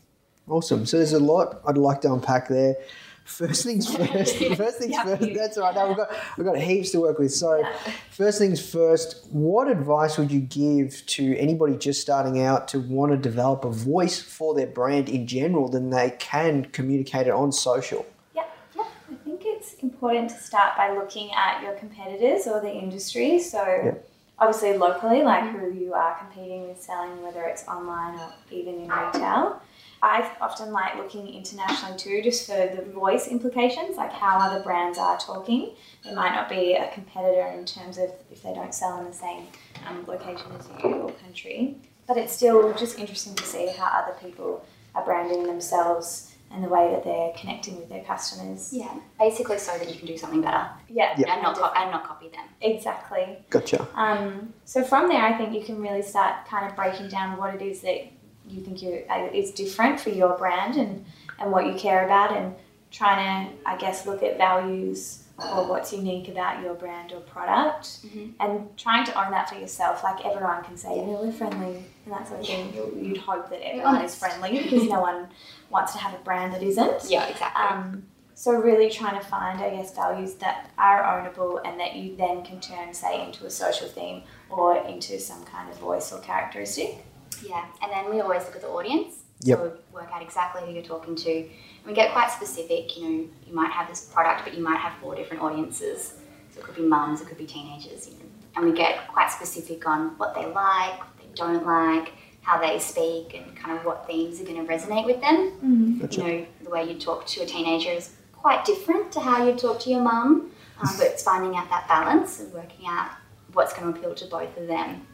Awesome. 0.48 0.86
So 0.86 0.96
there's 0.96 1.12
a 1.12 1.20
lot 1.20 1.60
I'd 1.66 1.78
like 1.78 2.00
to 2.02 2.12
unpack 2.12 2.48
there. 2.48 2.76
First 3.26 3.64
things 3.64 3.94
first. 3.96 4.36
First 4.56 4.78
things 4.78 4.96
first. 5.02 5.34
That's 5.34 5.58
all 5.58 5.64
right. 5.64 5.74
Now 5.74 5.88
we've 5.88 5.96
got 5.96 6.10
we've 6.38 6.46
got 6.46 6.56
heaps 6.56 6.92
to 6.92 7.00
work 7.00 7.18
with. 7.18 7.32
So 7.32 7.62
first 8.10 8.38
things 8.38 8.64
first. 8.64 9.26
What 9.30 9.68
advice 9.68 10.16
would 10.16 10.30
you 10.30 10.40
give 10.40 11.04
to 11.06 11.36
anybody 11.36 11.76
just 11.76 12.00
starting 12.00 12.40
out 12.40 12.68
to 12.68 12.80
want 12.80 13.10
to 13.10 13.18
develop 13.18 13.64
a 13.64 13.70
voice 13.70 14.22
for 14.22 14.54
their 14.54 14.68
brand 14.68 15.08
in 15.08 15.26
general? 15.26 15.68
Then 15.68 15.90
they 15.90 16.14
can 16.20 16.66
communicate 16.66 17.26
it 17.26 17.32
on 17.32 17.50
social. 17.50 18.06
Yeah, 18.32 18.44
yeah. 18.76 18.84
I 19.10 19.14
think 19.24 19.42
it's 19.44 19.74
important 19.82 20.30
to 20.30 20.36
start 20.36 20.76
by 20.76 20.96
looking 20.96 21.30
at 21.32 21.62
your 21.62 21.74
competitors 21.74 22.46
or 22.46 22.60
the 22.60 22.72
industry. 22.72 23.40
So, 23.40 24.00
obviously, 24.38 24.78
locally, 24.78 25.24
like 25.24 25.50
who 25.50 25.72
you 25.72 25.94
are 25.94 26.16
competing 26.16 26.68
with, 26.68 26.80
selling, 26.80 27.20
whether 27.22 27.42
it's 27.42 27.66
online 27.66 28.20
or 28.20 28.32
even 28.52 28.74
in 28.82 28.88
retail. 28.88 29.60
I 30.02 30.30
often 30.40 30.72
like 30.72 30.96
looking 30.96 31.26
internationally 31.28 31.96
too, 31.96 32.20
just 32.22 32.46
for 32.46 32.52
the 32.76 32.82
voice 32.92 33.28
implications, 33.28 33.96
like 33.96 34.12
how 34.12 34.38
other 34.38 34.62
brands 34.62 34.98
are 34.98 35.18
talking. 35.18 35.70
They 36.04 36.14
might 36.14 36.34
not 36.34 36.48
be 36.48 36.74
a 36.74 36.90
competitor 36.92 37.46
in 37.58 37.64
terms 37.64 37.98
of 37.98 38.10
if 38.30 38.42
they 38.42 38.52
don't 38.54 38.74
sell 38.74 38.98
in 39.00 39.06
the 39.06 39.12
same 39.12 39.46
um, 39.88 40.04
location 40.06 40.46
as 40.58 40.68
you 40.84 40.90
or 40.92 41.12
country, 41.12 41.76
but 42.06 42.16
it's 42.16 42.32
still 42.32 42.74
just 42.74 42.98
interesting 42.98 43.34
to 43.36 43.44
see 43.44 43.68
how 43.76 43.86
other 43.86 44.16
people 44.20 44.64
are 44.94 45.04
branding 45.04 45.44
themselves 45.44 46.32
and 46.52 46.62
the 46.62 46.68
way 46.68 46.90
that 46.92 47.02
they're 47.02 47.32
connecting 47.36 47.76
with 47.76 47.88
their 47.88 48.04
customers. 48.04 48.72
Yeah, 48.72 48.94
basically 49.18 49.58
so 49.58 49.76
that 49.76 49.88
you 49.92 49.96
can 49.96 50.06
do 50.06 50.16
something 50.16 50.42
better 50.42 50.68
Yeah, 50.88 51.14
yeah. 51.18 51.34
and 51.34 51.42
not 51.42 51.56
co- 51.56 51.72
and 51.74 51.90
not 51.90 52.04
copy 52.06 52.28
them. 52.28 52.44
exactly. 52.60 53.38
Gotcha. 53.50 53.86
Um, 53.96 54.52
so 54.64 54.84
from 54.84 55.08
there, 55.08 55.22
I 55.22 55.36
think 55.36 55.52
you 55.54 55.64
can 55.64 55.80
really 55.82 56.02
start 56.02 56.46
kind 56.46 56.64
of 56.70 56.76
breaking 56.76 57.08
down 57.08 57.36
what 57.36 57.54
it 57.54 57.62
is 57.62 57.80
that 57.80 58.06
you 58.48 58.60
think 58.62 58.82
you 58.82 59.04
uh, 59.10 59.28
is 59.32 59.50
different 59.52 60.00
for 60.00 60.10
your 60.10 60.36
brand 60.36 60.76
and 60.76 61.04
and 61.38 61.52
what 61.52 61.66
you 61.66 61.74
care 61.74 62.04
about, 62.04 62.34
and 62.36 62.54
trying 62.90 63.48
to, 63.50 63.52
I 63.68 63.76
guess, 63.76 64.06
look 64.06 64.22
at 64.22 64.38
values 64.38 65.22
or 65.38 65.68
what's 65.68 65.92
unique 65.92 66.28
about 66.28 66.62
your 66.62 66.72
brand 66.74 67.12
or 67.12 67.20
product, 67.20 67.98
and 68.40 68.74
trying 68.78 69.04
to 69.04 69.12
own 69.22 69.30
that 69.32 69.50
for 69.50 69.56
yourself. 69.56 70.02
Like 70.02 70.24
everyone 70.24 70.64
can 70.64 70.78
say, 70.78 70.96
you 70.96 71.02
know, 71.04 71.20
we're 71.22 71.30
friendly 71.32 71.84
and 72.06 72.14
that 72.14 72.26
sort 72.26 72.40
of 72.40 72.46
thing. 72.46 72.72
You- 72.74 72.98
You'd 73.02 73.18
hope 73.18 73.50
that 73.50 73.60
everyone 73.66 74.00
is 74.02 74.14
friendly 74.14 74.62
because 74.62 74.88
no 74.88 75.00
one 75.00 75.28
wants 75.68 75.92
to 75.92 75.98
have 75.98 76.14
a 76.18 76.22
brand 76.24 76.54
that 76.54 76.62
isn't. 76.62 77.10
Yeah, 77.10 77.26
exactly. 77.26 77.62
Um, 77.66 78.04
so 78.34 78.52
really 78.52 78.88
trying 78.88 79.18
to 79.20 79.26
find, 79.26 79.60
I 79.60 79.70
guess, 79.70 79.94
values 79.94 80.34
that 80.36 80.70
are 80.78 81.02
ownable 81.02 81.60
and 81.66 81.78
that 81.80 81.96
you 81.96 82.16
then 82.16 82.42
can 82.42 82.58
turn, 82.60 82.94
say, 82.94 83.22
into 83.22 83.44
a 83.44 83.50
social 83.50 83.88
theme 83.88 84.22
or 84.48 84.78
into 84.86 85.18
some 85.20 85.44
kind 85.44 85.68
of 85.70 85.76
voice 85.78 86.12
or 86.12 86.20
characteristic. 86.20 87.04
Yeah, 87.42 87.64
and 87.82 87.90
then 87.90 88.10
we 88.10 88.20
always 88.20 88.44
look 88.44 88.56
at 88.56 88.62
the 88.62 88.68
audience. 88.68 89.16
Yep. 89.40 89.58
So 89.58 89.64
we 89.64 89.94
work 89.94 90.10
out 90.12 90.22
exactly 90.22 90.62
who 90.64 90.72
you're 90.72 90.82
talking 90.82 91.14
to. 91.16 91.38
And 91.38 91.86
we 91.86 91.92
get 91.92 92.12
quite 92.12 92.30
specific. 92.30 92.96
You 92.96 93.04
know, 93.04 93.28
you 93.46 93.54
might 93.54 93.70
have 93.70 93.88
this 93.88 94.06
product, 94.06 94.44
but 94.44 94.54
you 94.54 94.62
might 94.62 94.78
have 94.78 94.94
four 95.00 95.14
different 95.14 95.42
audiences. 95.42 96.14
So 96.52 96.60
it 96.60 96.64
could 96.64 96.76
be 96.76 96.82
mums, 96.82 97.20
it 97.20 97.28
could 97.28 97.38
be 97.38 97.46
teenagers. 97.46 98.08
You 98.08 98.14
know. 98.14 98.24
And 98.56 98.64
we 98.64 98.72
get 98.72 99.08
quite 99.08 99.30
specific 99.30 99.86
on 99.86 100.16
what 100.18 100.34
they 100.34 100.46
like, 100.46 100.98
what 100.98 101.18
they 101.18 101.28
don't 101.34 101.66
like, 101.66 102.14
how 102.40 102.58
they 102.58 102.78
speak, 102.78 103.34
and 103.34 103.54
kind 103.56 103.76
of 103.76 103.84
what 103.84 104.06
themes 104.06 104.40
are 104.40 104.44
going 104.44 104.64
to 104.64 104.72
resonate 104.72 105.04
with 105.04 105.20
them. 105.20 105.98
Gotcha. 106.00 106.20
You 106.20 106.26
know, 106.26 106.46
the 106.64 106.70
way 106.70 106.90
you 106.90 106.98
talk 106.98 107.26
to 107.26 107.42
a 107.42 107.46
teenager 107.46 107.90
is 107.90 108.14
quite 108.32 108.64
different 108.64 109.12
to 109.12 109.20
how 109.20 109.46
you 109.46 109.54
talk 109.54 109.80
to 109.80 109.90
your 109.90 110.00
mum. 110.00 110.52
Um, 110.80 110.96
but 110.98 111.06
it's 111.06 111.22
finding 111.22 111.56
out 111.56 111.70
that 111.70 111.88
balance 111.88 112.40
and 112.40 112.52
working 112.52 112.86
out 112.86 113.10
what's 113.52 113.72
going 113.72 113.92
to 113.92 113.98
appeal 113.98 114.14
to 114.14 114.26
both 114.26 114.56
of 114.56 114.66
them. 114.66 115.06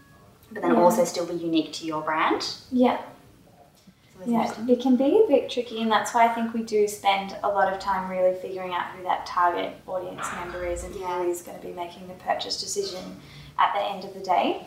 But 0.53 0.63
then 0.63 0.75
Yeah. 0.75 0.83
also 0.83 1.05
still 1.05 1.27
be 1.27 1.35
unique 1.35 1.73
to 1.75 1.87
your 1.87 2.03
brand. 2.03 2.47
Yeah, 2.71 2.99
So 4.25 4.31
yeah, 4.31 4.55
it 4.69 4.81
can 4.81 4.95
be 4.95 5.21
a 5.25 5.27
bit 5.27 5.51
tricky, 5.51 5.83
and 5.83 5.91
that's 5.91 6.15
why 6.15 6.27
I 6.27 6.29
think 6.29 6.55
we 6.55 6.63
do 6.63 6.87
spend 6.87 7.37
a 7.43 7.49
lot 7.49 7.73
of 7.73 7.81
time 7.81 8.09
really 8.09 8.37
figuring 8.37 8.73
out 8.73 8.85
who 8.95 9.03
that 9.03 9.27
target 9.27 9.75
audience 9.89 10.27
member 10.37 10.65
is 10.65 10.85
and 10.85 10.95
Yeah. 10.95 11.19
who 11.23 11.29
is 11.29 11.43
going 11.43 11.59
to 11.59 11.67
be 11.67 11.73
making 11.73 12.07
the 12.07 12.15
purchase 12.15 12.61
decision 12.61 13.21
at 13.59 13.73
the 13.75 13.81
end 13.83 14.05
of 14.05 14.15
the 14.15 14.21
day. 14.21 14.65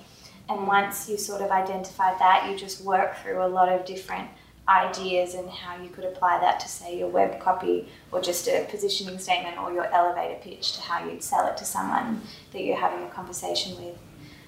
And 0.50 0.68
once 0.68 1.08
you 1.08 1.18
sort 1.18 1.42
of 1.42 1.52
identify 1.52 2.18
that, 2.18 2.50
you 2.50 2.58
just 2.58 2.82
work 2.84 3.16
through 3.18 3.42
a 3.44 3.48
lot 3.48 3.70
of 3.70 3.86
different 3.86 4.28
ideas 4.68 5.36
and 5.36 5.50
how 5.50 5.82
you 5.82 5.90
could 5.90 6.04
apply 6.06 6.40
that 6.40 6.60
to 6.60 6.68
say 6.68 6.98
your 6.98 7.08
web 7.08 7.40
copy 7.40 7.88
or 8.12 8.20
just 8.20 8.48
a 8.48 8.66
positioning 8.70 9.18
statement 9.20 9.58
or 9.60 9.72
your 9.72 9.86
elevator 9.94 10.36
pitch 10.42 10.74
to 10.74 10.82
how 10.82 11.06
you'd 11.06 11.24
sell 11.24 11.48
it 11.48 11.56
to 11.58 11.64
someone 11.64 12.22
that 12.52 12.64
you're 12.64 12.76
having 12.76 13.06
a 13.06 13.10
conversation 13.10 13.76
with 13.78 13.96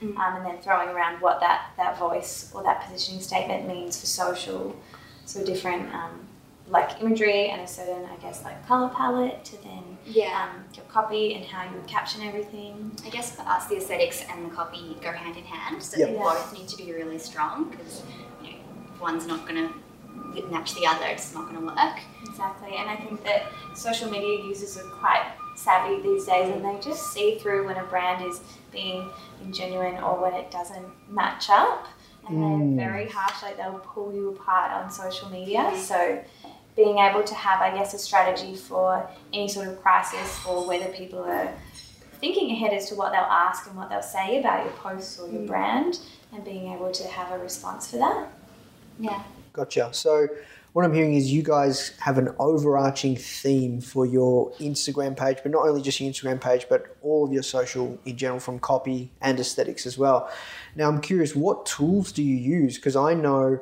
um, 0.01 0.15
and 0.17 0.45
then 0.45 0.57
throwing 0.61 0.89
around 0.89 1.19
what 1.21 1.39
that, 1.39 1.71
that 1.77 1.97
voice 1.97 2.51
or 2.53 2.63
that 2.63 2.81
positioning 2.83 3.21
statement 3.21 3.67
means 3.67 3.99
for 3.99 4.05
social 4.05 4.75
so 5.25 5.43
different 5.43 5.93
um, 5.93 6.25
like 6.67 7.01
imagery 7.01 7.49
and 7.49 7.61
a 7.61 7.67
certain 7.67 8.03
i 8.05 8.15
guess 8.21 8.43
like 8.43 8.65
color 8.67 8.89
palette 8.89 9.43
to 9.45 9.61
then 9.63 9.83
Yeah. 10.05 10.49
um, 10.53 10.63
your 10.75 10.85
copy 10.85 11.33
and 11.35 11.45
how 11.45 11.63
you 11.69 11.75
would 11.77 11.87
caption 11.87 12.21
everything 12.23 12.91
I 13.05 13.09
guess 13.09 13.31
for 13.35 13.41
us, 13.43 13.67
the 13.67 13.77
aesthetics 13.77 14.23
and 14.29 14.45
the 14.45 14.53
copy 14.55 14.97
go 15.01 15.11
hand 15.11 15.37
in 15.37 15.43
hand. 15.45 15.81
So 15.81 15.97
Yep. 15.97 16.07
they 16.09 16.15
Yeah. 16.15 16.23
both 16.23 16.53
need 16.53 16.67
to 16.69 16.77
be 16.77 16.91
really 16.93 17.19
strong 17.19 17.69
because 17.69 18.03
you 18.43 18.51
know, 18.51 18.57
one's 19.01 19.25
not 19.25 19.47
going 19.47 19.69
to 19.69 20.47
match 20.51 20.73
the 20.75 20.85
other, 20.85 21.05
it's 21.05 21.33
not 21.33 21.43
going 21.49 21.59
to 21.61 21.65
work. 21.73 21.97
Exactly, 22.25 22.75
and 22.77 22.89
I 22.89 22.95
think 22.97 23.23
that 23.23 23.43
social 23.75 24.09
media 24.09 24.43
users 24.43 24.77
are 24.77 24.89
quite 25.01 25.25
savvy 25.57 26.01
these 26.01 26.25
days, 26.25 26.49
and 26.49 26.63
they 26.63 26.79
just 26.79 27.11
see 27.11 27.37
through 27.39 27.65
when 27.65 27.77
a 27.77 27.83
brand 27.83 28.25
is 28.25 28.41
being 28.71 29.09
ingenuine 29.43 30.01
or 30.01 30.21
when 30.21 30.33
it 30.33 30.51
doesn't 30.51 30.85
match 31.09 31.49
up, 31.49 31.87
and 32.27 32.41
they're 32.41 32.49
mm. 32.49 32.75
very 32.75 33.09
harsh. 33.09 33.41
Like 33.41 33.57
they'll 33.57 33.79
pull 33.79 34.13
you 34.13 34.29
apart 34.29 34.71
on 34.71 34.91
social 34.91 35.29
media. 35.29 35.73
So, 35.77 36.23
being 36.75 36.99
able 36.99 37.23
to 37.23 37.33
have, 37.33 37.59
I 37.59 37.75
guess, 37.75 37.95
a 37.95 37.97
strategy 37.97 38.55
for 38.55 39.09
any 39.33 39.47
sort 39.47 39.67
of 39.67 39.81
crisis 39.81 40.39
or 40.45 40.67
whether 40.67 40.85
people 40.93 41.19
are 41.19 41.51
thinking 42.19 42.51
ahead 42.51 42.71
as 42.71 42.87
to 42.89 42.95
what 42.95 43.11
they'll 43.11 43.21
ask 43.21 43.67
and 43.67 43.75
what 43.75 43.89
they'll 43.89 44.01
say 44.03 44.39
about 44.39 44.63
your 44.63 44.73
posts 44.73 45.19
or 45.19 45.27
your 45.27 45.41
mm. 45.41 45.47
brand, 45.47 45.99
and 46.31 46.45
being 46.45 46.71
able 46.71 46.91
to 46.91 47.07
have 47.07 47.31
a 47.31 47.43
response 47.43 47.89
for 47.89 47.97
that. 47.97 48.31
Yeah. 48.99 49.23
Gotcha. 49.53 49.89
So, 49.91 50.27
what 50.77 50.85
I'm 50.85 50.93
hearing 50.93 51.15
is 51.15 51.33
you 51.33 51.41
guys 51.41 51.93
have 51.97 52.19
an 52.19 52.35
overarching 52.37 53.15
theme 53.15 53.81
for 53.81 54.05
your 54.05 54.51
Instagram 54.59 55.17
page, 55.17 55.39
but 55.41 55.51
not 55.51 55.67
only 55.67 55.81
just 55.81 55.99
your 55.99 56.13
Instagram 56.13 56.39
page, 56.39 56.67
but 56.69 56.95
all 57.01 57.25
of 57.25 57.33
your 57.33 57.41
social 57.41 57.97
in 58.05 58.15
general, 58.15 58.39
from 58.39 58.59
copy 58.59 59.11
and 59.19 59.39
aesthetics 59.39 59.87
as 59.87 59.97
well. 59.97 60.31
Now, 60.75 60.87
I'm 60.87 61.01
curious, 61.01 61.35
what 61.35 61.65
tools 61.65 62.11
do 62.11 62.21
you 62.21 62.35
use? 62.35 62.75
Because 62.75 62.95
I 62.95 63.15
know 63.15 63.59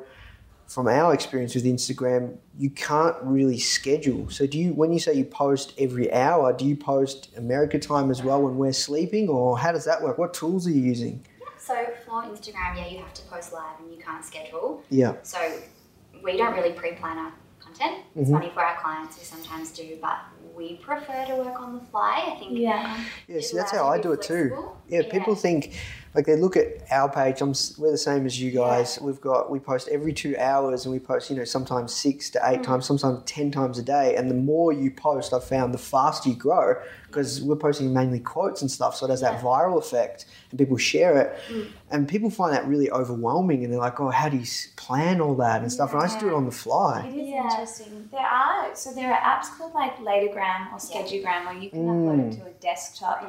from 0.66 0.88
our 0.88 1.14
experience 1.14 1.54
with 1.54 1.64
Instagram, 1.64 2.36
you 2.58 2.68
can't 2.68 3.16
really 3.22 3.60
schedule. 3.60 4.28
So, 4.28 4.46
do 4.46 4.58
you, 4.58 4.74
when 4.74 4.92
you 4.92 4.98
say 4.98 5.14
you 5.14 5.24
post 5.24 5.72
every 5.78 6.12
hour, 6.12 6.52
do 6.52 6.66
you 6.66 6.76
post 6.76 7.30
America 7.38 7.78
time 7.78 8.10
as 8.10 8.22
well 8.22 8.42
when 8.42 8.58
we're 8.58 8.74
sleeping, 8.74 9.30
or 9.30 9.58
how 9.58 9.72
does 9.72 9.86
that 9.86 10.02
work? 10.02 10.18
What 10.18 10.34
tools 10.34 10.66
are 10.66 10.70
you 10.70 10.82
using? 10.82 11.24
So 11.58 11.74
for 12.04 12.22
Instagram, 12.24 12.76
yeah, 12.76 12.88
you 12.88 12.98
have 12.98 13.14
to 13.14 13.22
post 13.22 13.52
live 13.52 13.80
and 13.80 13.90
you 13.90 13.98
can't 13.98 14.24
schedule. 14.24 14.84
Yeah. 14.90 15.14
So 15.22 15.38
we 16.22 16.36
don't 16.36 16.54
really 16.54 16.72
pre-plan 16.72 17.18
our 17.18 17.32
content. 17.60 18.04
It's 18.14 18.28
mm-hmm. 18.28 18.38
funny 18.38 18.50
for 18.50 18.60
our 18.60 18.80
clients 18.80 19.18
who 19.18 19.24
sometimes 19.24 19.70
do, 19.70 19.98
but 20.00 20.18
we 20.54 20.76
prefer 20.76 21.26
to 21.26 21.36
work 21.36 21.60
on 21.60 21.74
the 21.74 21.84
fly. 21.84 22.32
I 22.34 22.38
think 22.38 22.58
Yeah. 22.58 23.04
Yeah, 23.28 23.36
It 23.36 23.44
see, 23.44 23.56
that's 23.56 23.72
how 23.72 23.88
I 23.88 24.00
do 24.00 24.10
be 24.10 24.14
it 24.14 24.22
too. 24.22 24.70
Yeah, 24.88 25.00
Yeah. 25.00 25.10
people 25.10 25.34
think 25.34 25.74
like 26.16 26.26
they 26.26 26.34
look 26.36 26.56
at 26.56 26.66
our 26.90 27.08
page. 27.08 27.40
I'm 27.42 27.52
we're 27.78 27.90
the 27.92 27.98
same 27.98 28.26
as 28.26 28.40
you 28.40 28.50
guys. 28.50 28.98
We've 29.00 29.20
got 29.20 29.50
we 29.50 29.58
post 29.60 29.86
every 29.88 30.12
two 30.12 30.34
hours, 30.38 30.84
and 30.86 30.92
we 30.92 30.98
post 30.98 31.30
you 31.30 31.36
know 31.36 31.44
sometimes 31.44 31.94
six 31.94 32.30
to 32.30 32.38
Mm. 32.40 32.48
eight 32.52 32.62
times, 32.64 32.86
sometimes 32.86 33.22
ten 33.26 33.50
times 33.52 33.78
a 33.78 33.82
day. 33.82 34.16
And 34.16 34.30
the 34.30 34.34
more 34.34 34.72
you 34.72 34.90
post, 34.90 35.32
I've 35.34 35.44
found 35.44 35.74
the 35.74 35.78
faster 35.78 36.30
you 36.30 36.34
grow 36.36 36.74
because 37.06 37.42
we're 37.42 37.56
posting 37.56 37.92
mainly 37.92 38.18
quotes 38.20 38.62
and 38.62 38.70
stuff. 38.70 38.96
So 38.96 39.06
it 39.06 39.10
has 39.10 39.20
that 39.20 39.40
viral 39.42 39.78
effect, 39.78 40.24
and 40.50 40.58
people 40.58 40.76
share 40.78 41.16
it, 41.18 41.38
Mm. 41.52 41.68
and 41.90 42.08
people 42.08 42.30
find 42.30 42.52
that 42.54 42.66
really 42.66 42.90
overwhelming. 42.90 43.62
And 43.62 43.72
they're 43.72 43.80
like, 43.80 44.00
"Oh, 44.00 44.08
how 44.10 44.28
do 44.30 44.38
you 44.38 44.46
plan 44.76 45.20
all 45.20 45.34
that 45.36 45.60
and 45.62 45.70
stuff?" 45.70 45.92
And 45.92 46.00
I 46.02 46.06
just 46.06 46.18
do 46.18 46.28
it 46.28 46.34
on 46.34 46.46
the 46.46 46.50
fly. 46.50 47.06
It 47.06 47.16
is 47.18 47.28
interesting. 47.28 48.08
There 48.10 48.20
are 48.20 48.74
so 48.74 48.90
there 48.92 49.12
are 49.12 49.20
apps 49.20 49.46
called 49.56 49.74
like 49.74 49.98
Latergram 49.98 50.72
or 50.72 50.78
Schedugram 50.78 51.44
where 51.46 51.54
you 51.54 51.68
can 51.70 51.86
upload 51.86 52.32
it 52.32 52.36
to 52.40 52.46
a 52.46 52.50
desktop 52.60 53.22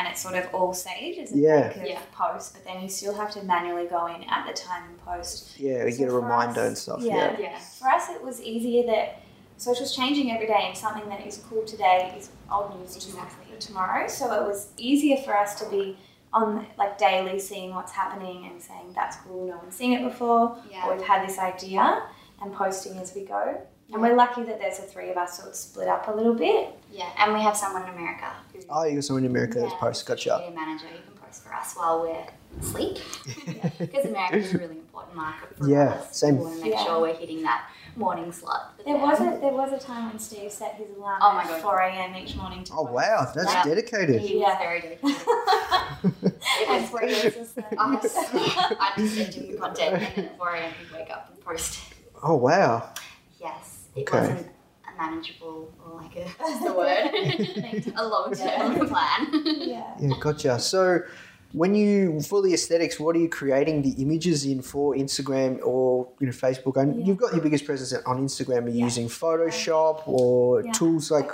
and 0.00 0.08
it's 0.08 0.20
sort 0.22 0.34
of 0.34 0.48
all 0.54 0.72
saved 0.72 1.18
as 1.18 1.32
a 1.32 1.36
Yeah. 1.38 1.60
bank 1.68 1.76
of 1.76 1.82
Yeah. 1.84 2.00
post, 2.12 2.54
but 2.54 2.64
then 2.64 2.80
you 2.80 2.88
still 2.88 3.12
have 3.14 3.30
to 3.32 3.42
manually 3.42 3.86
go 3.86 4.06
in 4.06 4.24
at 4.24 4.46
the 4.46 4.52
time 4.54 4.84
and 4.88 4.98
post. 5.04 5.58
Yeah, 5.60 5.84
we 5.84 5.92
So 5.92 5.98
get 5.98 6.08
a 6.08 6.12
reminder 6.12 6.62
us- 6.62 6.66
and 6.68 6.78
stuff. 6.78 7.00
Yeah. 7.02 7.32
Yeah. 7.32 7.36
Yeah. 7.40 7.58
For 7.58 7.88
us, 7.88 8.08
it 8.08 8.24
was 8.24 8.40
easier 8.40 8.86
that 8.86 9.18
social's 9.58 9.94
changing 9.94 10.32
every 10.32 10.46
day, 10.46 10.62
and 10.68 10.76
something 10.76 11.06
that 11.10 11.26
is 11.26 11.36
cool 11.48 11.64
today 11.66 12.14
is 12.16 12.30
old 12.50 12.78
news 12.80 12.96
tomorrow. 12.96 13.28
tomorrow. 13.58 14.08
So 14.08 14.32
it 14.42 14.46
was 14.48 14.68
easier 14.78 15.18
for 15.18 15.36
us 15.36 15.54
to 15.60 15.66
be 15.68 15.98
on 16.32 16.66
like 16.78 16.96
daily 16.96 17.38
seeing 17.38 17.74
what's 17.74 17.92
happening 17.92 18.46
and 18.50 18.62
saying 18.62 18.92
that's 18.94 19.16
cool, 19.18 19.46
no 19.48 19.58
one's 19.58 19.76
seen 19.76 19.92
it 19.92 20.02
before, 20.02 20.56
Yeah. 20.70 20.86
or 20.86 20.94
we've 20.94 21.06
had 21.06 21.28
this 21.28 21.38
idea, 21.38 22.04
and 22.40 22.54
posting 22.54 22.96
as 22.98 23.14
we 23.14 23.24
go. 23.26 23.60
And 23.92 24.00
we're 24.02 24.14
lucky 24.14 24.42
that 24.44 24.58
there's 24.60 24.78
the 24.78 24.84
three 24.84 25.10
of 25.10 25.16
us, 25.16 25.38
so 25.38 25.48
it's 25.48 25.58
split 25.60 25.88
up 25.88 26.06
a 26.08 26.12
little 26.12 26.34
bit. 26.34 26.68
Yeah, 26.92 27.08
and 27.18 27.34
we 27.34 27.40
have 27.42 27.56
someone 27.56 27.82
in 27.82 27.88
America 27.90 28.30
who 28.52 28.60
Oh, 28.70 28.84
you 28.84 28.94
got 28.96 29.04
someone 29.04 29.24
in 29.24 29.30
America 29.30 29.58
that's 29.60 29.72
Yeah, 29.72 29.78
post. 29.80 30.06
social 30.06 30.14
Gotcha. 30.36 30.44
media 30.48 30.60
manager 30.66 30.86
who 30.86 30.98
can 31.02 31.12
post 31.20 31.42
for 31.42 31.52
us 31.54 31.74
while 31.74 32.02
we're 32.02 32.26
asleep. 32.60 32.98
Because 33.78 34.04
America 34.06 34.36
is 34.36 34.54
a 34.54 34.58
really 34.58 34.76
important 34.78 35.16
market 35.16 35.56
for 35.56 35.68
Yeah, 35.68 35.88
us. 35.94 36.16
same. 36.16 36.36
We 36.38 36.44
want 36.44 36.56
to 36.58 36.64
make 36.64 36.74
Yeah. 36.74 36.84
sure 36.84 37.00
we're 37.00 37.14
hitting 37.14 37.42
that 37.42 37.64
morning 37.96 38.30
slot. 38.32 38.74
There 38.84 38.94
them. 38.94 39.02
was 39.02 39.20
a 39.20 39.38
there 39.40 39.52
was 39.52 39.72
a 39.72 39.78
time 39.78 40.08
when 40.10 40.18
Steve 40.18 40.50
set 40.52 40.74
his 40.76 40.88
alarm 40.96 41.18
Oh 41.20 41.32
my 41.34 41.42
at 41.42 41.48
God. 41.48 41.60
4 41.62 41.80
a.m. 41.80 42.14
each 42.16 42.36
morning 42.36 42.62
to 42.64 42.72
Oh 42.74 42.84
post. 42.84 42.92
wow, 42.94 43.32
that's 43.34 43.52
Yeah. 43.54 43.62
dedicated. 43.64 44.20
He 44.22 44.36
was 44.36 44.42
Yeah. 44.42 44.58
very 44.58 44.80
dedicated. 44.80 45.16
it 46.04 46.68
And 46.68 46.82
was 46.82 46.90
three 46.90 47.08
years 47.08 47.36
or 47.36 47.44
so. 47.44 47.64
I 47.78 47.98
just, 48.00 48.16
I 48.34 48.92
just 48.96 49.14
sent 49.16 49.34
him 49.34 49.46
the 49.52 49.58
content 49.58 49.94
and 49.94 50.02
then 50.16 50.24
at 50.26 50.38
4 50.38 50.48
a.m. 50.54 50.72
he'd 50.78 50.92
wake 50.96 51.10
up 51.10 51.28
and 51.32 51.40
post 51.44 51.78
it. 51.90 51.96
Oh 52.22 52.36
wow. 52.36 52.88
Yes, 53.94 54.08
it 54.08 54.14
Okay. 54.14 54.20
wasn't 54.20 54.46
a 54.88 55.02
manageable 55.02 55.72
or 55.84 56.00
like 56.02 56.16
a, 56.16 56.24
what's 56.38 56.64
the 56.64 56.72
word? 56.80 57.92
a 57.96 58.04
long-term 58.08 58.88
plan. 58.92 59.44
Yeah. 59.68 59.84
Yeah, 60.00 60.12
gotcha. 60.20 60.58
So, 60.58 61.00
when 61.52 61.74
you 61.74 62.20
for 62.20 62.42
the 62.42 62.54
aesthetics, 62.54 63.00
what 63.00 63.16
are 63.16 63.18
you 63.18 63.28
creating 63.28 63.82
the 63.82 63.90
images 64.02 64.44
in 64.44 64.62
for 64.62 64.94
Instagram 64.94 65.58
or 65.64 66.08
you 66.20 66.26
know 66.26 66.32
Facebook? 66.32 66.76
And 66.80 67.04
you've 67.06 67.16
got 67.16 67.32
your 67.32 67.42
biggest 67.42 67.64
presence 67.64 67.92
on 68.06 68.24
Instagram. 68.24 68.66
Are 68.66 68.68
you 68.68 68.84
using 68.84 69.08
Photoshop 69.08 70.02
or 70.06 70.62
Yeah. 70.64 70.70
tools 70.72 71.10
like 71.10 71.28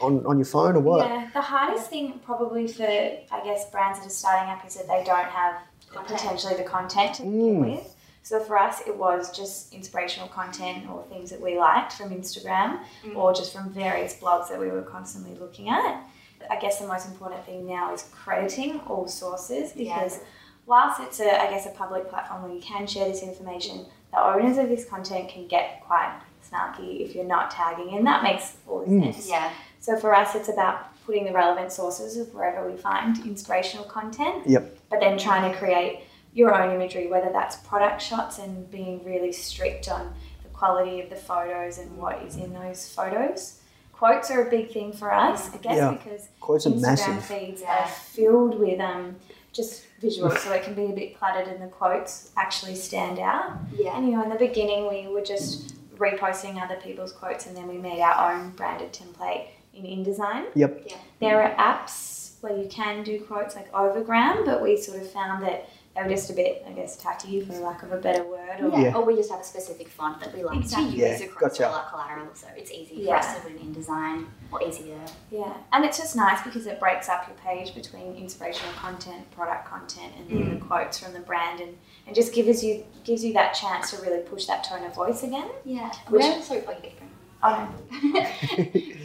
on, 0.00 0.24
on 0.26 0.38
your 0.38 0.44
phone 0.44 0.76
or 0.76 0.80
what? 0.80 1.08
Yeah, 1.08 1.28
the 1.34 1.40
hardest 1.40 1.90
thing 1.90 2.20
probably 2.24 2.68
for 2.68 2.84
I 2.86 3.40
guess 3.44 3.68
brands 3.70 3.98
that 3.98 4.06
are 4.06 4.10
starting 4.10 4.48
up 4.52 4.64
is 4.64 4.76
that 4.76 4.86
they 4.86 5.02
don't 5.04 5.24
have 5.26 5.54
Content. 5.92 6.18
potentially 6.20 6.54
the 6.54 6.62
content 6.62 7.14
to 7.16 7.22
Mm. 7.24 7.32
begin 7.32 7.60
with. 7.74 7.94
So 8.28 8.38
for 8.40 8.58
us, 8.58 8.82
it 8.86 8.94
was 8.94 9.34
just 9.34 9.72
inspirational 9.72 10.28
content 10.28 10.84
or 10.90 11.02
things 11.04 11.30
that 11.30 11.40
we 11.40 11.58
liked 11.58 11.94
from 11.94 12.10
Instagram 12.10 12.80
Mm. 13.02 13.16
or 13.16 13.32
just 13.32 13.54
from 13.54 13.70
various 13.70 14.12
blogs 14.20 14.50
that 14.50 14.60
we 14.60 14.68
were 14.68 14.82
constantly 14.82 15.34
looking 15.40 15.70
at. 15.70 16.02
I 16.50 16.56
guess 16.56 16.78
the 16.78 16.86
most 16.86 17.08
important 17.08 17.42
thing 17.46 17.66
now 17.66 17.94
is 17.94 18.02
crediting 18.14 18.80
all 18.86 19.08
sources 19.08 19.72
Yeah. 19.74 19.94
because 19.94 20.20
whilst 20.66 21.00
it's 21.00 21.20
a, 21.20 21.40
I 21.42 21.46
guess, 21.48 21.64
a 21.64 21.70
public 21.70 22.10
platform 22.10 22.42
where 22.42 22.52
you 22.52 22.60
can 22.60 22.86
share 22.86 23.08
this 23.08 23.22
information, 23.22 23.86
the 24.12 24.20
owners 24.22 24.58
of 24.58 24.68
this 24.68 24.84
content 24.84 25.30
can 25.30 25.46
get 25.48 25.82
quite 25.86 26.12
snarky 26.46 27.00
if 27.00 27.14
you're 27.14 27.24
not 27.24 27.50
tagging, 27.50 27.94
and 27.96 28.06
that 28.06 28.22
makes 28.22 28.58
all 28.68 28.80
the 28.80 28.86
Mm. 28.90 29.04
sense. 29.14 29.30
Yeah. 29.30 29.48
So 29.80 29.96
for 29.96 30.14
us, 30.14 30.34
it's 30.34 30.50
about 30.50 30.76
putting 31.06 31.24
the 31.24 31.32
relevant 31.32 31.72
sources 31.72 32.18
of 32.18 32.34
wherever 32.34 32.70
we 32.70 32.76
find 32.76 33.16
inspirational 33.24 33.86
content. 33.86 34.46
Yep. 34.46 34.76
But 34.90 35.00
then 35.00 35.16
trying 35.16 35.50
to 35.50 35.56
create 35.58 36.00
your 36.32 36.54
own 36.54 36.74
imagery, 36.74 37.06
whether 37.08 37.30
that's 37.32 37.56
product 37.56 38.00
shots 38.02 38.38
and 38.38 38.70
being 38.70 39.04
really 39.04 39.32
strict 39.32 39.88
on 39.88 40.14
the 40.42 40.48
quality 40.50 41.00
of 41.00 41.10
the 41.10 41.16
photos 41.16 41.78
and 41.78 41.96
what 41.96 42.22
is 42.22 42.36
in 42.36 42.52
those 42.52 42.88
photos. 42.92 43.60
Quotes 43.92 44.30
are 44.30 44.46
a 44.46 44.50
big 44.50 44.70
thing 44.70 44.92
for 44.92 45.12
us, 45.12 45.52
I 45.52 45.56
guess, 45.56 45.76
Yeah. 45.76 45.90
because 45.92 46.28
Quotes 46.40 46.66
Instagram 46.66 46.80
massive. 46.80 47.24
feeds 47.24 47.62
are 47.62 47.86
filled 47.88 48.58
with 48.58 48.78
um, 48.80 49.16
just 49.52 49.84
visuals, 50.00 50.38
so 50.38 50.52
it 50.52 50.62
can 50.62 50.74
be 50.74 50.84
a 50.84 50.92
bit 50.92 51.18
cluttered, 51.18 51.48
and 51.48 51.60
the 51.60 51.66
quotes 51.66 52.30
actually 52.36 52.76
stand 52.76 53.18
out. 53.18 53.58
Yeah. 53.76 53.96
And 53.96 54.06
you 54.08 54.16
know, 54.16 54.22
in 54.22 54.28
the 54.28 54.36
beginning, 54.36 54.88
we 54.88 55.08
were 55.12 55.22
just 55.22 55.74
reposting 55.96 56.62
other 56.62 56.76
people's 56.76 57.10
quotes, 57.10 57.46
and 57.46 57.56
then 57.56 57.66
we 57.66 57.76
made 57.76 58.00
our 58.00 58.32
own 58.34 58.50
branded 58.50 58.92
template 58.92 59.46
in 59.74 59.82
InDesign. 59.82 60.46
Yep. 60.54 60.88
There 61.18 61.42
are 61.42 61.54
apps 61.56 62.40
where 62.40 62.56
you 62.56 62.68
can 62.68 63.02
do 63.02 63.20
quotes 63.24 63.56
like 63.56 63.72
Overgram, 63.72 64.44
but 64.44 64.62
we 64.62 64.76
sort 64.76 65.00
of 65.02 65.10
found 65.10 65.42
that 65.42 65.68
they 65.98 66.04
were 66.04 66.14
just 66.14 66.30
a 66.30 66.32
bit, 66.32 66.64
I 66.68 66.72
guess, 66.72 66.96
tacky 66.96 67.40
for 67.40 67.54
lack 67.54 67.82
of 67.82 67.90
a 67.92 67.96
better 67.96 68.22
word. 68.24 68.60
Or 68.60 68.68
Yeah. 68.68 68.80
Yeah. 68.80 68.94
Or 68.94 69.04
we 69.04 69.16
just 69.16 69.30
have 69.30 69.40
a 69.40 69.44
specific 69.44 69.88
font 69.88 70.20
that 70.20 70.34
we 70.36 70.44
like 70.44 70.58
Exactly. 70.60 70.90
to 70.92 70.96
use 70.96 71.20
Yeah, 71.20 71.26
across 71.26 71.52
gotcha. 71.58 71.68
all 71.68 71.74
our 71.74 71.90
collateral, 71.90 72.28
so 72.34 72.46
it's 72.56 72.70
easy 72.70 72.96
Yeah. 72.96 73.20
for 73.20 73.26
us 73.28 73.34
to 73.36 73.40
put 73.42 73.52
in 73.52 73.58
InDesign 73.74 74.26
or 74.52 74.62
easier. 74.62 75.00
Yeah, 75.30 75.52
and 75.72 75.84
it's 75.84 75.98
just 75.98 76.14
nice 76.14 76.40
because 76.42 76.66
it 76.66 76.78
breaks 76.78 77.08
up 77.08 77.26
your 77.26 77.36
page 77.38 77.74
between 77.74 78.14
inspirational 78.14 78.72
content, 78.74 79.28
product 79.32 79.66
content, 79.68 80.12
and 80.18 80.28
then 80.30 80.38
Mm. 80.38 80.60
the 80.60 80.64
quotes 80.66 80.98
from 80.98 81.12
the 81.14 81.20
brand, 81.20 81.60
and, 81.60 81.76
and 82.06 82.14
just 82.14 82.32
gives 82.32 82.62
you 82.62 82.84
gives 83.04 83.24
you 83.24 83.32
that 83.32 83.54
chance 83.54 83.90
to 83.90 84.00
really 84.02 84.20
push 84.20 84.46
that 84.46 84.62
tone 84.64 84.84
of 84.84 84.94
voice 84.94 85.22
again. 85.22 85.48
Yeah. 85.64 85.90
Which- 86.08 86.22
We're 86.22 86.32
also, 86.32 86.54
oh, 86.54 86.70
you 86.72 86.80
get 86.82 86.98
going. 86.98 87.10
Oh, 87.42 87.68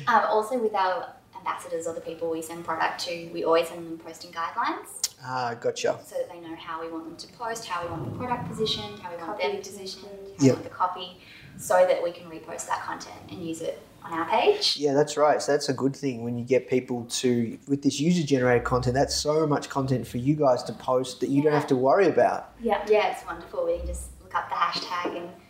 um, 0.08 0.23
also, 0.29 0.58
with 0.58 0.73
our 0.75 1.13
ambassadors 1.38 1.88
or 1.88 1.93
the 1.93 2.01
people 2.01 2.29
we 2.29 2.41
send 2.41 2.65
product 2.65 2.99
to, 3.06 3.29
we 3.34 3.43
always 3.43 3.67
send 3.69 3.86
them 3.86 3.97
posting 3.97 4.32
guidelines 4.32 5.03
Ah, 5.26 5.56
gotcha. 5.60 5.98
so 6.06 6.16
that 6.18 6.30
they 6.32 6.40
know 6.40 6.56
how 6.56 6.82
we 6.82 6.90
want 6.92 7.06
them 7.06 7.16
to 7.16 7.28
post, 7.38 7.66
how 7.66 7.84
we 7.84 7.90
want 7.92 8.12
the 8.12 8.18
product 8.18 8.48
positioned, 8.50 9.00
how 9.00 9.10
we 9.12 9.16
want 9.18 9.28
Copy 9.40 9.48
them 9.48 9.58
positioned, 9.62 10.06
how 10.38 10.46
Yep. 10.46 10.48
we 10.48 10.52
want 10.52 10.64
the 10.64 10.70
copy, 10.70 11.18
so 11.58 11.86
that 11.88 12.04
we 12.04 12.12
can 12.12 12.30
repost 12.30 12.68
that 12.68 12.82
content 12.82 13.16
and 13.30 13.42
use 13.48 13.62
it 13.62 13.82
on 14.04 14.12
our 14.12 14.26
page. 14.26 14.76
Yeah, 14.78 14.92
that's 14.94 15.16
right. 15.16 15.42
So 15.42 15.54
that's 15.54 15.70
a 15.70 15.74
good 15.74 15.96
thing 15.96 16.24
when 16.26 16.38
you 16.38 16.44
get 16.44 16.68
people 16.70 17.06
to 17.22 17.58
with 17.70 17.84
this 17.84 18.00
user 18.02 18.22
generated 18.26 18.66
content. 18.66 18.96
That's 18.96 19.16
so 19.16 19.48
much 19.48 19.70
content 19.70 20.06
for 20.06 20.18
you 20.18 20.36
guys 20.36 20.62
to 20.64 20.74
post 20.74 21.22
that 21.22 21.30
you 21.30 21.42
don't 21.42 21.54
have 21.54 21.68
to 21.68 21.76
worry 21.78 22.08
about. 22.10 22.50
yeah, 22.62 22.86
Yeah, 22.90 23.14
it's 23.16 23.26
wonderful. 23.26 23.66
We 23.66 23.78
can 23.78 23.88
just 23.88 24.08
look 24.22 24.36
up 24.36 24.50
the 24.50 24.56
hashtag 24.56 25.16
and 25.18 25.30
it's 25.30 25.42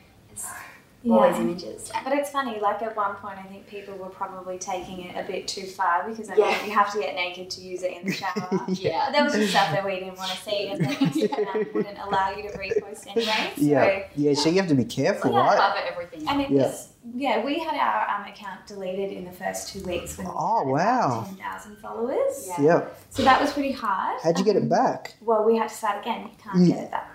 always 1.10 1.36
yeah. 1.36 1.42
images. 1.42 1.92
But 2.04 2.13
it's 2.13 2.30
funny, 2.30 2.60
like 2.60 2.82
at 2.82 2.96
one 2.96 3.16
point, 3.16 3.38
I 3.38 3.44
think 3.44 3.68
people 3.68 3.96
were 3.96 4.10
probably 4.10 4.58
taking 4.58 5.02
it 5.02 5.16
a 5.18 5.24
bit 5.30 5.48
too 5.48 5.66
far 5.66 6.08
because 6.10 6.30
I 6.30 6.36
Yeah. 6.36 6.46
mean, 6.58 6.66
you 6.68 6.72
have 6.72 6.92
to 6.94 7.00
get 7.00 7.16
naked 7.16 7.50
to 7.52 7.62
use 7.62 7.84
it 7.84 7.92
in 7.98 8.06
the 8.08 8.13
shower. 8.22 8.66
Yeah. 8.70 9.06
But 9.08 9.12
there 9.13 9.24
was 9.24 9.34
some 9.34 9.48
stuff 9.48 9.72
that 9.72 9.86
we 9.86 9.96
didn't 10.00 10.18
want 10.18 10.32
to 10.32 10.38
see, 10.38 10.68
and 10.70 10.82
Instagram 10.86 11.74
wouldn't 11.74 11.98
allow 12.00 12.32
you 12.36 12.44
to 12.50 12.58
repost 12.58 13.08
anyway. 13.08 13.52
So, 13.56 13.62
Yeah, 13.62 14.04
yeah. 14.16 14.34
So 14.34 14.50
you 14.50 14.60
have 14.60 14.70
to 14.70 14.76
be 14.76 14.86
careful, 14.86 15.34
right? 15.36 15.58
Cover 15.58 15.86
everything. 15.92 16.28
And 16.30 16.42
it 16.42 16.50
Yeah. 16.50 16.63
was, 16.63 16.89
yeah, 17.13 17.44
we 17.44 17.60
had 17.60 17.76
our 17.76 18.08
um, 18.22 18.26
account 18.32 18.66
deleted 18.66 19.12
in 19.12 19.26
the 19.26 19.32
first 19.32 19.74
two 19.74 19.84
weeks 19.84 20.18
when 20.18 20.28
we 20.28 20.34
Oh, 20.36 20.60
had 20.60 20.68
wow. 20.86 21.24
10,000 21.28 21.76
followers. 21.80 22.46
Yeah. 22.48 22.62
Yeah. 22.62 22.86
So 23.10 23.24
that 23.24 23.42
was 23.42 23.52
pretty 23.52 23.74
hard. 23.74 24.22
How'd 24.24 24.39
you 24.39 24.46
get 24.46 24.56
it 24.56 24.63
Um, 24.63 24.70
back? 24.70 25.16
Well, 25.22 25.44
we 25.44 25.58
had 25.58 25.68
to 25.70 25.76
start 25.76 26.00
again. 26.02 26.24
You 26.24 26.30
can't 26.42 26.66
Yeah. 26.66 26.76
get 26.76 26.84
it 26.86 26.92
back. 26.92 27.10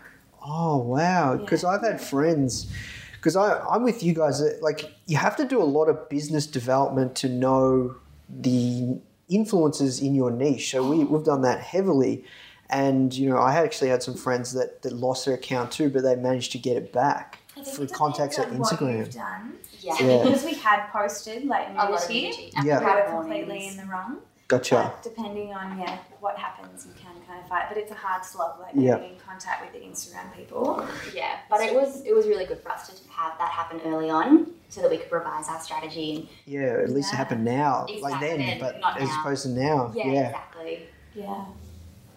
Oh 0.51 0.79
wow! 0.79 1.37
Because. 1.37 1.64
I've 1.64 1.83
had 1.83 2.01
friends. 2.01 2.68
Because 3.18 3.37
I 3.37 3.59
I'm 3.68 3.83
with 3.83 4.02
you 4.02 4.14
guys. 4.14 4.42
Like 4.62 4.92
you 5.07 5.16
have 5.16 5.37
to 5.37 5.44
do 5.46 5.61
a 5.62 5.64
lot 5.64 5.87
of 5.88 6.09
business 6.09 6.46
development 6.46 7.14
to 7.16 7.28
know 7.28 7.96
the 8.28 8.98
influences 9.28 10.00
in 10.00 10.14
your 10.14 10.31
niche. 10.31 10.70
So 10.70 10.88
we 10.88 11.04
we've 11.04 11.24
done 11.24 11.42
that 11.42 11.61
heavily, 11.61 12.24
and 12.70 13.12
you 13.14 13.28
know 13.28 13.37
I 13.37 13.54
actually 13.57 13.88
had 13.90 14.02
some 14.02 14.14
friends 14.14 14.52
that 14.52 14.83
that 14.83 14.92
lost 14.92 15.24
their 15.26 15.35
account 15.35 15.72
too, 15.72 15.90
but 15.90 16.02
they 16.02 16.16
managed 16.16 16.52
to 16.52 16.59
get 16.59 16.76
it 16.76 16.92
back 16.92 17.38
I 17.57 17.62
think 17.62 17.76
through 17.76 17.88
contacts 17.88 18.38
at 18.38 18.46
depends 18.46 18.70
What 18.72 18.81
Instagram. 18.81 18.98
you've 18.98 19.14
done. 19.14 19.52
Yeah. 19.81 19.94
Yeah. 20.00 20.22
because 20.24 20.44
we 20.44 20.54
had 20.54 20.88
posted 20.90 21.44
like 21.44 21.68
A 21.70 21.72
lot 21.74 21.90
of 21.92 22.09
nudity, 22.11 22.22
nudity. 22.26 22.52
And 22.57 22.66
Yeah. 22.66 22.78
we 22.81 22.85
we 22.85 22.90
were 22.92 22.98
had 23.00 23.11
completely 23.11 23.66
in 23.68 23.76
the 23.76 23.85
wrong. 23.85 24.18
Gotcha. 24.48 24.92
But 24.94 25.02
depending 25.02 25.52
on 25.52 25.78
yeah 25.78 25.98
what 26.20 26.37
happens, 26.38 26.87
you 26.87 26.92
can 26.94 27.12
kind 27.26 27.40
of 27.42 27.48
fight. 27.48 27.66
But 27.68 27.76
it's 27.78 27.90
a 27.92 27.94
hard 27.94 28.24
slog, 28.24 28.59
like 28.61 28.72
Yeah. 28.74 28.96
getting 28.96 29.14
in 29.14 29.20
contact 29.20 29.62
with 29.62 29.72
the 29.81 29.87
Instagram 29.87 30.35
people. 30.35 30.85
Yeah, 31.14 31.38
but 31.59 31.68
it 31.68 31.75
was 31.75 32.03
it 32.05 32.14
was 32.14 32.27
really 32.27 32.44
good 32.47 32.61
for 32.61 32.71
us 32.71 32.88
to 32.88 33.09
have 33.11 33.37
that 33.38 33.51
happen 33.51 33.81
early 33.85 34.11
on, 34.11 34.47
so 34.68 34.81
that 34.83 34.90
we 34.90 34.97
could 34.99 35.11
revise 35.12 35.49
our 35.49 35.61
strategy. 35.61 36.29
Yeah, 36.47 36.79
at 36.83 36.90
least 36.90 37.12
it 37.12 37.16
happened 37.16 37.44
now, 37.44 37.83
like 37.88 37.94
Exactly, 38.14 38.29
then, 38.29 38.38
then, 38.38 38.59
but 38.61 38.81
not 38.81 38.99
as 39.01 39.09
now. 39.09 39.21
opposed 39.21 39.42
to 39.44 39.49
now. 39.51 39.92
Yeah, 39.94 40.07
Yeah. 40.07 40.27
exactly. 40.27 40.83
Yeah. 41.14 41.44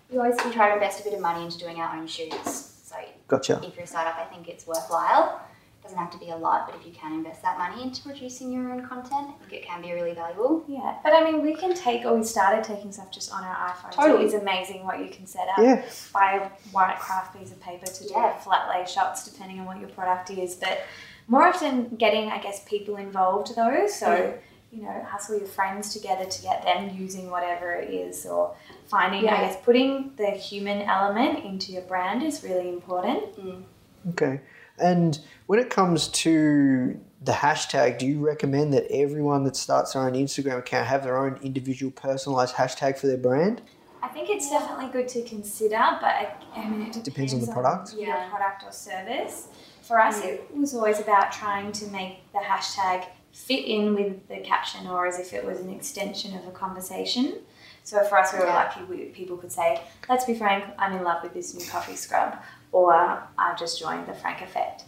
We 0.10 0.18
always 0.18 0.36
we 0.44 0.52
try 0.52 0.68
to 0.70 0.74
invest 0.76 1.00
a 1.02 1.04
bit 1.04 1.14
of 1.14 1.22
money 1.22 1.44
into 1.46 1.58
doing 1.58 1.78
our 1.80 1.96
own 1.96 2.06
shoots. 2.08 2.68
So 2.84 2.96
Gotcha. 3.28 3.62
if 3.64 3.76
you're 3.76 3.86
a 3.86 3.88
startup, 3.88 4.18
I 4.18 4.26
think 4.26 4.48
it's 4.50 4.68
worthwhile. 4.68 5.42
It 5.82 5.86
doesn't 5.86 5.98
have 5.98 6.12
to 6.12 6.20
be 6.20 6.30
a 6.30 6.38
lot, 6.38 6.68
but 6.68 6.80
if 6.80 6.86
you 6.86 6.94
can 6.94 7.12
invest 7.12 7.42
that 7.42 7.58
money 7.58 7.82
into 7.82 8.04
producing 8.04 8.54
your 8.54 8.72
own 8.72 8.88
content, 8.88 9.30
I 9.30 9.50
think 9.50 9.64
it 9.64 9.66
can 9.66 9.82
be 9.82 9.92
really 9.94 10.14
valuable. 10.14 10.64
Yeah, 10.68 10.98
but 11.04 11.12
I 11.12 11.24
mean, 11.24 11.42
we 11.42 11.56
can 11.56 11.74
take, 11.74 12.06
or 12.06 12.16
we 12.16 12.24
started 12.24 12.64
taking 12.64 12.92
stuff 12.92 13.10
just 13.10 13.34
on 13.34 13.44
our 13.44 13.56
iPhones. 13.56 13.94
Totally. 13.94 14.26
It 14.26 14.28
is 14.28 14.34
amazing 14.36 14.86
what 14.86 15.00
you 15.00 15.10
can 15.10 15.26
set 15.26 15.48
up. 15.50 15.58
Yeah. 15.58 15.84
Buy 16.14 16.34
a 16.34 16.50
white 16.72 17.00
craft 17.00 17.36
piece 17.36 17.52
of 17.52 17.60
paper 17.62 17.88
to 17.88 18.04
do 18.08 18.14
Yeah. 18.14 18.38
flat 18.38 18.70
lay 18.70 18.86
shots, 18.86 19.28
depending 19.28 19.60
on 19.60 19.66
what 19.66 19.80
your 19.80 19.90
product 19.90 20.30
is. 20.30 20.54
But 20.54 20.82
more 21.28 21.48
often, 21.48 21.96
getting, 21.96 22.30
I 22.30 22.38
guess, 22.38 22.64
people 22.66 22.98
involved 22.98 23.56
though. 23.56 23.88
So, 23.88 24.38
you 24.72 24.84
know, 24.84 25.04
hustle 25.10 25.40
your 25.40 25.48
friends 25.48 25.94
together 25.94 26.26
to 26.26 26.42
get 26.44 26.64
them 26.64 26.96
using 26.96 27.32
whatever 27.32 27.74
it 27.74 27.90
is, 27.92 28.28
or 28.28 28.56
finding, 28.88 29.24
yeah. 29.24 29.34
I 29.36 29.38
guess, 29.48 29.58
putting 29.66 30.14
the 30.16 30.30
human 30.30 30.84
element 30.84 31.44
into 31.44 31.72
your 31.72 31.82
brand 31.82 32.22
is 32.22 32.44
really 32.44 32.70
important. 32.70 33.36
Mm. 33.36 33.64
Okay. 34.12 34.42
And 34.82 35.20
when 35.48 35.60
it 35.60 35.70
comes 35.70 36.08
to 36.10 37.00
the 37.24 37.32
hashtag, 37.34 38.00
do 38.00 38.06
you 38.08 38.20
recommend 38.20 38.74
that 38.74 38.92
everyone 38.92 39.44
that 39.44 39.56
starts 39.56 39.94
their 39.94 40.02
own 40.04 40.14
Instagram 40.14 40.58
account 40.60 40.88
have 40.88 41.04
their 41.04 41.18
own 41.18 41.40
individual 41.44 41.92
personalized 41.92 42.56
hashtag 42.56 42.98
for 42.98 43.08
their 43.08 43.18
brand? 43.18 43.62
I 44.04 44.08
think 44.08 44.30
it's 44.30 44.50
definitely 44.50 44.88
good 44.88 45.08
to 45.10 45.22
consider, 45.24 45.78
but 46.02 46.06
I, 46.10 46.34
I 46.56 46.68
mean, 46.68 46.82
it 46.82 46.86
depends, 46.88 47.06
Depends 47.06 47.34
on 47.36 47.40
the 47.42 47.52
product. 47.52 47.94
your 47.94 48.08
Yeah. 48.08 48.30
product 48.30 48.64
or 48.64 48.72
service. 48.72 49.48
For 49.84 50.00
us, 50.00 50.24
it 50.24 50.48
was 50.56 50.74
always 50.74 51.00
about 51.00 51.32
trying 51.32 51.72
to 51.74 51.86
make 51.88 52.32
the 52.34 52.40
hashtag 52.40 53.06
fit 53.32 53.64
in 53.66 53.94
with 53.94 54.28
the 54.28 54.38
caption 54.40 54.88
or 54.88 55.06
as 55.06 55.20
if 55.20 55.34
it 55.34 55.46
was 55.46 55.60
an 55.60 55.70
extension 55.70 56.36
of 56.38 56.48
a 56.48 56.52
conversation. 56.52 57.36
So 57.84 58.04
for 58.06 58.18
us, 58.18 58.34
we 58.34 58.40
were 58.40 58.46
Yeah. 58.46 58.56
lucky 58.56 58.84
we, 58.84 58.98
people 59.06 59.38
could 59.38 59.52
say, 59.52 59.80
let's 60.10 60.26
be 60.26 60.34
frank, 60.34 60.66
I'm 60.80 60.94
in 60.94 61.04
love 61.04 61.22
with 61.24 61.34
this 61.34 61.54
new 61.54 61.66
coffee 61.66 61.96
scrub, 61.96 62.38
or 62.72 63.22
I've 63.38 63.58
just 63.60 63.80
joined 63.80 64.08
the 64.08 64.14
Frank 64.14 64.42
Effect. 64.42 64.84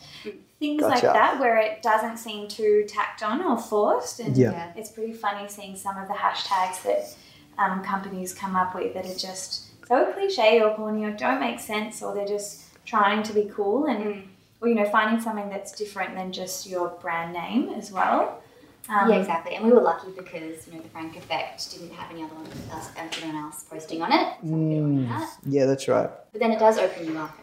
Things 0.60 0.82
like 0.82 1.02
that, 1.02 1.40
where 1.40 1.58
it 1.58 1.82
doesn't 1.82 2.18
seem 2.18 2.48
too 2.48 2.86
tacked 2.88 3.22
on 3.22 3.44
or 3.44 3.58
forced. 3.58 4.20
And 4.20 4.36
Yeah. 4.38 4.52
Yeah. 4.52 4.72
it's 4.76 4.90
pretty 4.92 5.14
funny 5.14 5.48
seeing 5.50 5.76
some 5.76 5.98
of 5.98 6.08
the 6.08 6.14
hashtags 6.14 6.82
that 6.84 7.16
um, 7.58 7.84
companies 7.84 8.34
come 8.34 8.56
up 8.56 8.74
with 8.74 8.94
that 8.94 9.06
are 9.06 9.16
just 9.18 9.86
so 9.88 10.12
cliche 10.14 10.62
or 10.62 10.74
corny 10.76 11.04
or 11.04 11.12
don't 11.12 11.40
make 11.42 11.60
sense 11.60 12.02
or 12.02 12.16
they're 12.16 12.26
just 12.28 12.64
trying 12.86 13.22
to 13.24 13.34
be 13.34 13.50
cool 13.54 13.86
and 13.86 14.24
or 14.62 14.70
you 14.70 14.76
know 14.76 14.86
finding 14.90 15.22
something 15.22 15.50
that's 15.50 15.74
different 15.74 16.16
than 16.16 16.32
just 16.32 16.66
your 16.66 16.88
brand 17.02 17.34
name 17.34 17.70
as 17.70 17.92
well. 17.92 18.42
Um, 18.90 19.10
yeah, 19.10 19.18
exactly. 19.18 19.56
And 19.56 19.66
we 19.66 19.72
were 19.72 19.82
lucky 19.82 20.08
because 20.16 20.68
you 20.68 20.74
know 20.74 20.82
the 20.82 20.90
Frank 20.90 21.16
Effect 21.18 21.72
didn't 21.72 21.94
have 21.94 22.10
any 22.12 22.24
other 22.24 22.34
one 22.36 22.44
with 22.46 22.72
us, 22.72 22.90
anyone 22.98 23.36
else 23.44 23.64
posting 23.70 24.02
on 24.02 24.12
it. 24.14 24.34
So 24.42 24.48
we 24.56 24.76
could 24.76 25.10
that. 25.10 25.38
Yeah, 25.46 25.66
that's 25.66 25.88
right. 25.88 26.10
But 26.32 26.40
then 26.40 26.52
it 26.52 26.60
does 26.60 26.78
open 26.78 27.06
you 27.06 27.18
up. 27.18 27.38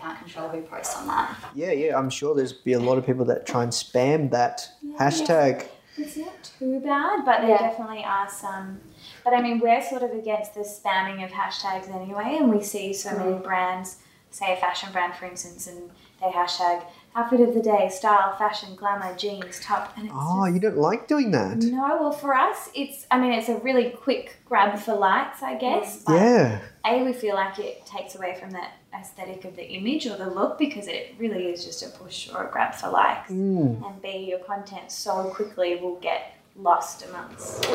I 0.00 0.06
mean, 0.06 0.14
we 0.14 0.14
can't 0.14 0.18
control 0.18 0.48
who 0.48 0.62
posts 0.62 0.96
on 0.96 1.06
that. 1.08 1.36
Yeah, 1.54 1.72
yeah, 1.72 1.98
I'm 1.98 2.10
sure 2.10 2.34
there's 2.34 2.52
be 2.52 2.72
a 2.72 2.80
lot 2.80 2.98
of 2.98 3.06
people 3.06 3.24
that 3.26 3.46
try 3.46 3.62
and 3.62 3.72
spam 3.72 4.30
that 4.30 4.68
hashtag. 4.98 5.66
It's 5.96 6.16
not 6.16 6.50
too 6.58 6.80
bad, 6.80 7.24
but 7.24 7.40
there 7.40 7.50
Yeah. 7.50 7.58
definitely 7.58 8.04
are 8.04 8.28
some. 8.28 8.80
But 9.24 9.34
I 9.34 9.42
mean, 9.42 9.58
we're 9.58 9.82
sort 9.82 10.02
of 10.02 10.12
against 10.12 10.54
the 10.54 10.60
spamming 10.60 11.24
of 11.24 11.30
hashtags 11.30 11.90
anyway, 11.90 12.36
and 12.38 12.54
we 12.54 12.62
see 12.62 12.92
so 12.92 13.16
many 13.16 13.32
mm. 13.32 13.42
brands, 13.42 13.98
say 14.30 14.52
a 14.52 14.56
fashion 14.56 14.92
brand 14.92 15.14
for 15.14 15.26
instance, 15.26 15.66
and 15.66 15.90
they 16.20 16.28
hashtag 16.28 16.84
outfit 17.18 17.40
of 17.40 17.52
the 17.54 17.60
day, 17.62 17.88
style, 17.88 18.36
fashion, 18.36 18.76
glamour, 18.76 19.14
jeans, 19.16 19.58
top, 19.60 19.92
and 19.96 20.06
it's 20.06 20.14
Oh, 20.16 20.44
just, 20.46 20.54
you 20.54 20.60
don't 20.60 20.78
like 20.78 21.08
doing 21.08 21.30
that? 21.32 21.58
no. 21.58 21.96
Well, 22.00 22.12
for 22.12 22.34
us, 22.34 22.70
it's 22.74 23.06
I 23.10 23.18
mean, 23.18 23.32
it's 23.32 23.48
a 23.48 23.56
really 23.58 23.90
quick 23.90 24.36
grab 24.48 24.78
for 24.78 24.94
likes, 24.94 25.42
I 25.42 25.54
guess. 25.56 26.02
But 26.04 26.14
Yeah. 26.14 26.60
a 26.84 27.02
we 27.04 27.12
feel 27.12 27.34
like 27.34 27.58
it 27.58 27.84
takes 27.86 28.14
away 28.14 28.36
from 28.40 28.50
that 28.52 28.72
aesthetic 28.98 29.44
of 29.44 29.56
the 29.56 29.66
image 29.78 30.06
or 30.06 30.16
the 30.16 30.30
look 30.30 30.58
because 30.58 30.86
it 30.86 31.14
really 31.18 31.46
is 31.46 31.64
just 31.64 31.82
a 31.82 31.88
push 31.98 32.30
or 32.32 32.46
a 32.46 32.50
grab 32.50 32.74
for 32.74 32.88
likes. 32.88 33.30
Mm. 33.30 33.84
And 33.86 34.02
b 34.02 34.08
your 34.30 34.38
content 34.40 34.90
so 34.90 35.24
quickly 35.38 35.76
will 35.76 35.96
get 36.00 36.34
lost 36.56 37.04
amongst 37.08 37.68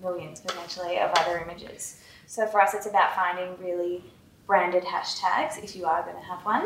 millions 0.00 0.40
potentially 0.40 0.98
of 0.98 1.10
other 1.20 1.38
images. 1.38 2.00
So 2.26 2.46
for 2.46 2.60
us, 2.60 2.74
it's 2.74 2.86
about 2.86 3.14
finding 3.14 3.56
really 3.58 4.02
branded 4.46 4.84
hashtags 4.84 5.62
if 5.62 5.76
you 5.76 5.84
are 5.86 6.02
going 6.02 6.16
to 6.16 6.22
have 6.22 6.44
one. 6.44 6.64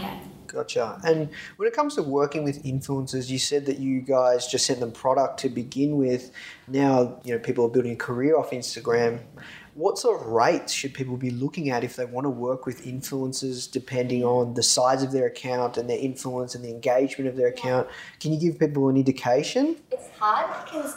Yeah. 0.00 0.18
Gotcha. 0.48 0.98
And 1.04 1.28
when 1.56 1.68
it 1.68 1.74
comes 1.74 1.94
to 1.96 2.02
working 2.02 2.42
with 2.42 2.62
influencers, 2.64 3.28
you 3.28 3.38
said 3.38 3.66
that 3.66 3.78
you 3.78 4.00
guys 4.00 4.46
just 4.46 4.66
send 4.66 4.80
them 4.80 4.92
product 4.92 5.40
to 5.40 5.48
begin 5.48 5.96
with. 5.96 6.30
Now, 6.66 7.20
you 7.24 7.34
know, 7.34 7.38
people 7.38 7.66
are 7.66 7.68
building 7.68 7.92
a 7.92 7.96
career 7.96 8.36
off 8.36 8.50
Instagram. 8.50 9.20
What 9.74 9.98
sort 9.98 10.20
of 10.20 10.26
rates 10.26 10.72
should 10.72 10.94
people 10.94 11.16
be 11.16 11.30
looking 11.30 11.70
at 11.70 11.84
if 11.84 11.94
they 11.94 12.04
want 12.04 12.24
to 12.24 12.30
work 12.30 12.66
with 12.66 12.84
influencers, 12.84 13.70
depending 13.70 14.24
on 14.24 14.54
the 14.54 14.62
size 14.62 15.04
of 15.04 15.12
their 15.12 15.26
account 15.26 15.76
and 15.76 15.88
their 15.88 15.98
influence 15.98 16.54
and 16.54 16.64
the 16.64 16.70
engagement 16.70 17.28
of 17.28 17.36
their 17.36 17.46
account? 17.46 17.86
Can 18.18 18.32
you 18.32 18.40
give 18.40 18.58
people 18.58 18.88
an 18.88 18.96
indication? 18.96 19.76
It's 19.92 20.08
hard 20.18 20.64
because 20.64 20.96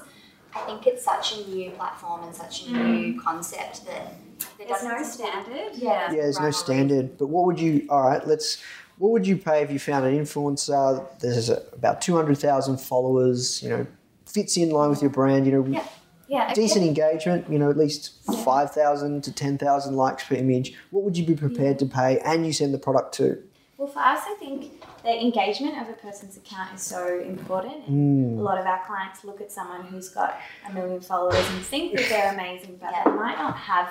I 0.56 0.62
think 0.62 0.88
it's 0.88 1.04
such 1.04 1.38
a 1.38 1.50
new 1.50 1.72
platform 1.72 2.24
and 2.24 2.36
such 2.36 2.68
a 2.68 2.72
new 2.72 3.14
mm. 3.14 3.24
concept 3.24 3.86
that 3.86 4.16
there 4.58 4.68
There's 4.68 4.84
no 4.84 5.04
standard. 5.04 5.72
Yeah, 5.76 6.12
Yeah, 6.12 6.22
there's 6.22 6.40
no 6.40 6.52
standard. 6.52 7.18
But 7.18 7.28
what 7.28 7.46
would 7.46 7.60
you? 7.60 7.86
All 7.90 8.08
right, 8.08 8.26
let's. 8.26 8.62
What 9.02 9.14
would 9.14 9.26
you 9.26 9.36
pay 9.36 9.64
if 9.64 9.72
you 9.72 9.80
found 9.80 10.06
an 10.06 10.14
influencer? 10.16 11.04
There's 11.20 11.50
about 11.50 12.02
two 12.02 12.16
hundred 12.16 12.38
thousand 12.38 12.78
followers. 12.78 13.62
You 13.64 13.70
know, 13.70 13.88
fits 14.28 14.56
in 14.58 14.70
line 14.70 14.92
with 14.92 15.02
your 15.02 15.10
brand. 15.10 15.48
You 15.48 15.54
know, 15.54 15.66
Yeah. 15.66 15.84
Yeah. 16.28 16.54
decent 16.54 16.86
engagement. 16.86 17.50
You 17.50 17.58
know, 17.58 17.72
at 17.72 17.78
least 17.78 18.12
five 18.46 18.70
thousand 18.70 19.24
to 19.24 19.34
ten 19.34 19.58
thousand 19.58 19.96
likes 19.96 20.24
per 20.26 20.36
image. 20.36 20.76
What 20.92 21.04
would 21.04 21.18
you 21.18 21.26
be 21.26 21.34
prepared 21.34 21.80
to 21.80 21.88
pay? 21.88 22.20
And 22.20 22.46
you 22.46 22.54
send 22.54 22.76
the 22.76 22.78
product 22.78 23.16
to. 23.16 23.42
Well, 23.76 23.88
for 23.88 23.98
us, 23.98 24.22
I 24.28 24.36
think 24.38 24.84
the 25.04 25.20
engagement 25.20 25.82
of 25.82 25.90
a 25.90 25.94
person's 25.94 26.38
account 26.38 26.76
is 26.76 26.84
so 26.84 27.20
important. 27.22 27.90
Mm. 27.90 28.38
A 28.38 28.42
lot 28.44 28.60
of 28.60 28.68
our 28.68 28.86
clients 28.86 29.24
look 29.24 29.42
at 29.42 29.52
someone 29.52 29.82
who's 29.82 30.10
got 30.10 30.40
a 30.70 30.72
million 30.74 31.02
followers 31.02 31.44
and 31.50 31.66
think 31.66 31.98
that 31.98 32.08
they're 32.08 32.34
amazing, 32.34 32.78
but 32.80 32.92
Yeah. 32.92 33.06
they 33.06 33.12
might 33.14 33.40
not 33.40 33.58
have 33.58 33.88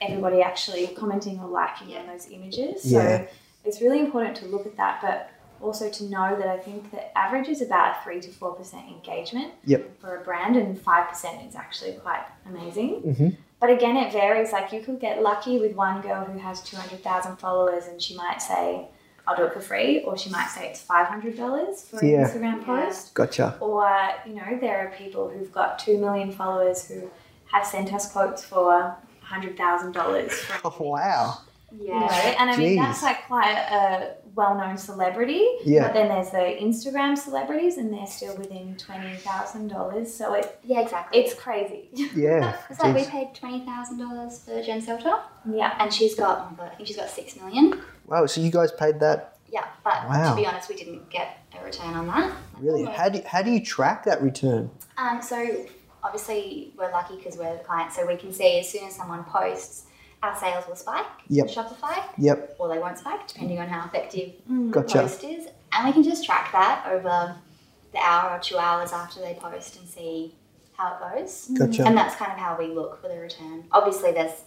everybody 0.00 0.42
actually 0.42 0.86
commenting 0.96 1.40
or 1.40 1.48
liking 1.48 1.96
on 1.96 2.06
those 2.06 2.28
images. 2.30 2.84
Yeah. 2.84 3.00
So 3.22 3.26
it's 3.64 3.80
really 3.80 4.00
important 4.00 4.36
to 4.38 4.46
look 4.46 4.66
at 4.66 4.76
that, 4.76 5.00
but 5.02 5.30
also 5.60 5.88
to 5.90 6.04
know 6.04 6.36
that 6.36 6.48
I 6.48 6.58
think 6.58 6.90
the 6.90 7.16
average 7.16 7.48
is 7.48 7.62
about 7.62 7.96
a 7.96 8.04
three 8.04 8.20
to 8.20 8.30
four 8.30 8.52
percent 8.54 8.86
engagement 8.88 9.52
Yep. 9.64 10.00
for 10.00 10.16
a 10.16 10.24
brand, 10.24 10.56
and 10.56 10.78
five 10.80 11.08
percent 11.08 11.46
is 11.48 11.54
actually 11.54 11.92
quite 11.94 12.24
amazing. 12.46 13.02
Mhm. 13.02 13.36
But 13.60 13.70
again, 13.70 13.96
it 13.96 14.12
varies. 14.12 14.52
Like 14.52 14.72
you 14.72 14.80
could 14.82 15.00
get 15.00 15.22
lucky 15.22 15.58
with 15.58 15.74
one 15.74 16.02
girl 16.02 16.24
who 16.24 16.38
has 16.38 16.60
two 16.62 16.76
hundred 16.76 17.02
thousand 17.02 17.36
followers, 17.36 17.86
and 17.86 18.02
she 18.02 18.14
might 18.14 18.42
say, 18.42 18.88
"I'll 19.26 19.36
do 19.36 19.44
it 19.44 19.54
for 19.54 19.60
free," 19.60 20.02
or 20.04 20.18
she 20.18 20.28
might 20.28 20.48
say 20.48 20.68
it's 20.68 20.82
five 20.82 21.06
hundred 21.06 21.36
dollars 21.36 21.80
for 21.88 21.98
an 22.00 22.08
Yeah. 22.08 22.24
Instagram 22.28 22.58
Yeah. 22.60 22.64
post. 22.66 23.14
Gotcha. 23.14 23.56
Or 23.60 23.88
you 24.26 24.34
know, 24.34 24.58
there 24.60 24.78
are 24.86 24.90
people 24.98 25.30
who've 25.30 25.52
got 25.52 25.78
two 25.78 25.96
million 25.96 26.30
followers 26.30 26.86
who 26.88 27.08
have 27.52 27.64
sent 27.64 27.94
us 27.94 28.12
quotes 28.12 28.44
for 28.44 28.94
hundred 29.22 29.56
thousand 29.56 29.92
dollars. 29.92 30.32
Oh 30.62 30.74
wow. 30.78 31.38
You 31.78 31.88
know, 31.88 32.00
Yeah. 32.00 32.36
and 32.38 32.50
I 32.50 32.56
mean 32.56 32.76
Jeez. 32.78 32.82
that's 32.82 33.02
like 33.02 33.26
quite 33.26 33.50
a 33.52 34.14
well-known 34.34 34.76
celebrity. 34.76 35.44
Yeah. 35.64 35.84
But 35.86 35.94
then 35.94 36.08
there's 36.08 36.30
the 36.30 36.38
Instagram 36.60 37.16
celebrities, 37.16 37.78
and 37.78 37.92
they're 37.92 38.06
still 38.06 38.36
within 38.36 38.76
twenty 38.76 39.16
thousand 39.16 39.68
dollars. 39.68 40.12
So 40.14 40.34
it 40.34 40.58
Yeah, 40.64 40.80
exactly. 40.80 41.20
it's 41.20 41.34
crazy. 41.34 41.88
Yeah. 42.14 42.56
It's 42.70 42.80
like 42.80 42.94
we 42.94 43.04
paid 43.04 43.34
twenty 43.34 43.64
thousand 43.64 43.98
dollars 43.98 44.38
for 44.44 44.62
Jen 44.62 44.80
Selter, 44.82 45.20
yeah. 45.50 45.74
and 45.78 45.92
she's 45.92 46.14
got, 46.14 46.38
oh 46.46 46.50
my 46.50 46.56
god, 46.56 46.72
I 46.72 46.74
think 46.76 46.86
she's 46.88 46.96
got 46.96 47.10
six 47.10 47.36
million. 47.36 47.80
Wow. 48.06 48.26
So 48.26 48.40
you 48.40 48.50
guys 48.50 48.70
paid 48.72 49.00
that 49.00 49.38
Yeah, 49.50 49.66
but 49.84 50.08
Wow. 50.08 50.30
to 50.34 50.40
be 50.40 50.46
honest, 50.46 50.68
we 50.68 50.76
didn't 50.76 51.08
get 51.10 51.38
a 51.58 51.64
return 51.64 51.94
on 51.94 52.06
that. 52.08 52.32
really? 52.60 52.84
How 52.84 53.08
do 53.08 53.18
you, 53.18 53.24
how 53.26 53.42
do 53.42 53.50
you 53.50 53.60
track 53.64 54.04
that 54.04 54.20
return? 54.22 54.70
Um, 54.98 55.22
so 55.22 55.66
obviously 56.02 56.72
we're 56.76 56.90
lucky 56.90 57.16
because 57.16 57.36
we're 57.36 57.52
the 57.56 57.62
client, 57.64 57.92
so 57.92 58.06
we 58.06 58.16
can 58.16 58.32
see 58.32 58.58
as 58.60 58.68
soon 58.68 58.84
as 58.88 58.94
someone 58.96 59.24
posts, 59.24 59.84
our 60.24 60.36
sales 60.36 60.66
will 60.66 60.76
spike 60.76 61.06
Yep. 61.28 61.46
Shopify, 61.48 62.02
Yep. 62.18 62.56
or 62.58 62.68
they 62.68 62.78
won't 62.78 62.98
spike 62.98 63.26
depending 63.28 63.58
on 63.58 63.68
how 63.68 63.86
effective 63.86 64.32
Mm. 64.50 64.72
the 64.72 64.80
Gotcha. 64.80 64.98
post 65.00 65.24
is, 65.24 65.48
and 65.72 65.86
we 65.86 65.92
can 65.92 66.02
just 66.02 66.24
track 66.24 66.50
that 66.52 66.86
over 66.90 67.36
the 67.92 67.98
hour 67.98 68.30
or 68.36 68.38
two 68.40 68.56
hours 68.58 68.92
after 68.92 69.20
they 69.20 69.34
post 69.34 69.76
and 69.78 69.88
see 69.88 70.34
how 70.76 70.94
it 70.94 71.16
goes. 71.20 71.48
Gotcha. 71.58 71.84
And 71.86 71.96
that's 71.96 72.16
kind 72.16 72.32
of 72.32 72.38
how 72.38 72.56
we 72.58 72.66
look 72.68 73.00
for 73.00 73.08
the 73.08 73.18
return. 73.18 73.64
Obviously, 73.70 74.12
there's 74.12 74.42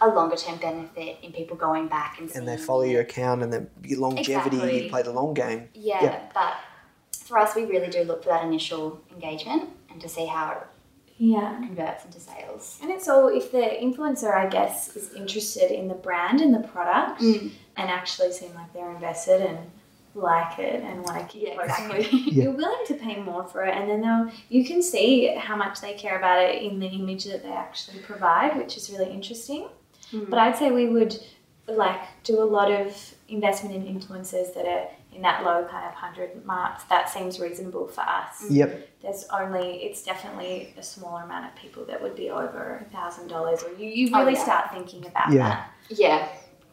a 0.00 0.08
longer 0.08 0.36
term 0.36 0.58
benefit 0.58 1.16
in 1.22 1.32
people 1.32 1.56
going 1.56 1.88
back 1.88 2.18
and 2.20 2.30
And 2.36 2.46
they 2.46 2.56
follow 2.56 2.82
your 2.82 3.00
account 3.02 3.42
and 3.42 3.52
then 3.52 3.70
your 3.82 4.00
longevity. 4.00 4.56
Exactly. 4.56 4.84
You 4.84 4.90
play 4.90 5.02
the 5.02 5.12
long 5.12 5.32
game. 5.34 5.68
Yeah, 5.74 6.02
Yeah. 6.02 6.18
but 6.34 6.54
for 7.24 7.38
us, 7.38 7.54
we 7.54 7.64
really 7.64 7.88
do 7.88 8.02
look 8.04 8.22
for 8.22 8.28
that 8.30 8.44
initial 8.44 9.00
engagement 9.12 9.70
and 9.90 10.00
to 10.00 10.08
see 10.08 10.26
how 10.26 10.52
it 10.52 10.58
Yeah. 11.18 11.58
converts 11.66 12.04
into 12.04 12.20
sales. 12.20 12.78
And 12.82 12.90
it's 12.90 13.08
all 13.08 13.28
if 13.28 13.52
the 13.52 13.58
influencer, 13.58 14.34
I 14.34 14.48
guess, 14.48 14.96
is 14.96 15.12
interested 15.14 15.70
in 15.70 15.88
the 15.88 15.94
brand 15.94 16.40
and 16.40 16.52
the 16.54 16.60
product 16.66 17.20
Mm. 17.20 17.50
and 17.76 17.90
actually 17.90 18.32
seem 18.32 18.54
like 18.54 18.72
they're 18.72 18.90
invested 18.90 19.40
and 19.42 19.58
like 20.14 20.58
it 20.58 20.82
and 20.82 21.02
want 21.04 21.18
to 21.20 21.26
keep 21.32 21.48
Yeah, 21.48 21.62
exactly. 21.62 22.04
it, 22.28 22.32
you're 22.34 22.52
willing 22.52 22.84
to 22.86 22.94
pay 22.94 23.16
more 23.22 23.44
for 23.44 23.64
it. 23.64 23.74
And 23.74 23.88
then 23.88 24.00
they'll 24.02 24.30
you 24.50 24.64
can 24.64 24.82
see 24.82 25.28
how 25.36 25.56
much 25.56 25.80
they 25.80 25.94
care 25.94 26.18
about 26.18 26.42
it 26.42 26.62
in 26.62 26.80
the 26.80 26.86
image 26.88 27.24
that 27.24 27.42
they 27.42 27.52
actually 27.52 27.98
provide, 28.00 28.56
which 28.58 28.76
is 28.76 28.90
really 28.90 29.10
interesting. 29.10 29.68
Mm. 30.12 30.28
But 30.28 30.38
I'd 30.38 30.56
say 30.56 30.70
we 30.70 30.88
would 30.88 31.18
like 31.68 32.00
do 32.24 32.42
a 32.42 32.44
lot 32.44 32.70
of 32.70 33.14
investment 33.28 33.74
in 33.74 33.82
influencers 33.98 34.52
that 34.54 34.66
are 34.66 34.88
in 35.14 35.22
that 35.22 35.44
low 35.44 35.66
kind 35.70 35.86
of 35.86 35.94
hundred 35.94 36.44
marks. 36.46 36.84
That 36.84 37.08
seems 37.10 37.38
reasonable 37.38 37.86
for 37.88 38.00
us 38.00 38.44
Yep. 38.50 38.88
there's 39.02 39.24
only 39.32 39.82
it's 39.84 40.02
definitely 40.02 40.74
a 40.78 40.82
smaller 40.82 41.22
amount 41.22 41.46
of 41.46 41.54
people 41.56 41.84
that 41.86 42.00
would 42.02 42.16
be 42.16 42.30
over 42.30 42.84
a 42.86 42.90
thousand 42.92 43.28
dollars 43.28 43.62
or 43.62 43.70
you, 43.80 43.88
you 43.88 44.10
Oh, 44.14 44.20
really 44.20 44.34
yeah. 44.34 44.42
start 44.44 44.72
thinking 44.72 45.04
about 45.06 45.30
Yeah. 45.32 45.48
that 45.48 45.70
Yeah, 45.90 46.28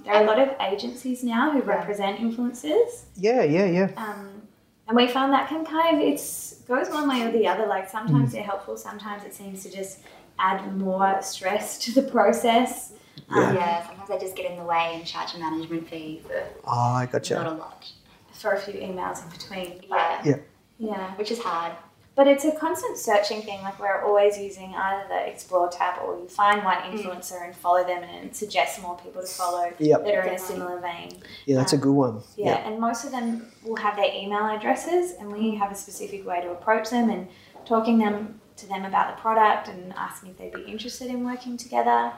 there 0.06 0.14
are 0.14 0.24
a 0.24 0.26
lot 0.26 0.40
of 0.40 0.50
agencies 0.62 1.24
now 1.24 1.52
who 1.52 1.62
represent 1.62 2.20
influencers 2.20 3.04
Yeah. 3.16 3.44
Yeah. 3.44 3.66
Yeah. 3.66 3.90
um, 3.98 4.42
and 4.88 4.96
we 4.96 5.08
found 5.08 5.34
that 5.34 5.50
can 5.50 5.66
kind 5.66 5.98
of 5.98 6.08
it's 6.08 6.56
goes 6.68 6.90
one 6.90 7.10
way 7.10 7.22
or 7.28 7.32
the 7.32 7.48
other 7.48 7.66
like 7.68 7.90
sometimes 7.90 8.30
mm. 8.30 8.32
they're 8.34 8.44
helpful 8.44 8.78
sometimes 8.78 9.24
it 9.24 9.34
seems 9.34 9.64
to 9.64 9.70
just 9.72 10.00
add 10.38 10.78
more 10.78 11.18
stress 11.22 11.78
to 11.80 11.92
the 11.94 12.04
process 12.04 12.94
Yeah. 13.30 13.50
Um, 13.50 13.56
yeah. 13.56 13.86
Sometimes 13.88 14.10
they 14.10 14.18
just 14.20 14.36
get 14.36 14.50
in 14.50 14.58
the 14.58 14.64
way 14.64 14.92
and 14.96 15.06
charge 15.06 15.36
a 15.36 15.40
management 15.40 15.88
fee 15.90 16.22
for 16.26 16.42
Oh, 16.66 16.94
I 17.02 17.06
gotcha. 17.06 17.36
not 17.36 17.48
a 17.48 17.52
lot. 17.52 17.92
For 18.40 18.54
a 18.54 18.60
few 18.60 18.74
emails 18.76 19.24
in 19.24 19.30
between 19.30 19.82
but, 19.90 20.26
Yeah, 20.26 20.26
Yeah. 20.26 20.36
yeah 20.78 21.16
which 21.16 21.32
is 21.32 21.40
hard. 21.40 21.74
But 22.16 22.28
it's 22.28 22.44
a 22.44 22.52
constant 22.52 22.98
searching 22.98 23.42
thing. 23.44 23.62
Like 23.62 23.80
we're 23.80 24.04
always 24.04 24.38
using 24.38 24.74
either 24.76 25.08
the 25.08 25.30
Explore 25.32 25.70
tab 25.70 26.02
or 26.04 26.20
you 26.20 26.28
find 26.28 26.66
one 26.66 26.76
mm. 26.78 26.92
influencer 26.92 27.46
and 27.46 27.56
follow 27.56 27.86
them 27.86 28.04
and 28.04 28.36
suggest 28.36 28.82
more 28.82 28.98
people 28.98 29.22
to 29.22 29.28
follow 29.28 29.72
Yep. 29.80 30.04
that 30.04 30.16
are 30.16 30.24
in 30.24 30.34
a 30.34 30.40
similar 30.40 30.80
vein. 30.82 31.18
Yeah, 31.46 31.56
that's 31.58 31.72
a 31.72 31.78
um, 31.78 31.82
good 31.82 31.94
one. 31.94 32.22
Yeah, 32.36 32.68
and 32.68 32.78
most 32.80 33.06
of 33.06 33.12
them 33.12 33.50
will 33.64 33.78
have 33.78 33.96
their 33.96 34.14
email 34.14 34.46
addresses 34.46 35.14
and 35.18 35.32
we 35.32 35.56
have 35.56 35.72
a 35.72 35.76
specific 35.76 36.26
way 36.26 36.42
to 36.42 36.52
approach 36.52 36.90
them 36.90 37.10
and 37.10 37.30
talking 37.66 37.98
them 38.00 38.42
to 38.58 38.68
them 38.68 38.84
about 38.84 39.16
the 39.16 39.22
product 39.22 39.70
and 39.70 39.94
asking 39.94 40.32
if 40.32 40.38
they'd 40.38 40.54
be 40.54 40.70
interested 40.70 41.08
in 41.08 41.24
working 41.24 41.56
together. 41.56 42.12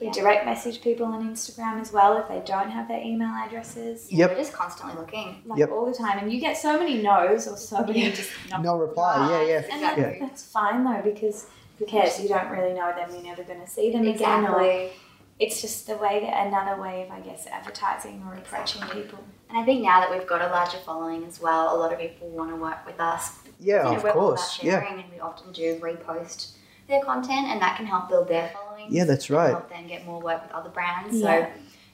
We 0.00 0.06
Yeah. 0.06 0.12
direct 0.12 0.44
message 0.46 0.80
people 0.80 1.06
on 1.06 1.28
Instagram 1.32 1.80
as 1.80 1.92
well 1.92 2.16
if 2.16 2.26
they 2.28 2.40
don't 2.40 2.70
have 2.70 2.88
their 2.88 3.00
email 3.00 3.28
addresses. 3.28 4.10
Yeah, 4.10 4.18
Yep. 4.26 4.30
We're 4.30 4.36
just 4.38 4.52
constantly 4.52 4.96
looking. 4.98 5.42
Like 5.46 5.58
Yep. 5.60 5.70
all 5.70 5.86
the 5.86 5.94
time. 5.94 6.18
And 6.18 6.32
you 6.32 6.40
get 6.40 6.56
so 6.56 6.78
many 6.78 7.00
no's 7.02 7.46
or 7.46 7.56
so 7.56 7.82
many 7.84 8.10
just 8.10 8.30
not 8.50 8.62
No 8.62 8.76
reply. 8.76 9.28
Yeah. 9.30 9.42
Yeah. 9.42 9.62
and 9.70 9.82
that, 9.82 10.20
that's 10.20 10.42
fine 10.44 10.82
though 10.84 11.02
because 11.02 11.46
who 11.78 11.86
cares? 11.86 12.20
You 12.20 12.28
don't 12.28 12.48
really 12.50 12.72
know 12.74 12.92
them. 12.96 13.10
You're 13.12 13.22
never 13.22 13.44
going 13.44 13.60
to 13.60 13.66
see 13.68 13.92
them 13.92 14.02
again. 14.06 14.44
Or 14.46 14.60
Exactly. 14.62 14.92
it's 15.38 15.60
just 15.60 15.86
the 15.86 15.96
way 15.96 16.20
that 16.20 16.46
another 16.48 16.80
way 16.80 17.02
of 17.02 17.10
I 17.12 17.20
guess 17.20 17.46
advertising 17.46 18.24
or 18.26 18.34
approaching 18.34 18.82
people. 18.88 19.18
And 19.48 19.58
I 19.58 19.64
think 19.64 19.82
now 19.82 20.00
that 20.00 20.10
we've 20.10 20.26
got 20.26 20.40
a 20.42 20.48
larger 20.48 20.78
following 20.78 21.24
as 21.24 21.40
well, 21.40 21.76
a 21.76 21.78
lot 21.78 21.92
of 21.92 21.98
people 22.00 22.28
want 22.28 22.50
to 22.50 22.56
work 22.56 22.84
with 22.86 22.98
us. 22.98 23.38
Yeah. 23.60 23.84
You 23.84 23.90
know, 23.90 23.96
Of 23.98 24.02
we're 24.04 24.10
all 24.10 24.28
about 24.30 24.36
course. 24.38 24.58
Yeah. 24.62 24.84
and 24.84 25.04
we 25.12 25.20
often 25.20 25.52
do 25.52 25.78
repost 25.78 26.52
their 26.88 27.00
content, 27.02 27.46
and 27.46 27.60
that 27.62 27.76
can 27.76 27.86
help 27.86 28.08
build 28.08 28.26
their 28.28 28.48
following. 28.54 28.71
Yeah, 28.90 29.04
that's 29.04 29.30
right. 29.30 29.50
Help 29.50 29.68
them 29.68 29.86
get 29.86 30.04
more 30.06 30.20
work 30.20 30.42
with 30.42 30.52
other 30.52 30.70
brands. 30.70 31.16
Yeah. 31.18 31.46
So 31.46 31.50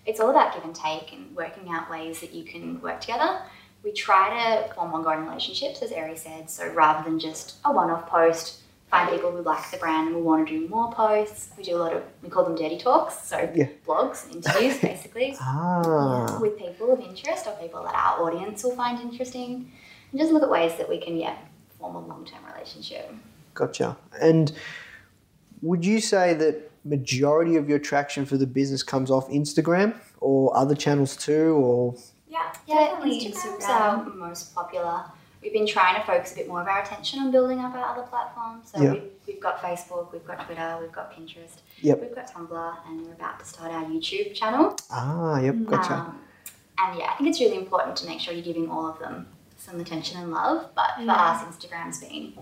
it's 0.07 0.21
all 0.21 0.31
about 0.31 0.55
give 0.55 0.65
and 0.65 0.75
take 0.75 1.13
and 1.13 1.35
working 1.37 1.69
out 1.71 1.91
ways 1.91 2.21
that 2.21 2.33
you 2.33 2.45
can 2.45 2.81
work 2.81 3.01
together. 3.01 3.43
We 3.85 3.93
try 3.93 4.31
to 4.67 4.75
form 4.75 4.93
ongoing 4.95 5.27
relationships, 5.27 5.83
as 5.83 5.93
Eri 5.93 6.17
said. 6.17 6.51
So 6.51 6.69
rather 6.73 7.09
than 7.09 7.19
just 7.19 7.57
a 7.65 7.73
one-off 7.73 8.09
post 8.09 8.63
find 8.91 9.11
people 9.11 9.31
who 9.31 9.43
like 9.43 9.71
the 9.71 9.77
brand 9.77 10.09
and 10.09 10.17
will 10.17 10.23
want 10.23 10.49
to 10.49 10.59
do 10.61 10.67
more 10.69 10.91
posts. 10.93 11.51
We 11.59 11.63
do 11.65 11.77
a 11.77 11.79
lot 11.79 11.93
of, 11.93 12.03
we 12.23 12.31
call 12.31 12.45
them 12.45 12.55
dirty 12.55 12.79
talks, 12.79 13.23
so 13.29 13.51
Yeah. 13.55 13.67
blogs, 13.87 14.31
interviews 14.35 14.79
basically, 14.83 15.37
Ah. 15.41 16.39
with 16.41 16.59
people 16.59 16.93
of 16.93 17.01
interest 17.01 17.47
or 17.47 17.53
people 17.61 17.83
that 17.83 17.95
our 17.95 18.23
audience 18.27 18.65
will 18.65 18.75
find 18.77 18.99
interesting. 19.01 19.71
And 20.11 20.19
just 20.21 20.33
look 20.33 20.43
at 20.43 20.49
ways 20.49 20.77
that 20.79 20.89
we 20.89 20.99
can, 20.99 21.17
yeah, 21.19 21.37
form 21.79 21.97
a 21.97 22.01
long 22.07 22.25
term 22.25 22.41
relationship. 22.51 23.15
Gotcha. 23.53 23.97
And 24.21 24.53
would 25.61 25.85
you 25.85 26.01
say 26.01 26.33
that 26.35 26.68
majority 26.89 27.57
of 27.57 27.69
your 27.69 27.79
traction 27.79 28.25
for 28.27 28.37
the 28.37 28.47
business 28.47 28.83
comes 28.83 29.11
off 29.11 29.29
Instagram 29.29 29.95
or 30.21 30.57
other 30.57 30.75
channels 30.75 31.17
too, 31.17 31.55
or 31.55 31.95
Yeah, 32.29 32.53
Yeah, 32.67 32.75
definitely 32.87 33.21
Instagram's 33.21 33.65
Instagram. 33.65 33.71
our 33.71 34.05
most 34.15 34.55
popular. 34.55 35.05
We've 35.43 35.53
been 35.53 35.67
trying 35.69 35.95
to 36.01 36.05
focus 36.07 36.33
a 36.33 36.37
bit 36.37 36.49
more 36.49 36.61
of 36.61 36.67
our 36.67 36.83
attention 36.83 37.21
on 37.21 37.31
building 37.31 37.61
up 37.61 37.73
our 37.75 37.85
other 37.93 38.03
platforms. 38.03 38.71
So 38.75 38.83
Yeah. 38.83 38.93
we've, 38.95 39.11
we've 39.27 39.41
got 39.41 39.59
Facebook, 39.63 40.13
we've 40.13 40.27
got 40.27 40.45
Twitter, 40.45 40.79
we've 40.81 40.93
got 40.93 41.13
Pinterest, 41.13 41.61
Yep. 41.81 42.01
we've 42.01 42.15
got 42.15 42.27
Tumblr, 42.33 42.77
and 42.89 43.07
we're 43.07 43.13
about 43.13 43.39
to 43.39 43.45
start 43.47 43.71
our 43.73 43.85
YouTube 43.85 44.35
channel. 44.35 44.77
ah, 44.91 45.39
yep, 45.39 45.55
gotcha. 45.65 45.95
Um, 45.95 46.19
and 46.79 46.99
yeah, 46.99 47.11
I 47.13 47.17
think 47.17 47.31
it's 47.31 47.41
really 47.41 47.57
important 47.57 47.97
to 47.99 48.07
make 48.07 48.21
sure 48.21 48.35
you're 48.35 48.43
giving 48.43 48.69
all 48.71 48.87
of 48.87 48.99
them 48.99 49.27
some 49.59 49.81
attention 49.81 50.19
and 50.21 50.31
love. 50.31 50.69
But 50.75 50.95
for 50.97 51.03
Yeah. 51.03 51.13
us, 51.15 51.43
Instagram's 51.43 51.99
been 51.99 52.33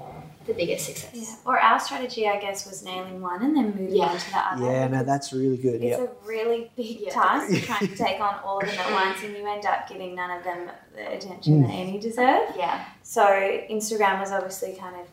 the 0.46 0.52
biggest 0.52 0.86
success. 0.86 1.10
Yeah. 1.14 1.34
Or 1.50 1.58
our 1.58 1.80
strategy, 1.80 2.28
I 2.28 2.38
guess, 2.38 2.66
was 2.66 2.84
nailing 2.84 3.20
one 3.22 3.42
and 3.42 3.56
then 3.56 3.66
moving 3.70 3.96
Yeah. 3.96 4.04
on 4.06 4.18
to 4.18 4.30
the 4.30 4.38
other. 4.38 4.64
yeah, 4.70 4.86
no, 4.88 5.02
that's 5.02 5.32
really 5.32 5.56
good. 5.56 5.82
It's 5.82 5.98
Yeah. 5.98 6.04
a 6.04 6.26
really 6.26 6.70
big 6.76 7.00
Yeah. 7.00 7.10
task 7.10 7.52
trying 7.64 7.88
to 7.88 7.96
take 8.04 8.20
on 8.20 8.36
all 8.44 8.58
of 8.60 8.66
them 8.66 8.78
at 8.78 8.92
once, 8.92 9.22
and 9.24 9.34
you 9.36 9.46
end 9.46 9.64
up 9.64 9.88
giving 9.88 10.14
none 10.14 10.30
of 10.30 10.44
them 10.44 10.70
the 10.94 11.12
attention 11.14 11.62
that 11.62 11.70
any 11.70 11.98
deserve. 11.98 12.54
Yeah. 12.56 12.84
So 13.02 13.24
Instagram 13.24 14.20
was 14.20 14.30
obviously 14.30 14.74
kind 14.74 14.94
of 14.96 15.06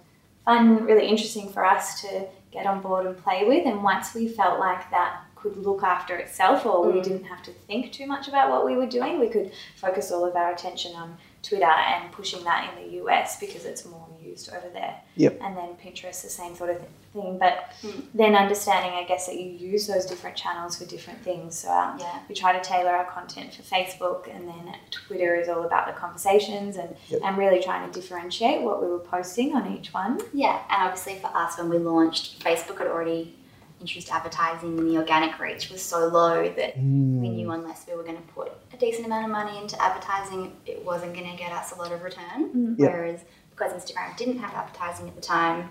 fun, 0.46 0.84
really 0.84 1.08
interesting 1.08 1.50
for 1.54 1.66
us 1.66 2.02
to 2.02 2.26
get 2.52 2.66
on 2.66 2.82
board 2.82 3.06
and 3.06 3.18
play 3.24 3.46
with. 3.48 3.66
And 3.66 3.82
once 3.82 4.14
we 4.14 4.28
felt 4.28 4.60
like 4.60 4.92
that 4.92 5.22
could 5.36 5.56
look 5.58 5.84
after 5.84 6.16
itself, 6.18 6.66
or 6.66 6.86
we 6.86 7.00
Mm. 7.00 7.04
didn't 7.04 7.24
have 7.26 7.42
to 7.44 7.52
think 7.52 7.92
too 7.94 8.06
much 8.08 8.28
about 8.28 8.50
what 8.50 8.66
we 8.66 8.76
were 8.76 8.86
doing, 8.86 9.20
we 9.20 9.28
could 9.30 9.52
focus 9.78 10.12
all 10.12 10.24
of 10.26 10.36
our 10.36 10.52
attention 10.52 10.96
on 10.96 11.18
Twitter 11.44 11.66
and 11.66 12.12
pushing 12.12 12.44
that 12.46 12.70
in 12.78 12.84
the 12.90 12.98
US 13.04 13.40
because 13.40 13.66
it's 13.66 13.86
more 13.86 14.08
used 14.24 14.50
over 14.54 14.70
there. 14.72 14.96
Yep. 15.18 15.40
And 15.42 15.56
then 15.58 15.70
Pinterest, 15.84 16.22
the 16.24 16.30
same 16.30 16.56
sort 16.56 16.70
of 16.72 16.78
thing. 17.14 17.38
But 17.38 17.72
Mm. 17.84 18.06
then 18.16 18.36
understanding, 18.36 18.94
I 18.94 19.04
guess, 19.04 19.28
that 19.28 19.36
you 19.36 19.50
use 19.52 19.86
those 19.86 20.06
different 20.06 20.36
channels 20.38 20.78
for 20.78 20.86
different 20.86 21.22
things. 21.22 21.60
So 21.60 21.70
um, 21.70 22.00
Yeah. 22.00 22.20
we 22.30 22.34
try 22.34 22.54
to 22.54 22.62
tailor 22.62 22.90
our 22.96 23.06
content 23.06 23.54
for 23.54 23.62
Facebook, 23.62 24.34
and 24.34 24.48
then 24.48 24.76
Twitter 24.90 25.36
is 25.36 25.50
all 25.50 25.64
about 25.64 25.86
the 25.88 25.94
conversations 25.94 26.78
and, 26.78 26.96
Yep. 27.10 27.22
and 27.24 27.38
really 27.38 27.62
trying 27.62 27.92
to 27.92 28.00
differentiate 28.00 28.62
what 28.62 28.82
we 28.82 28.88
were 28.88 29.00
posting 29.00 29.54
on 29.54 29.72
each 29.76 29.94
one. 29.94 30.20
Yeah, 30.34 30.60
and 30.70 30.84
obviously 30.88 31.16
for 31.20 31.28
us, 31.36 31.58
when 31.58 31.70
we 31.70 31.78
launched, 31.78 32.40
Facebook 32.44 32.78
had 32.80 32.88
already 32.88 33.36
introduced 33.84 34.12
advertising, 34.14 34.80
and 34.80 34.90
the 34.90 34.98
organic 34.98 35.38
reach 35.40 35.70
was 35.70 35.82
so 35.82 36.08
low 36.08 36.48
that 36.48 36.78
we 36.78 36.82
Mm. 36.84 37.36
knew 37.36 37.52
unless 37.52 37.86
we 37.88 37.96
were 37.96 38.04
going 38.04 38.16
to 38.16 38.34
put 38.34 38.52
a 38.74 38.78
decent 38.78 39.06
amount 39.06 39.26
of 39.26 39.32
money 39.32 39.58
into 39.62 39.80
advertising, 39.82 40.56
it 40.66 40.84
wasn't 40.86 41.14
going 41.14 41.30
to 41.30 41.36
get 41.38 41.52
us 41.52 41.74
a 41.74 41.76
lot 41.76 41.92
of 41.92 42.02
return. 42.02 42.40
Mhm. 42.56 42.80
Yep. 42.80 42.92
Whereas 42.92 43.20
because 43.52 43.72
Instagram 43.74 44.16
didn't 44.18 44.40
have 44.40 44.54
advertising 44.54 45.08
at 45.10 45.16
the 45.16 45.22
time, 45.22 45.70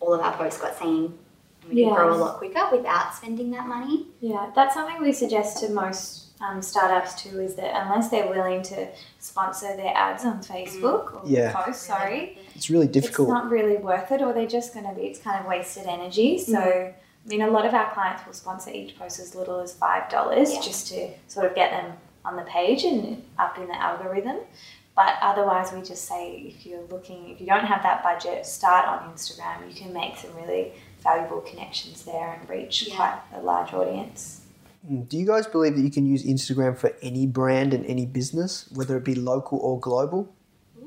all 0.00 0.12
of 0.12 0.20
our 0.20 0.36
posts 0.36 0.60
got 0.60 0.76
seen, 0.78 1.04
and 1.62 1.70
we 1.70 1.70
could 1.70 1.78
Yeah. 1.78 1.94
grow 1.96 2.12
a 2.14 2.16
lot 2.16 2.36
quicker 2.36 2.64
without 2.70 3.14
spending 3.14 3.50
that 3.52 3.66
money. 3.66 4.06
Yeah, 4.20 4.50
that's 4.54 4.74
something 4.74 5.00
we 5.02 5.12
suggest 5.12 5.58
to 5.60 5.70
most 5.70 6.26
um, 6.40 6.62
startups 6.62 7.20
too. 7.20 7.40
Is 7.40 7.56
that 7.56 7.72
unless 7.82 8.10
they're 8.10 8.28
willing 8.28 8.62
to 8.62 8.86
sponsor 9.18 9.76
their 9.76 9.92
ads 9.96 10.24
on 10.24 10.38
Facebook 10.40 11.14
or 11.14 11.22
Yeah. 11.24 11.50
posts, 11.52 11.84
sorry, 11.84 12.38
It's 12.54 12.70
really 12.70 12.86
difficult. 12.86 13.26
It's 13.28 13.32
not 13.34 13.50
really 13.50 13.76
worth 13.76 14.12
it, 14.12 14.22
or 14.22 14.32
they're 14.32 14.46
just 14.46 14.72
going 14.72 14.86
to 14.86 14.92
be. 14.94 15.02
It's 15.08 15.18
kind 15.18 15.40
of 15.40 15.46
wasted 15.46 15.86
energy. 15.88 16.38
So, 16.38 16.52
Mm. 16.60 16.92
I 17.28 17.30
mean, 17.30 17.42
a 17.42 17.50
lot 17.50 17.66
of 17.66 17.74
our 17.74 17.92
clients 17.92 18.24
will 18.24 18.32
sponsor 18.32 18.70
each 18.70 18.98
post 18.98 19.20
as 19.20 19.34
little 19.34 19.60
as 19.60 19.74
five 19.74 20.08
dollars 20.10 20.54
Yeah. 20.54 20.60
just 20.62 20.88
to 20.88 21.10
sort 21.26 21.44
of 21.44 21.54
get 21.54 21.70
them 21.70 21.92
on 22.24 22.36
the 22.36 22.42
page 22.42 22.84
and 22.84 23.22
up 23.38 23.58
in 23.58 23.68
the 23.68 23.78
algorithm. 23.78 24.38
But 24.96 25.14
otherwise, 25.20 25.70
we 25.72 25.82
just 25.82 26.06
say 26.06 26.32
if 26.56 26.64
you're 26.64 26.82
looking, 26.90 27.28
if 27.28 27.38
you 27.40 27.46
don't 27.46 27.66
have 27.66 27.82
that 27.82 28.02
budget, 28.02 28.46
start 28.46 28.86
on 28.88 29.12
Instagram. 29.12 29.68
You 29.68 29.74
can 29.74 29.92
make 29.92 30.16
some 30.16 30.34
really 30.36 30.72
valuable 31.02 31.40
connections 31.42 32.04
there 32.04 32.38
and 32.40 32.48
reach 32.48 32.88
Yeah. 32.88 32.96
quite 32.96 33.18
a 33.34 33.42
large 33.42 33.74
audience. 33.74 34.40
Mm. 34.90 35.06
Do 35.08 35.18
you 35.18 35.26
guys 35.26 35.46
believe 35.46 35.76
that 35.76 35.82
you 35.82 35.90
can 35.90 36.06
use 36.06 36.24
Instagram 36.24 36.78
for 36.78 36.96
any 37.02 37.26
brand 37.26 37.74
and 37.74 37.84
any 37.86 38.06
business, 38.06 38.70
whether 38.74 38.96
it 38.96 39.04
be 39.04 39.14
local 39.14 39.58
or 39.58 39.78
global? 39.78 40.28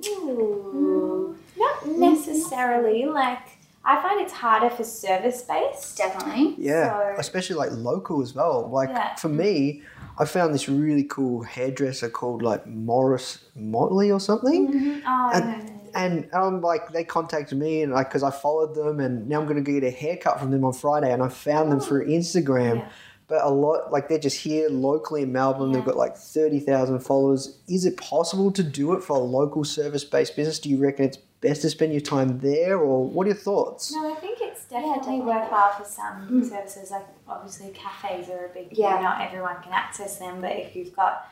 Ooh. 0.07 1.37
Not 1.55 1.85
necessarily. 1.87 3.05
Like, 3.05 3.39
I 3.83 4.01
find 4.01 4.21
it's 4.21 4.33
harder 4.33 4.69
for 4.69 4.83
service 4.83 5.41
based. 5.41 5.97
Definitely. 5.97 6.55
Yeah, 6.57 6.89
So- 7.15 7.15
especially 7.19 7.55
like 7.55 7.71
local 7.71 8.21
as 8.21 8.35
well. 8.35 8.69
Like 8.71 8.89
Yeah. 8.89 9.15
for 9.15 9.29
me, 9.29 9.81
I 10.19 10.25
found 10.25 10.53
this 10.53 10.69
really 10.69 11.03
cool 11.03 11.41
hairdresser 11.43 12.09
called 12.09 12.41
like 12.43 12.67
Morris 12.67 13.39
Motley 13.55 14.11
or 14.11 14.19
something. 14.19 14.67
Mm-hmm. 14.71 14.99
Oh, 15.07 15.29
I 15.33 15.37
And- 15.39 15.45
know, 15.45 15.57
know, 15.57 15.63
know. 15.63 15.77
And 15.93 16.29
I'm 16.31 16.61
like, 16.61 16.93
they 16.93 17.03
contacted 17.03 17.57
me, 17.57 17.81
and 17.81 17.91
like, 17.91 18.07
because 18.07 18.23
I 18.23 18.31
followed 18.31 18.75
them, 18.75 19.01
and 19.01 19.27
now 19.27 19.41
I'm 19.41 19.45
going 19.45 19.61
to 19.61 19.71
get 19.73 19.83
a 19.83 19.91
haircut 19.91 20.39
from 20.39 20.49
them 20.51 20.63
on 20.63 20.71
Friday, 20.71 21.11
and 21.11 21.21
I 21.21 21.27
found 21.27 21.69
them 21.69 21.81
through 21.81 22.05
oh, 22.05 22.07
Instagram. 22.09 22.77
Yeah. 22.77 22.89
But 23.27 23.43
a 23.43 23.49
lot, 23.49 23.91
like, 23.91 24.07
they're 24.07 24.17
just 24.17 24.37
here 24.37 24.69
locally 24.69 25.23
in 25.23 25.33
Melbourne. 25.33 25.73
They've 25.73 25.83
got 25.83 25.97
like 25.97 26.15
30,000 26.15 26.99
followers. 26.99 27.57
Is 27.67 27.83
it 27.85 27.97
possible 27.97 28.51
to 28.53 28.63
do 28.63 28.93
it 28.93 29.03
for 29.03 29.17
a 29.17 29.19
local 29.19 29.65
service 29.65 30.05
based 30.05 30.35
business? 30.37 30.59
Do 30.59 30.69
you 30.69 30.77
reckon 30.77 31.05
it's 31.05 31.17
best 31.41 31.63
to 31.63 31.69
spend 31.69 31.91
your 31.91 32.01
time 32.01 32.39
there, 32.39 32.77
or 32.77 33.03
what 33.05 33.25
are 33.25 33.31
your 33.31 33.37
thoughts? 33.37 33.91
No, 33.91 34.11
I 34.11 34.15
think 34.15 34.39
it's 34.41 34.65
definitely 34.65 34.97
definitely. 34.99 35.21
worthwhile 35.21 35.71
for 35.73 35.85
some 35.85 36.29
mm. 36.29 36.49
services. 36.49 36.91
Like 36.91 37.07
obviously 37.27 37.71
cafes 37.71 38.29
are 38.29 38.45
a 38.45 38.49
big 38.49 38.69
thing. 38.69 38.79
Yeah. 38.79 39.01
Not 39.01 39.21
everyone 39.21 39.61
can 39.63 39.73
access 39.73 40.17
them, 40.17 40.39
but 40.41 40.51
if 40.51 40.75
you've 40.75 40.95
got 40.95 41.27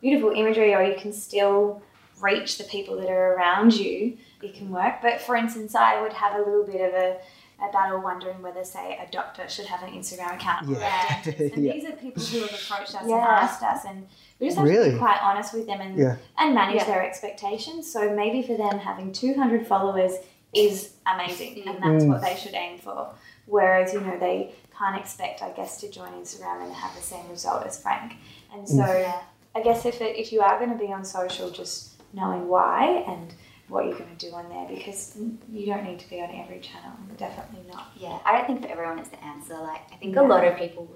beautiful 0.00 0.30
imagery 0.30 0.74
or 0.74 0.82
you 0.82 0.94
can 0.96 1.12
still 1.12 1.82
reach 2.20 2.58
the 2.58 2.64
people 2.64 2.96
that 3.00 3.10
are 3.10 3.34
around 3.34 3.74
you, 3.74 4.16
it 4.42 4.54
can 4.54 4.70
work. 4.70 5.02
But 5.02 5.20
for 5.20 5.36
instance, 5.36 5.74
I 5.74 6.00
would 6.00 6.12
have 6.12 6.34
a 6.36 6.38
little 6.38 6.64
bit 6.64 6.80
of 6.80 6.94
a, 6.94 7.18
a 7.60 7.72
battle 7.72 8.00
wondering 8.00 8.40
whether, 8.42 8.64
say, 8.64 8.98
a 9.04 9.10
doctor 9.10 9.48
should 9.48 9.66
have 9.66 9.82
an 9.82 9.90
Instagram 9.90 10.34
account 10.36 10.68
or 10.68 10.72
Yeah. 10.80 11.22
a. 11.26 11.52
And 11.54 11.64
Yeah. 11.64 11.72
these 11.72 11.84
are 11.84 11.92
people 11.92 12.22
who 12.22 12.40
have 12.40 12.50
approached 12.50 12.94
us 12.94 13.02
and 13.02 13.12
asked 13.12 13.62
us, 13.62 13.84
and 13.84 14.06
we 14.40 14.46
just 14.46 14.58
have 14.58 14.66
to 14.66 14.92
be 14.92 14.98
quite 14.98 15.18
honest 15.22 15.52
with 15.54 15.66
them 15.66 15.80
and 15.80 15.96
Yeah. 15.98 16.16
and 16.38 16.54
manage 16.54 16.76
Yeah. 16.76 16.84
their 16.84 17.02
expectations. 17.04 17.90
So 17.92 18.10
maybe 18.14 18.42
for 18.42 18.54
them, 18.56 18.78
having 18.78 19.12
200 19.12 19.66
followers 19.66 20.12
is 20.54 20.94
amazing, 21.06 21.62
and 21.66 21.76
that's 21.82 22.04
Mm. 22.04 22.08
what 22.08 22.22
they 22.22 22.34
should 22.36 22.54
aim 22.54 22.78
for. 22.78 23.10
Whereas, 23.46 23.92
you 23.92 24.00
know, 24.00 24.18
they 24.18 24.54
can't 24.78 24.96
expect, 24.98 25.42
I 25.42 25.50
guess, 25.50 25.80
to 25.80 25.90
join 25.90 26.12
Instagram 26.12 26.62
and 26.62 26.72
have 26.72 26.94
the 26.94 27.02
same 27.02 27.28
result 27.28 27.66
as 27.66 27.80
Frank. 27.82 28.14
And 28.52 28.68
so, 28.68 28.76
Yeah. 28.86 29.20
I 29.54 29.60
guess 29.60 29.84
if 29.84 30.00
it, 30.00 30.16
if 30.16 30.32
you 30.32 30.40
are 30.40 30.58
going 30.58 30.70
to 30.70 30.76
be 30.86 30.92
on 30.92 31.04
social, 31.04 31.50
just 31.50 32.00
knowing 32.14 32.48
why 32.48 33.04
and 33.08 33.34
what 33.68 33.84
you're 33.86 33.98
going 33.98 34.16
to 34.16 34.26
do 34.30 34.34
on 34.34 34.48
there, 34.48 34.66
because 34.68 35.16
you 35.50 35.66
don't 35.66 35.84
need 35.84 35.98
to 35.98 36.08
be 36.08 36.20
on 36.22 36.30
every 36.30 36.60
channel. 36.60 36.92
Definitely 37.16 37.70
not. 37.70 37.88
Yeah, 37.96 38.18
I 38.24 38.32
don't 38.32 38.46
think 38.46 38.62
for 38.62 38.68
everyone 38.68 38.98
it's 38.98 39.10
the 39.10 39.22
answer. 39.22 39.54
Like, 39.54 39.82
I 39.92 39.96
think 39.96 40.16
a 40.16 40.22
lot 40.22 40.44
of 40.44 40.56
people 40.56 40.88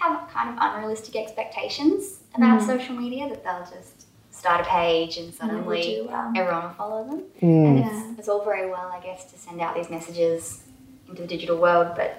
have 0.00 0.28
kind 0.30 0.48
of 0.50 0.56
unrealistic 0.58 1.14
expectations 1.16 2.20
about 2.34 2.60
Mm. 2.60 2.66
social 2.66 2.94
media 2.94 3.28
that 3.28 3.42
they'll 3.44 3.66
just 3.78 4.06
start 4.30 4.60
a 4.60 4.64
page 4.64 5.16
and 5.18 5.26
And 5.26 5.34
suddenly 5.34 5.82
do 5.82 6.08
well. 6.10 6.32
everyone 6.36 6.62
will 6.64 6.70
follow 6.82 7.04
them. 7.04 7.20
Mm. 7.42 7.66
And 7.66 7.78
Yeah. 7.78 7.86
it's, 8.10 8.18
it's 8.20 8.28
all 8.28 8.44
very 8.44 8.70
well, 8.70 8.90
I 8.92 9.00
guess, 9.00 9.24
to 9.32 9.38
send 9.38 9.60
out 9.60 9.74
these 9.74 9.90
messages 9.90 10.62
into 11.08 11.22
the 11.22 11.28
digital 11.28 11.58
world, 11.58 11.88
but 11.96 12.10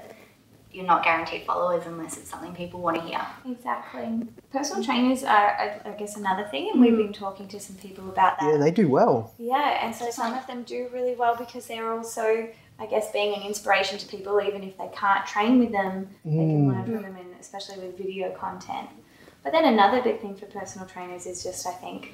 you're 0.73 0.86
not 0.86 1.03
guaranteed 1.03 1.43
followers 1.45 1.84
unless 1.86 2.15
it's 2.17 2.29
something 2.29 2.53
people 2.55 2.79
want 2.79 2.95
to 2.97 3.01
hear. 3.03 3.21
Exactly. 3.45 4.07
Personal 4.53 4.84
trainers 4.84 5.23
are, 5.23 5.49
I 5.65 5.82
I 5.89 5.91
guess, 5.99 6.15
another 6.15 6.45
thing, 6.51 6.69
and 6.71 6.79
we've 6.82 6.95
been 6.95 7.11
talking 7.13 7.47
to 7.49 7.59
some 7.59 7.75
people 7.77 8.07
about 8.09 8.39
that. 8.39 8.51
Yeah, 8.51 8.57
they 8.57 8.71
do 8.71 8.88
well. 8.88 9.34
Yeah, 9.38 9.84
and 9.84 9.93
so 9.95 10.09
some 10.11 10.34
of 10.34 10.45
them 10.47 10.63
do 10.63 10.88
really 10.93 11.15
well 11.15 11.36
because 11.36 11.67
they're 11.67 11.91
also, 11.91 12.47
I 12.82 12.88
guess, 12.88 13.11
being 13.11 13.36
an 13.36 13.43
inspiration 13.43 13.99
to 13.99 14.07
people, 14.07 14.41
even 14.41 14.63
if 14.63 14.75
they 14.75 14.89
can't 14.91 15.23
train 15.27 15.59
with 15.59 15.71
them, 15.71 16.09
they 16.25 16.32
can 16.32 16.65
mm. 16.65 16.73
learn 16.73 16.86
from 16.86 17.03
them, 17.03 17.15
and 17.15 17.39
especially 17.39 17.77
with 17.77 17.95
video 17.95 18.32
content. 18.32 18.89
But 19.43 19.51
then 19.51 19.65
another 19.65 20.01
big 20.01 20.19
thing 20.19 20.36
for 20.36 20.47
personal 20.47 20.88
trainers 20.88 21.27
is 21.27 21.43
just, 21.43 21.67
I 21.67 21.73
think, 21.73 22.11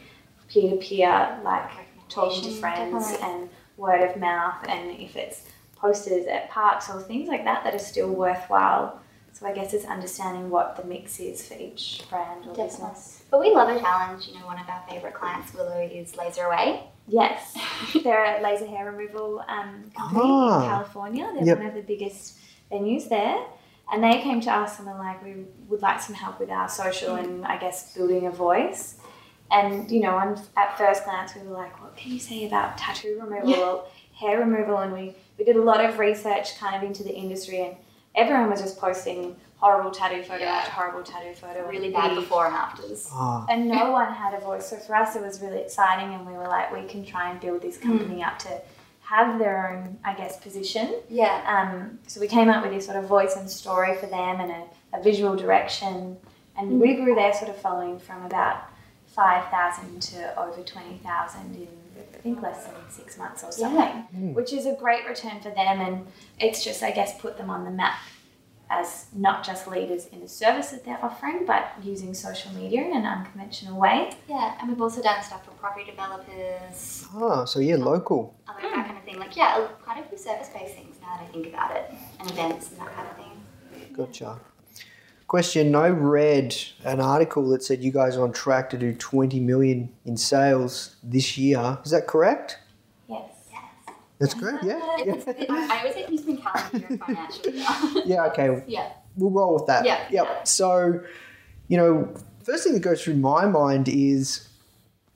peer 0.50 0.72
to 0.72 0.76
peer, 0.76 1.40
like 1.46 1.70
talking 2.10 2.44
to 2.44 2.50
mm, 2.50 2.60
friends 2.60 3.12
definitely. 3.12 3.42
and 3.42 3.50
word 3.78 4.02
of 4.10 4.18
mouth, 4.18 4.58
and 4.68 4.92
if 5.00 5.16
it's 5.16 5.44
posters 5.78 6.28
at 6.28 6.50
parks 6.50 6.90
or 6.90 7.02
things 7.02 7.30
like 7.30 7.46
that 7.46 7.64
that 7.64 7.74
are 7.74 7.80
still 7.80 8.10
worthwhile. 8.10 9.00
So 9.32 9.46
I 9.46 9.54
guess 9.54 9.74
it's 9.74 9.86
understanding 9.86 10.50
what 10.50 10.76
the 10.76 10.84
mix 10.84 11.20
is 11.22 11.48
for 11.48 11.54
each 11.54 12.02
brand 12.10 12.42
or 12.42 12.56
Definitely. 12.56 12.64
business. 12.64 13.24
But 13.32 13.40
we 13.40 13.54
love 13.54 13.70
a 13.70 13.80
challenge. 13.80 14.28
You 14.28 14.34
know, 14.34 14.48
one 14.48 14.60
of 14.60 14.68
our 14.68 14.84
favourite 14.90 15.14
clients, 15.14 15.54
Willow, 15.54 15.80
is 15.80 16.14
LaserAway. 16.14 16.82
Yes, 17.08 17.56
they're 18.04 18.38
a 18.40 18.42
laser 18.44 18.68
hair 18.68 18.92
removal 18.92 19.44
um, 19.48 19.90
company 19.96 20.22
Ah. 20.26 20.64
in 20.64 20.70
California. 20.70 21.32
They're 21.36 21.46
Yep. 21.46 21.58
one 21.60 21.68
of 21.68 21.74
the 21.76 21.82
biggest 21.82 22.38
venues 22.72 23.08
there. 23.10 23.38
And 23.92 24.04
they 24.04 24.20
came 24.20 24.42
to 24.42 24.52
us 24.52 24.80
and 24.80 24.88
were 24.88 24.96
like, 24.98 25.24
we 25.24 25.46
would 25.70 25.82
like 25.82 26.02
some 26.02 26.14
help 26.16 26.40
with 26.40 26.50
our 26.50 26.68
social 26.68 27.16
and 27.16 27.46
I 27.46 27.58
guess 27.58 27.94
building 27.96 28.28
a 28.28 28.32
voice. 28.32 29.00
And, 29.50 29.90
you 29.90 30.02
know, 30.02 30.16
on, 30.18 30.38
at 30.58 30.78
first 30.78 31.06
glance, 31.06 31.34
we 31.34 31.42
were 31.48 31.54
like, 31.56 31.82
what 31.82 31.96
can 31.96 32.12
you 32.12 32.20
say 32.20 32.46
about 32.46 32.78
tattoo 32.78 33.18
removal 33.22 33.54
or 33.64 33.86
hair 34.14 34.40
removal? 34.40 34.78
And 34.80 34.92
we 34.92 35.16
we 35.38 35.46
did 35.46 35.56
a 35.56 35.62
lot 35.62 35.86
of 35.86 36.00
research 36.00 36.58
kind 36.58 36.76
of 36.76 36.82
into 36.82 37.04
the 37.04 37.14
industry, 37.14 37.62
and 37.62 37.76
everyone 38.16 38.50
was 38.50 38.60
just 38.60 38.80
posting 38.80 39.36
horrible 39.58 39.92
tattoo 39.92 40.24
photo 40.24 40.44
Yeah. 40.44 40.52
after 40.56 40.72
horrible 40.72 41.04
tattoo 41.04 41.34
photo. 41.34 41.68
Really 41.68 41.92
bad 41.92 42.16
before 42.16 42.46
and 42.46 42.56
afters. 42.56 43.10
Ah, 43.12 43.46
and 43.50 43.68
no 43.68 43.92
one 43.92 44.14
had 44.14 44.34
a 44.34 44.40
voice. 44.40 44.70
So 44.70 44.78
for 44.78 44.96
us, 44.96 45.16
it 45.16 45.22
was 45.22 45.42
really 45.42 45.60
exciting, 45.60 46.14
and 46.14 46.26
we 46.26 46.34
were 46.34 46.48
like, 46.48 46.72
we 46.72 46.84
can 46.88 47.04
try 47.06 47.30
and 47.32 47.40
build 47.40 47.62
this 47.62 47.78
company 47.78 48.24
up 48.24 48.38
to 48.40 48.62
have 49.02 49.40
their 49.40 49.70
own, 49.72 49.98
I 50.04 50.14
guess, 50.14 50.38
position. 50.38 50.96
Yeah. 51.10 51.42
Um, 51.48 52.00
so 52.08 52.20
we 52.20 52.28
came 52.28 52.50
up 52.50 52.62
with 52.64 52.74
this 52.74 52.86
sort 52.86 52.98
of 52.98 53.06
voice 53.06 53.36
and 53.36 53.50
story 53.50 53.96
for 53.96 54.06
them, 54.08 54.40
and 54.42 54.52
a, 54.52 54.64
a 54.98 55.02
visual 55.02 55.36
direction, 55.36 56.18
and 56.58 56.80
we 56.80 56.96
grew 56.96 57.16
their 57.16 57.34
sort 57.34 57.50
of 57.50 57.58
following 57.58 58.00
from 58.00 58.26
about 58.26 58.58
five 59.08 59.50
thousand 59.50 60.02
to 60.04 60.40
over 60.40 60.62
twenty 60.62 60.98
thousand 60.98 61.56
in 61.56 61.68
I 62.14 62.20
think 62.20 62.42
less 62.42 62.66
than 62.66 62.76
six 62.90 63.18
months 63.18 63.44
or 63.44 63.52
something, 63.52 64.34
which 64.34 64.52
is 64.54 64.66
a 64.66 64.74
great 64.74 65.06
return 65.08 65.40
for 65.40 65.50
them, 65.50 65.80
and 65.82 66.08
it's 66.40 66.64
just 66.64 66.84
I 66.84 66.92
guess 66.92 67.20
put 67.20 67.38
them 67.38 67.50
on 67.50 67.64
the 67.64 67.72
map 67.72 67.96
as 68.70 69.08
not 69.14 69.44
just 69.44 69.68
leaders 69.68 70.08
in 70.08 70.20
the 70.20 70.28
service 70.28 70.70
that 70.70 70.84
they're 70.84 71.04
offering, 71.04 71.46
but 71.46 71.72
using 71.82 72.14
social 72.14 72.52
media 72.54 72.82
in 72.84 72.96
an 72.96 73.06
unconventional 73.06 73.80
way. 73.80 74.12
Yeah, 74.28 74.56
and 74.60 74.70
we've 74.70 74.82
also 74.82 75.02
done 75.02 75.24
stuff 75.24 75.46
for 75.46 75.52
property 75.52 75.86
developers, 75.86 77.06
ah, 77.16 77.46
so 77.46 77.60
yeah, 77.60 77.78
local. 77.78 78.36
other 78.48 78.62
that 78.62 78.86
kind 78.86 78.98
of 78.98 79.04
thing. 79.04 79.20
Like, 79.20 79.36
yeah, 79.36 79.68
quite 79.84 80.04
a 80.04 80.08
few 80.08 80.18
service-based 80.18 80.76
things 80.76 80.96
now 81.02 81.18
that 81.18 81.24
I 81.24 81.32
think 81.32 81.48
about 81.48 81.76
it, 81.76 81.92
and 82.20 82.30
events 82.30 82.72
and 82.72 82.80
that 82.82 82.94
kind 82.94 83.08
of 83.08 83.16
thing. 83.16 83.94
Gotcha. 83.94 84.40
Question: 85.28 85.76
I 85.76 85.90
read 85.90 86.56
an 86.84 87.02
article 87.02 87.50
that 87.50 87.64
said 87.64 87.84
you 87.84 87.92
guys 87.92 88.16
are 88.18 88.24
on 88.24 88.32
track 88.32 88.70
to 88.72 88.78
do 88.78 88.94
20 88.94 89.40
million 89.40 89.90
in 90.06 90.16
sales 90.18 90.96
this 91.04 91.38
year. 91.38 91.80
Is 91.84 91.92
that 91.92 92.08
correct? 92.08 92.60
Yes. 94.20 94.34
Yes. 94.34 94.34
That's 94.34 94.34
correct. 94.34 94.64
Yeah. 94.64 94.80
It's, 95.00 95.26
Yeah. 95.28 95.68
I 95.72 95.78
always 95.80 95.94
say 95.94 96.04
it 96.04 96.10
needs 96.10 96.24
to 96.24 96.36
be 96.36 96.38
calendar 96.42 96.98
financial 97.06 98.02
yeah. 98.06 98.26
Okay. 98.26 98.64
yeah. 98.68 98.90
We'll 99.16 99.32
roll 99.32 99.54
with 99.56 99.66
that. 99.68 99.86
Yeah. 99.86 100.06
Yep. 100.10 100.48
So, 100.48 101.02
you 101.68 101.78
know, 101.78 102.14
first 102.44 102.64
thing 102.64 102.74
that 102.74 102.82
goes 102.82 103.04
through 103.04 103.16
my 103.16 103.46
mind 103.46 103.88
is 103.90 104.48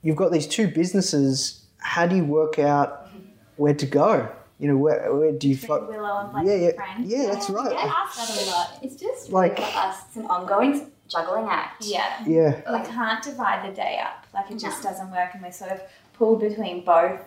you've 0.02 0.16
got 0.16 0.32
these 0.32 0.46
two 0.46 0.68
businesses. 0.68 1.64
How 1.78 2.06
do 2.06 2.16
you 2.16 2.24
work 2.24 2.58
out 2.58 3.08
where 3.56 3.74
to 3.74 3.86
go? 3.86 4.28
You 4.58 4.68
know, 4.68 4.76
where, 4.76 5.12
where 5.14 5.32
do 5.32 5.48
you? 5.48 5.56
Between 5.56 5.68
Fo- 5.80 5.86
Willow 5.88 6.18
and 6.20 6.32
Blake 6.32 6.46
yeah, 6.46 6.54
yeah, 6.54 6.72
Friend. 6.74 7.06
yeah. 7.06 7.26
That's 7.32 7.50
right. 7.50 7.72
Yeah. 7.72 7.78
I 7.78 8.04
ask 8.06 8.16
that 8.16 8.46
a 8.46 8.50
lot. 8.50 8.78
It's 8.82 8.96
just 8.96 9.30
Like- 9.30 9.58
like 9.58 9.72
for 9.72 9.78
us, 9.78 9.96
it's 10.06 10.16
an 10.16 10.26
ongoing 10.26 10.90
juggling 11.08 11.46
act. 11.48 11.84
Yeah. 11.84 12.22
Yeah. 12.26 12.60
We 12.80 12.86
can't 12.86 13.22
divide 13.22 13.68
the 13.68 13.74
day 13.74 14.00
up. 14.04 14.26
Like 14.32 14.50
it 14.50 14.58
just 14.58 14.82
doesn't 14.82 15.10
work, 15.10 15.30
and 15.34 15.42
we're 15.42 15.50
sort 15.52 15.72
of 15.72 15.82
pulled 16.14 16.40
between 16.40 16.84
both. 16.84 17.20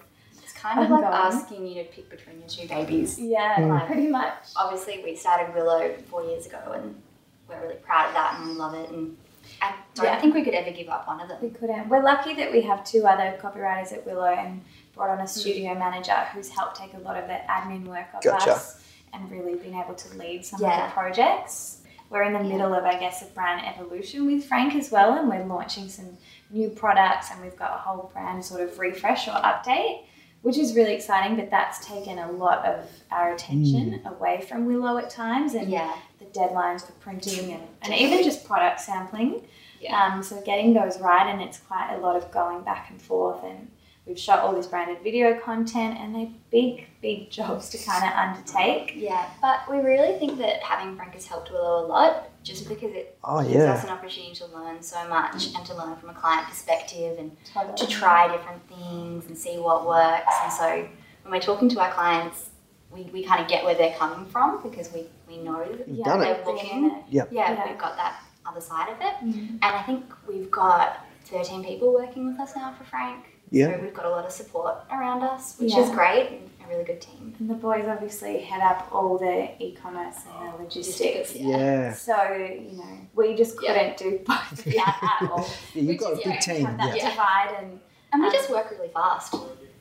It's 0.65 0.73
kind 0.73 0.83
of 0.85 0.89
like 0.99 1.03
Ongoing. 1.05 1.33
asking 1.35 1.67
you 1.67 1.83
to 1.83 1.89
pick 1.89 2.09
between 2.09 2.39
your 2.39 2.47
two 2.49 2.67
babies. 2.67 3.19
Yeah, 3.19 3.55
Hmm. 3.57 3.69
like 3.69 3.85
pretty 3.85 4.07
much. 4.07 4.33
Obviously, 4.55 5.01
we 5.03 5.15
started 5.15 5.53
Willow 5.53 5.93
four 6.09 6.23
years 6.23 6.47
ago, 6.47 6.59
and 6.73 6.99
we're 7.47 7.59
really 7.61 7.75
proud 7.75 8.07
of 8.07 8.13
that, 8.15 8.37
and 8.39 8.49
we 8.49 8.55
love 8.55 8.73
it. 8.73 8.89
And 8.89 9.15
I 9.61 9.73
don't 9.93 10.05
Yeah. 10.05 10.19
think 10.19 10.33
we 10.33 10.43
could 10.43 10.55
ever 10.55 10.71
give 10.71 10.89
up 10.89 11.07
one 11.07 11.21
of 11.21 11.27
them. 11.29 11.37
We 11.41 11.51
couldn't. 11.51 11.87
We're 11.87 12.01
lucky 12.01 12.33
that 12.35 12.51
we 12.51 12.61
have 12.61 12.83
two 12.83 13.05
other 13.05 13.37
copywriters 13.39 13.93
at 13.93 14.05
Willow 14.07 14.25
and 14.33 14.63
brought 14.95 15.09
on 15.11 15.19
a 15.19 15.27
studio 15.27 15.75
manager 15.75 16.15
who's 16.33 16.49
helped 16.49 16.77
take 16.77 16.93
a 16.95 16.99
lot 16.99 17.15
of 17.15 17.27
the 17.27 17.35
admin 17.47 17.85
work 17.85 18.07
off 18.15 18.23
Gotcha. 18.23 18.53
us 18.53 18.83
and 19.13 19.29
really 19.29 19.55
been 19.55 19.75
able 19.75 19.93
to 19.93 20.17
lead 20.17 20.43
some 20.45 20.63
of 20.63 20.69
the 20.71 20.91
projects. 20.93 21.81
We're 22.09 22.23
in 22.23 22.33
the 22.33 22.43
middle 22.43 22.73
of, 22.73 22.85
I 22.85 22.97
guess, 22.99 23.21
a 23.21 23.25
brand 23.25 23.65
evolution 23.65 24.25
with 24.25 24.45
Frank 24.45 24.75
as 24.75 24.91
well, 24.91 25.13
and 25.13 25.27
we're 25.29 25.43
launching 25.45 25.89
some 25.89 26.17
new 26.49 26.69
products, 26.69 27.29
and 27.31 27.41
we've 27.41 27.55
got 27.55 27.71
a 27.71 27.77
whole 27.77 28.09
brand 28.13 28.43
sort 28.45 28.61
of 28.61 28.77
refresh 28.79 29.27
or 29.27 29.31
update, 29.31 30.01
which 30.45 30.57
is 30.59 30.75
really 30.75 30.93
exciting. 30.93 31.35
But 31.35 31.49
that's 31.49 31.83
taken 31.85 32.19
a 32.19 32.31
lot 32.31 32.63
of 32.65 32.87
our 33.11 33.33
attention 33.33 33.99
away 34.05 34.45
from 34.47 34.65
Willow 34.67 34.97
at 34.97 35.09
times, 35.09 35.55
and 35.55 35.69
Yeah. 35.69 35.91
the 36.19 36.25
deadlines 36.25 36.85
for 36.85 36.91
printing 36.93 37.51
and, 37.53 37.63
and 37.81 37.93
even 37.93 38.23
just 38.23 38.45
product 38.45 38.79
sampling. 38.79 39.41
Yeah. 39.81 39.99
Um, 40.13 40.21
so 40.23 40.41
getting 40.41 40.73
those 40.73 40.99
right, 40.99 41.27
and 41.31 41.41
it's 41.41 41.57
quite 41.59 41.95
a 41.95 41.97
lot 41.99 42.15
of 42.15 42.31
going 42.31 42.61
back 42.61 42.89
and 42.91 43.01
forth. 43.01 43.43
And 43.43 43.69
we've 44.05 44.19
shot 44.19 44.39
all 44.39 44.53
this 44.53 44.67
branded 44.67 44.99
video 45.03 45.39
content, 45.39 45.97
and 45.99 46.13
they're 46.15 46.29
big, 46.51 46.85
big 47.01 47.29
jobs 47.37 47.69
to 47.71 47.77
kind 47.79 48.03
of 48.05 48.11
undertake. 48.13 48.93
Yeah, 48.95 49.27
but 49.41 49.61
we 49.69 49.77
really 49.77 50.17
think 50.19 50.37
that 50.37 50.61
having 50.61 50.95
Frank 50.95 51.13
has 51.13 51.25
helped 51.25 51.51
Willow 51.51 51.83
a 51.83 51.87
lot, 51.87 52.29
just 52.45 52.69
because 52.69 52.93
it 52.93 53.17
Oh, 53.23 53.41
gives 53.41 53.55
yeah. 53.55 53.73
us 53.73 53.83
an 53.83 53.89
opportunity 53.89 54.33
to 54.35 54.45
learn 54.45 54.81
so 54.81 55.05
much 55.09 55.47
and 55.55 55.65
to 55.65 55.73
learn 55.75 55.95
from 55.97 56.11
a 56.11 56.13
client 56.13 56.47
perspective 56.47 57.17
and 57.17 57.35
Totally. 57.53 57.75
to 57.75 57.87
try 57.87 58.27
different 58.31 58.61
things 58.69 59.25
and 59.25 59.35
see 59.37 59.57
what 59.57 59.85
works. 59.85 60.33
And 60.43 60.53
so 60.53 60.87
when 61.23 61.31
we're 61.33 61.39
talking 61.41 61.67
to 61.69 61.79
our 61.79 61.91
clients, 61.91 62.49
we, 62.91 63.01
we 63.11 63.23
kind 63.25 63.41
of 63.41 63.47
get 63.49 63.65
where 63.65 63.73
they're 63.73 63.95
coming 63.97 64.25
from 64.27 64.61
because 64.61 64.93
we, 64.93 65.07
we 65.27 65.37
know 65.39 65.65
that 65.65 65.87
You've 65.87 65.97
Yeah, 65.97 66.05
done 66.05 66.21
it. 66.21 66.25
they're 66.25 66.35
they've 66.37 66.45
looking. 66.45 66.85
in 66.85 66.91
it. 66.91 67.03
Yeah, 67.09 67.23
Yeah. 67.31 67.67
we've 67.67 67.79
got 67.79 67.97
that 67.97 68.19
other 68.45 68.61
side 68.61 68.89
of 68.89 69.01
it. 69.01 69.15
Mhm. 69.23 69.49
And 69.49 69.63
I 69.63 69.81
think 69.81 70.05
we've 70.27 70.51
got 70.51 71.03
13 71.25 71.63
people 71.63 71.93
working 71.93 72.27
with 72.27 72.39
us 72.39 72.55
now 72.55 72.73
for 72.77 72.83
Frank. 72.85 73.25
Yeah. 73.51 73.75
So 73.75 73.81
we've 73.81 73.93
got 73.93 74.05
a 74.05 74.09
lot 74.09 74.25
of 74.25 74.31
support 74.31 74.75
around 74.91 75.21
us, 75.23 75.57
which 75.59 75.71
Yeah. 75.73 75.81
is 75.81 75.89
great 75.91 76.29
and 76.29 76.49
a 76.65 76.67
really 76.69 76.83
good 76.83 76.99
team. 77.01 77.35
And 77.39 77.49
the 77.49 77.53
boys 77.53 77.85
obviously 77.87 78.39
head 78.39 78.61
up 78.61 78.87
all 78.91 79.17
the 79.17 79.49
e-commerce 79.63 80.17
and 80.39 80.53
the 80.53 80.63
logistics. 80.63 81.35
Yeah. 81.35 81.93
So 81.93 82.15
you 82.33 82.77
know, 82.77 82.97
we 83.13 83.35
just 83.35 83.57
couldn't 83.57 83.97
do 83.97 84.19
both 84.25 84.51
of 84.65 84.73
that 84.73 85.19
at 85.21 85.29
all. 85.31 85.47
Yeah, 85.73 85.81
you've 85.81 85.87
Which 85.89 85.99
got 85.99 86.13
a 86.13 86.17
is 86.17 86.23
big 86.23 86.39
team. 86.39 86.65
have 86.65 86.77
that 86.77 86.97
Yeah. 86.97 87.09
divide 87.11 87.55
and 87.59 87.79
And 88.13 88.21
we 88.21 88.27
Um, 88.29 88.33
just 88.33 88.49
work 88.49 88.71
really 88.71 88.87
fast. 88.89 89.35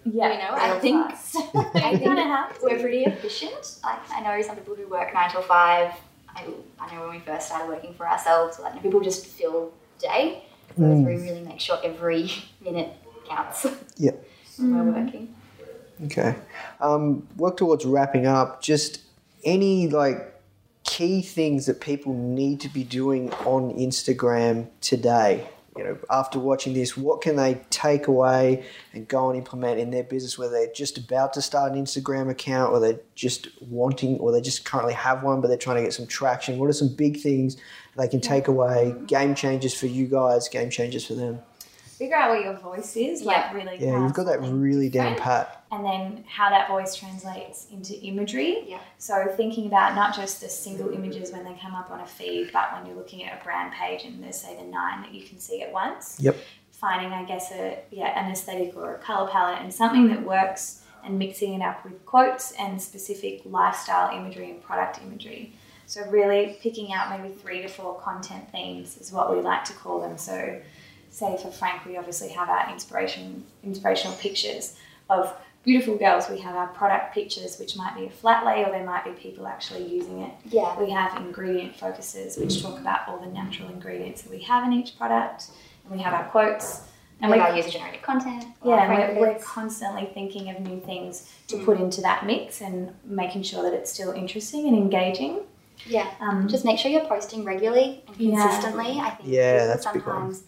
yeah, 0.05 0.33
You 0.33 0.39
know, 0.39 0.51
I 0.53 0.79
think- 0.81 1.11
fast. 1.11 1.37
I 1.55 1.97
think 1.99 2.05
kind 2.05 2.51
of. 2.51 2.63
We're 2.63 2.81
pretty 2.81 3.05
efficient. 3.05 3.79
Like 3.85 4.01
I 4.11 4.21
know 4.23 4.43
some 4.43 4.57
people 4.57 4.75
who 4.75 4.87
work 4.89 5.15
nine 5.15 5.31
till 5.31 5.43
five. 5.43 5.93
I, 6.37 6.45
I 6.81 6.93
know 6.95 7.03
when 7.03 7.11
we 7.11 7.21
first 7.21 7.47
started 7.47 7.69
working 7.69 7.95
for 7.95 8.09
ourselves, 8.09 8.59
like 8.59 8.83
people 8.83 9.01
just 9.01 9.25
fill 9.27 9.73
day. 10.01 10.43
Whereas 10.77 11.05
we 11.05 11.15
really 11.15 11.43
make 11.43 11.61
sure 11.61 11.79
every 11.83 12.31
minute 12.61 12.91
counts. 13.29 13.67
Yeah. 13.97 14.13
when 14.59 14.77
we're 14.93 15.03
working. 15.03 15.35
Okay. 16.05 16.35
Um, 16.81 17.27
work 17.37 17.57
towards 17.57 17.85
wrapping 17.85 18.27
up. 18.27 18.61
Just 18.63 19.01
any 19.45 19.89
like 19.89 20.35
key 20.83 21.23
things 21.23 21.67
that 21.67 21.81
people 21.81 22.13
need 22.13 22.61
to 22.61 22.69
be 22.69 22.85
doing 22.85 23.33
on 23.45 23.73
Instagram 23.75 24.69
today. 24.81 25.49
You 25.77 25.83
know, 25.83 25.99
after 26.09 26.39
watching 26.39 26.73
this, 26.73 26.97
what 26.97 27.21
can 27.21 27.35
they 27.35 27.61
take 27.71 28.07
away 28.07 28.65
and 28.93 29.09
go 29.09 29.31
and 29.31 29.37
implement 29.37 29.81
in 29.81 29.91
their 29.91 30.05
business? 30.05 30.39
Whether 30.39 30.53
they're 30.53 30.73
just 30.73 30.99
about 30.99 31.33
to 31.33 31.43
start 31.43 31.73
an 31.73 31.85
Instagram 31.85 32.31
account, 32.31 32.73
or 32.73 32.79
they're 32.79 33.01
just 33.17 33.49
wanting, 33.61 34.19
or 34.19 34.31
they 34.31 34.41
just 34.41 34.65
currently 34.65 34.95
have 34.95 35.25
one, 35.25 35.41
but 35.41 35.49
they're 35.49 35.57
trying 35.57 35.77
to 35.79 35.83
get 35.83 35.93
some 35.93 36.07
traction. 36.07 36.59
What 36.59 36.71
are 36.71 36.75
some 36.75 36.95
big 36.95 37.19
things 37.21 37.57
they 37.97 38.09
can 38.09 38.21
take 38.21 38.49
away? 38.49 38.95
Game 39.07 39.35
changers 39.35 39.75
for 39.75 39.87
you 39.87 40.07
guys, 40.07 40.49
game 40.49 40.71
changers 40.71 41.07
for 41.07 41.15
them. 41.15 41.41
Figure 41.99 42.17
out 42.17 42.31
what 42.31 42.43
your 42.43 42.55
voice 42.55 42.97
is, 42.97 43.23
like 43.23 43.55
really. 43.55 43.77
Yeah, 43.79 44.03
you've 44.03 44.15
got 44.15 44.27
that 44.27 44.41
really 44.43 44.89
down 44.89 45.17
pat. 45.17 45.65
and 45.71 45.85
then 45.85 46.25
how 46.27 46.51
that 46.51 46.67
voice 46.69 46.97
translates 46.97 47.69
into 47.71 47.95
imagery. 48.01 48.65
Yeah. 48.67 48.81
So 48.99 49.33
thinking 49.37 49.67
about 49.67 49.95
not 49.95 50.15
just 50.15 50.41
the 50.41 50.49
single 50.49 50.93
images 50.93 51.31
when 51.31 51.45
they 51.45 51.55
come 51.63 51.73
up 51.75 51.93
on 51.93 52.01
a 52.01 52.07
feed, 52.07 52.51
but 52.53 52.73
when 52.73 52.87
you're 52.87 52.97
looking 52.97 53.23
at 53.25 53.41
a 53.41 53.45
brand 53.45 53.73
page 53.73 54.05
and 54.05 54.23
there's 54.23 54.41
say 54.41 54.57
the 54.57 54.65
nine 54.65 55.03
that 55.03 55.15
you 55.15 55.23
can 55.23 55.39
see 55.39 55.63
at 55.63 55.73
once. 55.73 56.19
Yep. 56.21 56.37
Finding, 56.73 57.13
I 57.13 57.25
guess, 57.25 57.53
a 57.53 57.79
yeah 57.93 58.21
an 58.21 58.31
aesthetic 58.33 58.77
or 58.77 58.97
a 58.97 58.99
color 58.99 59.31
palette 59.31 59.63
and 59.63 59.73
something 59.73 60.09
that 60.09 60.23
works, 60.25 60.83
and 61.05 61.17
mixing 61.17 61.55
it 61.55 61.63
up 61.63 61.85
with 61.85 62.05
quotes 62.05 62.51
and 62.59 62.83
specific 62.83 63.43
lifestyle 63.45 64.11
imagery 64.19 64.51
and 64.51 64.61
product 64.63 64.99
imagery. 65.01 65.53
So 65.87 66.05
really 66.09 66.57
picking 66.61 66.93
out 66.93 67.11
maybe 67.11 67.35
three 67.35 67.63
to 67.63 67.69
four 67.69 67.99
content 68.01 68.51
themes 68.51 68.97
is 68.99 69.13
what 69.13 69.35
we 69.35 69.43
like 69.43 69.65
to 69.65 69.73
call 69.73 70.01
them. 70.01 70.17
So 70.19 70.61
say 71.11 71.37
for 71.41 71.51
Frank, 71.51 71.85
we 71.85 71.97
obviously 71.97 72.31
have 72.31 72.49
our 72.49 72.71
inspiration 72.73 73.45
inspirational 73.63 74.17
pictures 74.17 74.77
of 75.11 75.35
beautiful 75.65 75.97
girls. 75.97 76.29
We 76.29 76.41
have 76.41 76.55
our 76.55 76.69
product 76.69 77.15
pictures, 77.15 77.59
which 77.59 77.77
might 77.77 77.97
be 77.97 78.07
a 78.07 78.11
flat 78.11 78.45
lay, 78.45 78.65
or 78.65 78.71
there 78.71 78.85
might 78.85 79.05
be 79.05 79.13
people 79.13 79.47
actually 79.47 79.87
using 79.87 80.21
it. 80.21 80.33
Yeah. 80.45 80.79
We 80.79 80.91
have 80.91 81.17
ingredient 81.17 81.77
focuses, 81.77 82.37
which 82.37 82.63
talk 82.63 82.79
about 82.79 83.09
all 83.09 83.19
the 83.19 83.27
natural 83.27 83.69
ingredients 83.71 84.23
that 84.23 84.31
we 84.31 84.41
have 84.41 84.65
in 84.65 84.73
each 84.73 84.97
product. 84.99 85.47
And 85.85 85.97
we 85.97 86.03
have 86.03 86.15
our 86.15 86.25
quotes. 86.25 86.83
And 87.21 87.31
we 87.31 87.39
got 87.39 87.57
user 87.57 87.71
generated 87.71 88.03
content. 88.03 88.45
yeah, 88.65 88.91
and 88.91 89.17
we're, 89.17 89.29
we're 89.29 89.39
constantly 89.39 90.11
thinking 90.13 90.51
of 90.51 90.61
new 90.61 90.81
things 90.81 91.33
to 91.47 91.65
put 91.65 91.81
into 91.81 92.01
that 92.03 92.27
mix 92.27 92.61
and 92.61 92.93
making 93.05 93.45
sure 93.45 93.63
that 93.63 93.73
it's 93.73 93.91
still 93.91 94.13
interesting 94.13 94.67
and 94.67 94.77
engaging. 94.77 95.41
Yeah. 95.87 96.09
Um, 96.21 96.49
Just 96.49 96.65
make 96.65 96.79
sure 96.79 96.91
you're 96.91 97.07
posting 97.07 97.45
regularly 97.45 98.03
and 98.07 98.17
Yeah. 98.17 98.43
consistently. 98.43 99.01
I 99.01 99.11
think 99.11 99.29
Yeah, 99.29 99.53
people 99.55 99.67
that's 99.69 99.87
a 99.87 99.93
big 99.93 100.07
one. 100.07 100.15
sometimes 100.17 100.43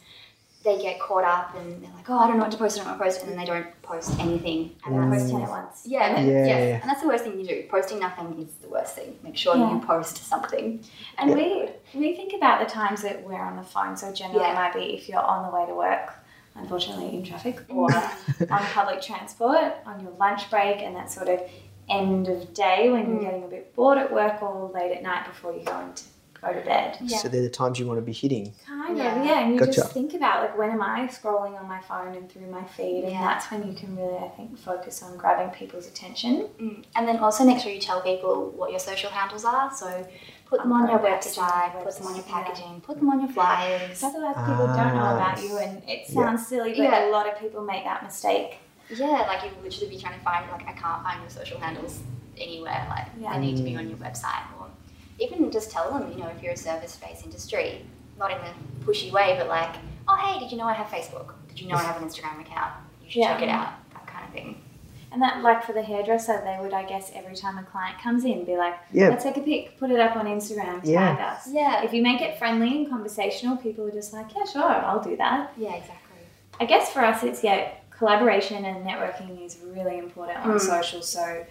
they 0.65 0.79
get 0.83 0.99
caught 0.99 1.23
up 1.23 1.55
and 1.55 1.81
they're 1.81 1.93
like, 1.95 2.11
oh, 2.11 2.19
I 2.19 2.27
don't 2.27 2.39
know 2.39 2.43
what 2.43 2.51
to 2.53 2.59
post, 2.59 2.77
I 2.77 2.83
don't 2.83 2.87
know 2.93 2.99
what 2.99 2.99
to 2.99 3.05
post, 3.05 3.23
and 3.23 3.31
then 3.31 3.39
they 3.39 3.45
don't 3.45 3.83
post 3.83 4.19
anything. 4.19 4.73
And 4.85 4.97
and 4.97 5.13
that's, 5.13 5.23
post 5.25 5.33
10 5.33 5.43
at 5.43 5.49
once. 5.49 5.83
yeah, 5.87 6.17
and, 6.17 6.27
Yeah, 6.27 6.33
yes, 6.45 6.49
yeah. 6.49 6.81
and 6.81 6.91
that's 6.91 7.03
the 7.03 7.07
worst 7.09 7.23
thing 7.25 7.39
you 7.39 7.47
do. 7.47 7.63
Posting 7.71 8.01
nothing 8.01 8.37
is 8.41 8.53
the 8.57 8.69
worst 8.69 8.97
thing. 8.97 9.17
Make 9.23 9.37
sure 9.37 9.57
Yeah. 9.57 9.71
you 9.75 9.79
post 9.81 10.17
something. 10.29 10.81
And 11.19 11.35
we 11.35 11.69
we 11.95 12.17
think 12.17 12.33
about 12.35 12.59
the 12.59 12.67
times 12.67 13.03
that 13.03 13.23
we're 13.23 13.41
on 13.41 13.55
the 13.57 13.63
phone. 13.63 13.97
So 13.97 14.13
generally, 14.13 14.41
Yeah. 14.45 14.53
it 14.53 14.55
might 14.57 14.75
be 14.75 14.95
if 14.97 15.09
you're 15.09 15.21
on 15.23 15.45
the 15.49 15.57
way 15.57 15.67
to 15.67 15.75
work, 15.75 16.15
unfortunately 16.57 17.15
in 17.15 17.23
traffic, 17.23 17.61
or 17.69 17.87
on 18.51 18.63
public 18.75 19.01
transport, 19.03 19.73
on 19.87 20.01
your 20.01 20.11
lunch 20.19 20.51
break, 20.51 20.83
and 20.83 20.97
that 20.97 21.13
sort 21.13 21.29
of 21.29 21.41
end 21.89 22.29
of 22.29 22.53
day 22.55 22.91
when 22.91 23.07
Mm. 23.07 23.13
you're 23.15 23.21
getting 23.31 23.45
a 23.45 23.49
bit 23.49 23.75
bored 23.75 23.99
at 23.99 24.13
work 24.13 24.43
or 24.43 24.71
late 24.75 24.93
at 24.93 25.03
night 25.03 25.27
before 25.27 25.53
you're 25.53 25.65
going 25.65 25.93
to 25.95 26.03
go 26.43 26.53
to 26.53 26.61
bed. 26.61 26.99
Yeah. 27.01 27.19
So 27.19 27.29
they're 27.29 27.43
the 27.43 27.49
times 27.49 27.79
you 27.79 27.87
want 27.87 27.99
to 27.99 28.03
be 28.05 28.13
hitting. 28.13 28.53
Kind 28.67 28.99
Yeah. 28.99 29.21
of, 29.21 29.25
yeah. 29.27 29.41
And 29.41 29.53
you 29.55 29.59
Gotcha. 29.59 29.73
just 29.73 29.93
think 29.93 30.13
about 30.15 30.43
like 30.43 30.59
when 30.59 30.71
am 30.71 30.83
I 30.83 31.07
scrolling 31.07 31.59
on 31.59 31.67
my 31.69 31.81
phone 31.81 32.15
and 32.15 32.31
through 32.31 32.47
my 32.51 32.65
feed, 32.65 33.05
and 33.05 33.13
Yeah. 33.13 33.23
that's 33.23 33.51
when 33.51 33.67
you 33.67 33.75
can 33.75 33.97
really, 33.97 34.17
I 34.19 34.29
think, 34.37 34.59
focus 34.59 35.03
on 35.03 35.17
grabbing 35.17 35.51
people's 35.51 35.87
attention. 35.87 36.49
Mm. 36.61 36.85
And 36.95 37.09
then 37.09 37.19
also 37.19 37.45
make 37.45 37.59
sure 37.61 37.73
you 37.73 37.81
tell 37.81 38.01
people 38.03 38.53
what 38.55 38.71
your 38.71 38.81
social 38.81 39.11
handles 39.11 39.45
are. 39.45 39.73
So 39.73 40.07
put 40.51 40.61
them 40.63 40.73
On 40.73 40.83
on 40.83 40.91
your 40.91 40.99
packaging, 40.99 41.43
website, 41.43 41.83
put 41.83 41.97
them 41.97 42.07
on 42.07 42.15
your 42.15 42.25
website, 42.25 42.29
packaging, 42.29 42.81
put 42.83 42.97
them 42.99 43.11
on 43.11 43.21
your 43.21 43.31
flyers. 43.31 44.03
Otherwise, 44.05 44.37
people 44.37 44.67
don't 44.67 44.95
know 44.95 45.03
Ah. 45.05 45.17
about 45.17 45.43
you, 45.43 45.57
and 45.59 45.83
it 45.89 46.07
sounds 46.07 46.47
silly, 46.47 46.75
but 46.77 47.03
a 47.03 47.11
lot 47.11 47.27
of 47.29 47.37
people 47.39 47.63
make 47.63 47.85
that 47.85 48.03
mistake. 48.05 48.59
Yeah, 48.91 49.07
like 49.07 49.43
you 49.43 49.51
would 49.57 49.65
literally 49.65 49.89
be 49.95 50.01
trying 50.01 50.19
to 50.19 50.25
find 50.25 50.51
like 50.51 50.63
I 50.67 50.73
can't 50.73 51.03
find 51.03 51.21
your 51.21 51.31
social 51.31 51.59
handles 51.59 52.01
anywhere. 52.39 52.87
Like 52.89 53.07
Yeah. 53.21 53.33
they 53.35 53.41
need 53.41 53.57
to 53.57 53.63
be 53.63 53.77
on 53.77 53.89
your 53.89 53.99
website, 53.99 54.43
or 54.59 54.67
even 55.19 55.51
just 55.51 55.71
tell 55.71 55.91
them. 55.93 56.11
You 56.13 56.19
know, 56.19 56.29
if 56.29 56.43
you're 56.43 56.53
a 56.53 56.57
service-based 56.57 57.25
industry, 57.25 57.85
not 58.19 58.31
in 58.31 58.37
a 58.39 58.85
pushy 58.85 59.11
way, 59.11 59.35
but 59.39 59.49
like, 59.49 59.75
oh 60.09 60.17
hey, 60.17 60.39
did 60.39 60.51
you 60.53 60.59
know 60.59 60.65
I 60.67 60.75
have 60.75 60.87
Facebook? 60.89 61.33
Did 61.49 61.61
you 61.61 61.69
know 61.69 61.77
I 61.77 61.83
have 61.83 62.01
an 62.01 62.09
Instagram 62.09 62.41
account? 62.41 62.73
You 63.05 63.11
should 63.11 63.21
Yeah. 63.21 63.35
check 63.35 63.43
it 63.43 63.49
out. 63.49 63.69
That 63.93 64.07
kind 64.07 64.25
of 64.27 64.33
thing. 64.33 64.63
And 65.13 65.23
that, 65.23 65.43
like 65.43 65.65
for 65.65 65.73
the 65.73 65.83
hairdresser, 65.83 66.43
they 66.45 66.59
would, 66.61 66.75
I 66.75 66.83
guess, 66.85 67.11
every 67.15 67.35
time 67.35 67.57
a 67.59 67.63
client 67.63 67.99
comes 68.03 68.25
in, 68.25 68.45
be 68.45 68.57
like, 68.57 68.75
Yeah. 68.93 69.09
let's 69.09 69.23
take 69.25 69.37
a 69.37 69.41
pic, 69.41 69.79
put 69.79 69.91
it 69.91 69.99
up 70.01 70.17
on 70.17 70.27
Instagram, 70.27 70.81
tag 70.81 70.85
Yeah. 70.89 71.33
us. 71.37 71.49
Yeah. 71.51 71.83
If 71.83 71.95
you 71.95 72.03
make 72.03 72.21
it 72.21 72.39
friendly 72.39 72.69
and 72.77 72.91
conversational, 72.91 73.57
people 73.57 73.87
are 73.87 73.91
just 73.93 74.13
like, 74.13 74.27
yeah, 74.37 74.45
sure, 74.45 74.63
I'll 74.65 75.01
do 75.03 75.17
that. 75.17 75.53
Yeah, 75.57 75.75
exactly. 75.75 76.19
I 76.61 76.65
guess 76.67 76.91
for 76.93 77.03
us, 77.05 77.23
it's 77.23 77.43
yeah, 77.43 77.69
collaboration 77.99 78.65
and 78.65 78.87
networking 78.87 79.45
is 79.45 79.59
really 79.65 79.99
important 79.99 80.39
on 80.39 80.51
Mm. 80.53 80.61
social. 80.61 81.03
So 81.03 81.45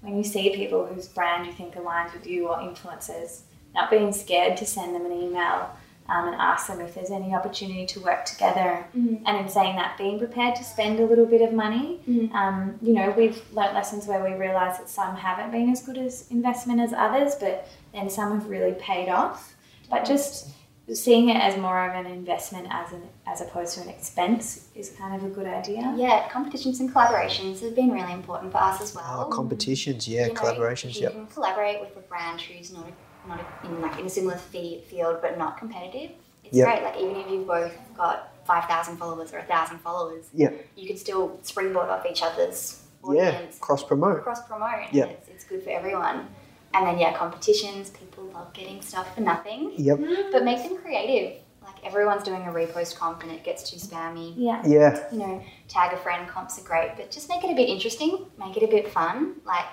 when 0.00 0.16
you 0.16 0.24
see 0.24 0.50
people 0.54 0.84
whose 0.86 1.06
brand 1.08 1.46
you 1.46 1.52
think 1.52 1.74
aligns 1.74 2.12
with 2.12 2.26
you 2.26 2.48
or 2.48 2.60
influences, 2.60 3.42
not 3.74 3.90
being 3.90 4.12
scared 4.12 4.56
to 4.58 4.66
send 4.66 4.94
them 4.94 5.06
an 5.06 5.12
email 5.12 5.70
um, 6.08 6.26
and 6.26 6.34
ask 6.34 6.66
them 6.66 6.80
if 6.80 6.94
there's 6.94 7.10
any 7.12 7.32
opportunity 7.32 7.86
to 7.86 8.00
work 8.00 8.24
together. 8.24 8.84
Mm. 8.96 9.22
And 9.24 9.36
in 9.38 9.48
saying 9.48 9.76
that, 9.76 9.96
being 9.96 10.18
prepared 10.18 10.56
to 10.56 10.64
spend 10.64 10.98
a 10.98 11.06
little 11.06 11.24
bit 11.26 11.40
of 11.40 11.52
money. 11.52 12.00
Mm. 12.08 12.32
Um, 12.34 12.78
you 12.82 12.92
know, 12.92 13.10
we've 13.16 13.40
learnt 13.52 13.72
lessons 13.74 14.06
where 14.06 14.22
we 14.22 14.32
realise 14.36 14.78
that 14.78 14.88
some 14.88 15.14
haven't 15.16 15.52
been 15.52 15.70
as 15.70 15.80
good 15.82 15.96
as 15.98 16.26
investment 16.30 16.80
as 16.80 16.92
others, 16.92 17.36
but 17.36 17.68
then 17.94 18.10
some 18.10 18.32
have 18.38 18.50
really 18.50 18.72
paid 18.74 19.08
off. 19.08 19.54
But 19.88 20.04
just 20.04 20.50
seeing 20.94 21.28
it 21.28 21.36
as 21.36 21.56
more 21.56 21.88
of 21.88 21.94
an 21.94 22.10
investment 22.10 22.66
as 22.70 22.92
an 22.92 23.02
as 23.26 23.40
opposed 23.40 23.74
to 23.74 23.80
an 23.82 23.88
expense 23.88 24.68
is 24.74 24.90
kind 24.90 25.14
of 25.14 25.24
a 25.24 25.28
good 25.32 25.46
idea. 25.46 25.94
Yeah, 25.96 26.28
competitions 26.28 26.80
and 26.80 26.92
collaborations 26.92 27.60
have 27.62 27.74
been 27.74 27.90
really 27.90 28.12
important 28.12 28.52
for 28.52 28.58
us 28.58 28.80
as 28.80 28.94
uh, 28.96 29.00
well. 29.00 29.24
Oh, 29.26 29.30
competitions, 29.30 30.06
yeah, 30.08 30.26
You 30.26 30.34
know, 30.34 30.40
collaborations, 30.40 30.90
if 30.90 30.96
you 30.96 31.02
yep. 31.02 31.12
can 31.12 31.26
collaborate 31.28 31.80
with 31.80 31.96
a 31.96 32.00
brand 32.00 32.40
who's 32.40 32.72
not 32.72 32.86
not 33.28 33.40
in 33.64 33.80
like 33.80 33.98
in 34.00 34.06
a 34.06 34.10
similar 34.10 34.36
fe- 34.36 34.80
field 34.82 35.18
but 35.22 35.38
not 35.38 35.56
competitive. 35.58 36.10
It's 36.44 36.56
Yep. 36.56 36.66
great. 36.68 36.82
Like 36.82 36.96
even 36.98 37.16
if 37.16 37.30
you've 37.30 37.46
both 37.46 37.74
got 37.96 38.34
five 38.44 38.64
thousand 38.68 38.96
followers 38.96 39.32
or 39.32 39.38
a 39.38 39.44
thousand 39.44 39.78
followers, 39.78 40.24
Yep. 40.34 40.66
you 40.76 40.86
can 40.88 40.96
still 40.96 41.38
springboard 41.42 41.88
off 41.88 42.04
each 42.04 42.22
other's 42.22 42.82
Yeah, 43.10 43.40
cross 43.60 43.82
promote. 43.84 44.22
cross 44.24 44.44
promote. 44.46 44.92
Yep. 44.92 45.08
It's, 45.10 45.28
it's 45.28 45.44
good 45.44 45.62
for 45.62 45.70
everyone. 45.70 46.28
And 46.74 46.86
then 46.86 46.98
yeah, 46.98 47.16
competitions. 47.16 47.90
People 47.90 48.24
love 48.34 48.52
getting 48.52 48.80
stuff 48.82 49.14
for 49.14 49.20
nothing, 49.20 49.72
Yep. 49.76 49.98
but 50.32 50.44
make 50.44 50.62
them 50.62 50.76
creative. 50.78 51.38
Like 51.62 51.84
everyone's 51.84 52.22
doing 52.22 52.42
a 52.42 52.50
repost 52.50 52.96
comp 52.96 53.22
and 53.22 53.30
it 53.32 53.44
gets 53.44 53.68
too 53.70 53.76
spammy 53.76 54.32
Yeah. 54.36 54.62
Yeah. 54.66 55.04
you 55.12 55.18
know, 55.18 55.42
tag 55.68 55.92
a 55.92 55.96
friend 55.96 56.28
comps 56.28 56.58
are 56.58 56.62
great, 56.64 56.92
but 56.96 57.10
just 57.10 57.28
make 57.28 57.44
it 57.44 57.50
a 57.50 57.54
bit 57.54 57.68
interesting, 57.68 58.26
make 58.38 58.56
it 58.56 58.62
a 58.62 58.68
bit 58.68 58.90
fun. 58.90 59.36
Like 59.44 59.66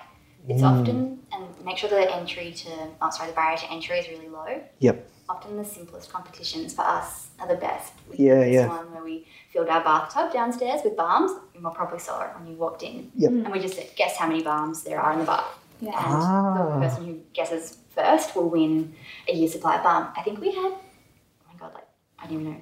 it's 0.48 0.62
Mm. 0.62 0.80
often 0.80 1.18
and 1.32 1.44
make 1.64 1.76
sure 1.78 1.88
the 1.88 2.14
entry 2.14 2.52
to 2.52 2.68
oh 3.02 3.10
sorry, 3.10 3.30
the 3.30 3.34
barrier 3.36 3.56
to 3.58 3.70
entry 3.72 3.98
is 3.98 4.08
really 4.08 4.28
low. 4.28 4.60
Yep. 4.78 5.06
Often 5.28 5.56
the 5.58 5.64
simplest 5.64 6.12
competitions 6.12 6.74
for 6.74 6.82
us 6.82 7.28
are 7.38 7.46
the 7.46 7.54
best. 7.54 7.92
We 8.10 8.16
Yeah, 8.26 8.34
did 8.40 8.46
this 8.48 8.54
yeah. 8.54 8.66
one 8.68 8.92
where 8.92 9.04
we 9.04 9.26
filled 9.52 9.68
our 9.68 9.82
bathtub 9.82 10.32
downstairs 10.32 10.80
with 10.84 10.96
balms. 10.96 11.30
You 11.54 11.60
more 11.60 11.72
probably 11.72 12.00
saw 12.00 12.22
it 12.24 12.30
when 12.36 12.46
you 12.48 12.56
walked 12.56 12.82
in. 12.82 13.12
Yep. 13.14 13.30
And 13.30 13.52
we 13.52 13.60
just 13.60 13.74
said, 13.76 13.90
guess 13.96 14.16
how 14.16 14.26
many 14.26 14.42
balms 14.42 14.82
there 14.82 15.00
are 15.00 15.12
in 15.12 15.20
the 15.20 15.24
bath. 15.24 15.44
Yeah. 15.80 15.90
And 15.90 16.14
Ah. 16.22 16.78
the 16.78 16.86
person 16.86 17.04
who 17.06 17.14
guesses 17.32 17.78
first 17.94 18.34
will 18.36 18.48
win 18.50 18.94
a 19.28 19.32
year's 19.34 19.52
supply 19.52 19.76
of 19.76 19.82
balm. 19.82 20.08
I 20.16 20.22
think 20.22 20.40
we 20.40 20.52
had 20.52 20.72
oh 20.72 20.78
my 21.52 21.54
god, 21.58 21.74
like 21.74 21.86
I 22.18 22.26
don't 22.26 22.40
even 22.40 22.44
know. 22.52 22.56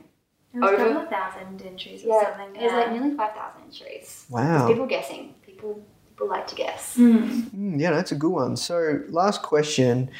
It 0.54 0.60
was 0.60 0.70
a 0.70 0.74
Over- 0.74 0.84
couple 0.84 1.02
of 1.02 1.08
thousand 1.10 1.62
entries 1.62 2.04
or 2.04 2.08
Yeah, 2.08 2.36
something. 2.38 2.56
it 2.60 2.64
was 2.64 2.72
like 2.72 2.92
nearly 2.92 3.16
five 3.16 3.32
thousand 3.34 3.62
entries. 3.66 4.26
Wow. 4.30 4.66
People 4.68 4.86
guessing. 4.86 5.34
People 5.44 5.82
people 6.08 6.28
like 6.28 6.46
to 6.48 6.54
guess. 6.54 6.96
Mm. 6.96 7.42
Mm, 7.50 7.80
yeah, 7.80 7.90
that's 7.92 8.10
a 8.12 8.16
good 8.16 8.30
one. 8.32 8.56
So, 8.56 9.00
last 9.10 9.42
question. 9.42 10.10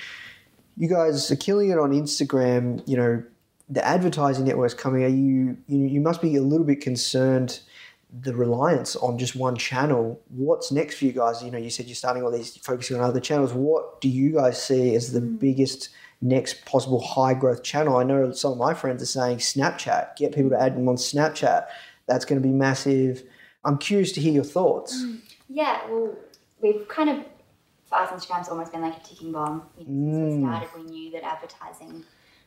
You 0.77 0.89
guys 0.89 1.29
are 1.33 1.37
killing 1.37 1.71
it 1.71 1.79
on 1.79 1.91
Instagram. 1.93 2.83
You 2.87 2.97
know, 2.99 3.23
the 3.69 3.85
advertising 3.85 4.45
networks 4.45 4.75
coming. 4.75 5.03
Are 5.03 5.09
you, 5.09 5.57
you? 5.67 5.87
You 5.87 6.01
must 6.01 6.23
be 6.23 6.37
a 6.37 6.43
little 6.43 6.65
bit 6.67 6.81
concerned. 6.81 7.61
The 8.11 8.35
reliance 8.35 8.97
on 8.97 9.19
just 9.19 9.37
one 9.37 9.57
channel. 9.57 10.21
What's 10.29 10.73
next 10.73 10.97
for 10.97 11.05
you 11.05 11.13
guys? 11.13 11.43
You 11.43 11.51
know, 11.51 11.59
you 11.59 11.69
said 11.69 11.87
you're 11.87 11.95
starting 11.95 12.23
all 12.23 12.31
these, 12.31 12.57
focusing 12.57 12.97
on 12.97 13.03
other 13.03 13.21
channels. 13.21 13.53
What 13.53 14.01
do 14.01 14.09
you 14.09 14.33
guys 14.33 14.63
see 14.63 14.95
as 14.95 15.13
the 15.13 15.21
biggest 15.21 15.91
next 16.23 16.65
possible 16.65 17.01
high 17.03 17.35
growth 17.35 17.63
channel? 17.63 17.97
I 17.99 18.05
know 18.05 18.33
some 18.33 18.53
of 18.53 18.59
my 18.59 18.73
friends 18.73 19.03
are 19.03 19.07
saying 19.07 19.39
Snapchat. 19.39 20.17
Get 20.17 20.35
people 20.35 20.51
to 20.51 20.61
add 20.61 20.75
them 20.75 20.89
on 20.89 20.97
Snapchat. 20.97 21.67
That's 22.07 22.25
going 22.25 22.41
to 22.41 22.47
be 22.49 22.53
massive. 22.55 23.25
I'm 23.65 23.77
curious 23.77 24.13
to 24.13 24.21
hear 24.23 24.33
your 24.33 24.45
thoughts. 24.45 25.05
Yeah, 25.51 25.87
well, 25.91 26.17
we've 26.63 26.89
kind 26.89 27.11
of 27.11 27.25
for 27.85 27.97
us, 27.97 28.11
Instagram's 28.11 28.49
almost 28.49 28.73
been 28.73 28.83
like 28.83 28.97
a 28.97 29.01
ticking 29.01 29.33
bomb. 29.33 29.63
You 29.79 29.85
know, 29.87 30.13
Since 30.13 30.35
we 30.39 30.45
Mm. 30.45 30.49
started, 30.49 30.69
we 30.77 30.91
knew 30.91 31.11
that 31.13 31.25
advertising 31.25 31.93
was 31.93 32.05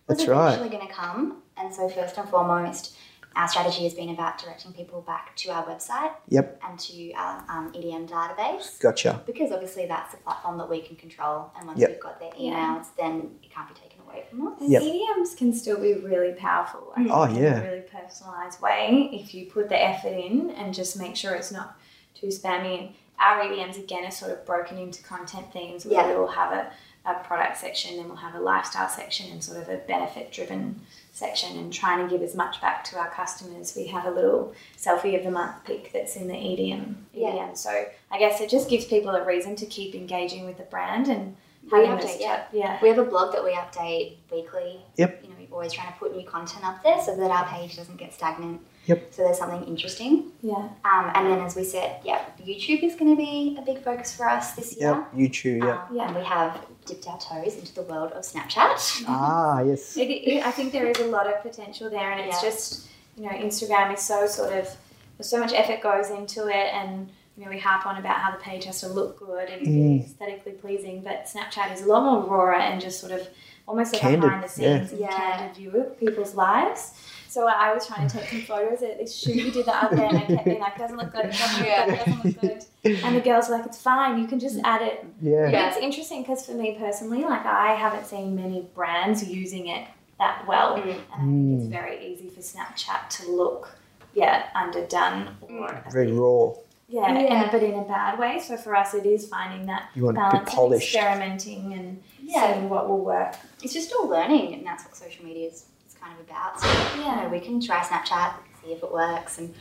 That's 0.08 0.28
right. 0.28 0.54
eventually 0.56 0.70
going 0.70 0.88
to 0.88 0.94
come, 0.94 1.42
and 1.58 1.74
so 1.74 1.88
first 1.90 2.18
and 2.18 2.30
foremost, 2.30 2.96
our 3.36 3.48
strategy 3.48 3.84
has 3.84 3.94
been 3.94 4.10
about 4.10 4.38
directing 4.38 4.74
people 4.74 5.02
back 5.02 5.36
to 5.38 5.50
our 5.52 5.64
website 5.66 6.12
Yep, 6.28 6.62
and 6.68 6.78
to 6.80 7.12
our 7.14 7.38
um, 7.50 7.72
EDM 7.74 8.08
database. 8.10 8.80
gotcha. 8.80 9.22
Because 9.26 9.52
obviously 9.52 9.86
that's 9.86 10.12
the 10.12 10.18
platform 10.18 10.58
that 10.58 10.70
we 10.70 10.82
can 10.82 10.96
control, 10.98 11.50
and 11.58 11.68
once 11.68 11.80
Yep. 11.80 11.90
we've 11.90 12.00
got 12.00 12.20
their 12.20 12.32
Yeah. 12.36 12.54
emails, 12.54 12.88
then 12.98 13.40
it 13.42 13.50
can't 13.50 13.68
be 13.70 13.74
taken 13.80 14.02
away 14.06 14.26
from 14.30 14.48
us. 14.48 14.60
And 14.60 14.70
Yep. 14.70 14.82
EDMs 14.84 15.36
can 15.38 15.54
still 15.54 15.80
be 15.80 15.94
really 15.94 16.34
powerful. 16.34 16.92
I 16.96 17.08
Oh, 17.10 17.26
yeah. 17.26 17.58
In 17.58 17.66
a 17.66 17.72
really 17.72 17.82
personalised 17.84 18.60
way 18.62 19.10
if 19.14 19.34
you 19.34 19.46
put 19.50 19.70
the 19.70 19.82
effort 19.82 20.14
in 20.14 20.52
and 20.52 20.74
just 20.74 20.98
make 21.00 21.16
sure 21.16 21.34
it's 21.34 21.52
not 21.52 21.76
too 22.14 22.28
spammy. 22.28 22.80
And 22.80 22.90
our 23.20 23.42
EDMs 23.44 23.78
again 23.78 24.04
are 24.04 24.12
sort 24.12 24.32
of 24.32 24.46
broken 24.46 24.78
into 24.78 25.02
content 25.04 25.54
themes 25.54 25.86
where 25.86 25.94
Yeah. 26.06 26.08
we 26.10 26.16
will 26.20 26.28
have 26.28 26.52
a, 26.52 26.72
a 27.10 27.14
product 27.24 27.58
section, 27.58 27.96
then 27.98 28.08
we'll 28.08 28.18
have 28.18 28.36
a 28.36 28.40
lifestyle 28.40 28.90
section 28.90 29.32
and 29.32 29.42
sort 29.44 29.58
of 29.60 29.70
a 29.70 29.78
benefit 29.78 30.32
driven 30.32 30.82
section 31.22 31.58
and 31.60 31.72
trying 31.72 32.04
to 32.04 32.12
give 32.12 32.24
as 32.24 32.36
much 32.36 32.60
back 32.60 32.84
to 32.86 32.98
our 32.98 33.10
customers. 33.12 33.74
We 33.76 33.86
have 33.88 34.06
a 34.06 34.12
little 34.12 34.54
selfie 34.76 35.16
of 35.18 35.24
the 35.24 35.32
month 35.32 35.64
pick 35.64 35.94
that's 35.94 36.16
in 36.16 36.28
the 36.28 36.34
EDM. 36.34 36.96
Yeah. 37.14 37.30
EDM. 37.30 37.56
So 37.56 37.86
I 38.12 38.20
guess 38.20 38.42
it 38.42 38.50
just 38.50 38.70
gives 38.70 38.86
people 38.86 39.12
a 39.12 39.24
reason 39.24 39.56
to 39.58 39.66
keep 39.68 39.94
engaging 39.96 40.46
with 40.46 40.58
the 40.58 40.64
brand 40.64 41.08
and 41.08 41.38
We 41.72 41.86
having 41.86 41.92
update, 41.92 42.02
this 42.02 42.18
yeah. 42.20 42.44
yeah. 42.52 42.80
We 42.82 42.90
have 42.90 42.98
a 42.98 43.06
blog 43.06 43.34
that 43.34 43.44
we 43.44 43.52
update 43.52 44.18
weekly. 44.32 44.82
Yep. 44.98 45.24
You 45.24 45.30
know, 45.30 45.36
we're 45.40 45.56
always 45.56 45.74
trying 45.74 45.94
to 45.94 46.00
put 46.00 46.16
new 46.16 46.26
content 46.26 46.66
up 46.66 46.84
there 46.84 47.00
so 47.00 47.16
that 47.16 47.30
our 47.30 47.46
page 47.46 47.76
doesn't 47.78 47.98
get 47.98 48.14
stagnant. 48.14 48.60
Yep. 48.88 49.08
So 49.14 49.24
there's 49.24 49.38
something 49.38 49.64
interesting. 49.68 50.32
Yeah. 50.42 50.56
Um, 50.86 51.12
and 51.16 51.28
then, 51.32 51.40
as 51.42 51.56
we 51.56 51.64
said, 51.64 52.00
yeah, 52.04 52.26
YouTube 52.44 52.84
is 52.84 52.96
going 52.96 53.16
to 53.16 53.16
be 53.16 53.56
a 53.60 53.62
big 53.62 53.84
focus 53.84 54.16
for 54.16 54.28
us 54.28 54.54
this 54.54 54.76
year. 54.76 55.06
Yep, 55.16 55.32
YouTube. 55.32 55.60
yeah. 55.64 56.04
Um, 56.04 56.10
And 56.10 56.16
we 56.16 56.24
have 56.24 56.60
dipped 56.86 57.08
our 57.08 57.20
toes 57.20 57.56
into 57.58 57.74
the 57.76 57.84
world 57.84 58.12
of 58.14 58.24
Snapchat. 58.24 59.04
Ah, 59.08 59.62
yes. 59.70 59.96
It, 59.98 60.10
it, 60.10 60.46
I 60.46 60.52
think 60.52 60.72
there 60.72 60.88
is 60.88 60.98
a 61.00 61.06
lot 61.06 61.28
of 61.28 61.42
potential 61.44 61.90
there, 61.92 62.12
and 62.12 62.22
it's 62.22 62.42
Yeah. 62.42 62.50
just 62.50 62.88
you 63.18 63.24
know 63.24 63.30
Instagram 63.30 63.94
is 63.94 64.02
so 64.02 64.26
sort 64.26 64.52
of 64.54 64.68
there's 65.18 65.30
so 65.30 65.40
much 65.40 65.54
effort 65.54 65.82
goes 65.82 66.10
into 66.10 66.48
it, 66.48 66.74
and 66.74 67.08
you 67.38 67.46
know 67.46 67.52
we 67.52 67.60
harp 67.60 67.86
on 67.86 67.98
about 67.98 68.18
how 68.18 68.32
the 68.32 68.38
page 68.38 68.66
has 68.66 68.82
to 68.82 68.88
look 68.88 69.20
good 69.20 69.48
and 69.50 69.62
Mm. 69.68 70.00
be 70.00 70.06
aesthetically 70.06 70.54
pleasing, 70.54 71.02
but 71.02 71.26
Snapchat 71.28 71.72
is 71.74 71.84
a 71.84 71.86
lot 71.88 72.04
more 72.04 72.24
raw 72.48 72.60
and 72.60 72.82
just 72.82 73.00
sort 73.00 73.12
of 73.12 73.28
almost 73.68 73.94
like 73.94 74.02
Candid, 74.02 74.20
a 74.20 74.22
behind 74.24 74.44
the 74.44 74.48
scenes 74.50 74.66
yeah. 74.66 74.78
and 74.92 75.00
Yeah. 75.00 75.18
candid 75.38 75.56
view 75.56 75.72
of 75.82 76.00
people's 76.00 76.34
lives. 76.34 76.94
So 77.32 77.48
I 77.48 77.74
was 77.74 77.88
trying 77.88 78.10
to 78.10 78.18
take 78.18 78.28
some 78.28 78.42
photos 78.42 78.84
at 78.84 79.00
this 79.00 79.16
shoot 79.18 79.38
we 79.38 79.52
did 79.52 79.66
the 79.66 79.74
other 79.74 79.96
day, 79.96 80.06
and 80.06 80.18
I 80.18 80.26
kept 80.26 80.44
being 80.46 80.60
like, 80.60 80.78
"Doesn't 80.78 80.98
look 80.98 81.14
good, 81.14 81.26
it 81.28 81.32
doesn't 81.32 81.66
look 81.66 81.66
good, 81.88 81.98
doesn't 81.98 82.26
look 82.26 82.42
good," 82.84 83.04
and 83.06 83.16
the 83.16 83.22
girls 83.22 83.48
were 83.48 83.56
like, 83.56 83.66
"It's 83.68 83.82
fine, 83.82 84.20
you 84.20 84.28
can 84.28 84.38
just 84.38 84.60
add 84.66 84.82
it 84.82 85.06
Yeah. 85.22 85.48
Yeah. 85.50 85.68
it's 85.70 85.78
interesting 85.78 86.24
because 86.24 86.46
for 86.46 86.52
me 86.52 86.76
personally, 86.78 87.22
like 87.24 87.46
I 87.46 87.74
haven't 87.76 88.06
seen 88.06 88.36
many 88.36 88.68
brands 88.76 89.24
using 89.26 89.68
it 89.68 89.88
that 90.20 90.46
well, 90.46 90.76
Mm. 90.78 90.82
and 90.84 90.92
I 91.14 91.18
think 91.20 91.60
it's 91.62 91.68
very 91.72 92.06
easy 92.06 92.28
for 92.30 92.42
Snapchat 92.42 93.08
to 93.18 93.32
look, 93.32 93.70
yeah, 94.14 94.48
underdone 94.54 95.30
or 95.50 95.84
Very 95.90 96.12
raw. 96.12 96.52
yeah, 96.90 97.14
Yeah. 97.14 97.44
And, 97.44 97.50
but 97.52 97.64
in 97.64 97.76
a 97.76 97.86
bad 97.86 98.20
way. 98.20 98.40
So 98.46 98.58
for 98.58 98.76
us, 98.76 98.94
it 98.94 99.06
is 99.06 99.26
finding 99.30 99.66
that 99.68 99.84
You 99.96 100.04
want 100.04 100.18
it 100.18 100.20
to 100.22 100.26
be 100.28 100.32
balance 100.32 100.50
and 100.50 100.56
polished. 100.58 100.94
experimenting 100.96 101.74
and 101.74 102.04
Yeah. 102.22 102.54
seeing 102.54 102.68
what 102.70 102.90
will 102.90 103.00
work. 103.16 103.36
It's 103.64 103.74
just 103.74 103.94
all 103.94 104.08
learning, 104.08 104.54
and 104.54 104.66
that's 104.68 104.84
what 104.84 104.98
social 104.98 105.24
media 105.26 105.48
is, 105.48 105.54
is 105.54 105.64
kind 106.02 106.14
of 106.20 106.26
about. 106.28 106.60
So, 106.60 106.68
you 106.96 107.02
know, 107.02 107.22
Yeah. 107.24 107.28
we 107.30 107.40
can 107.40 107.62
try 107.62 107.80
Snapchat, 107.80 108.34
see 108.64 108.74
if 108.74 108.84
it 108.84 108.92
works, 108.92 109.38
and 109.38 109.54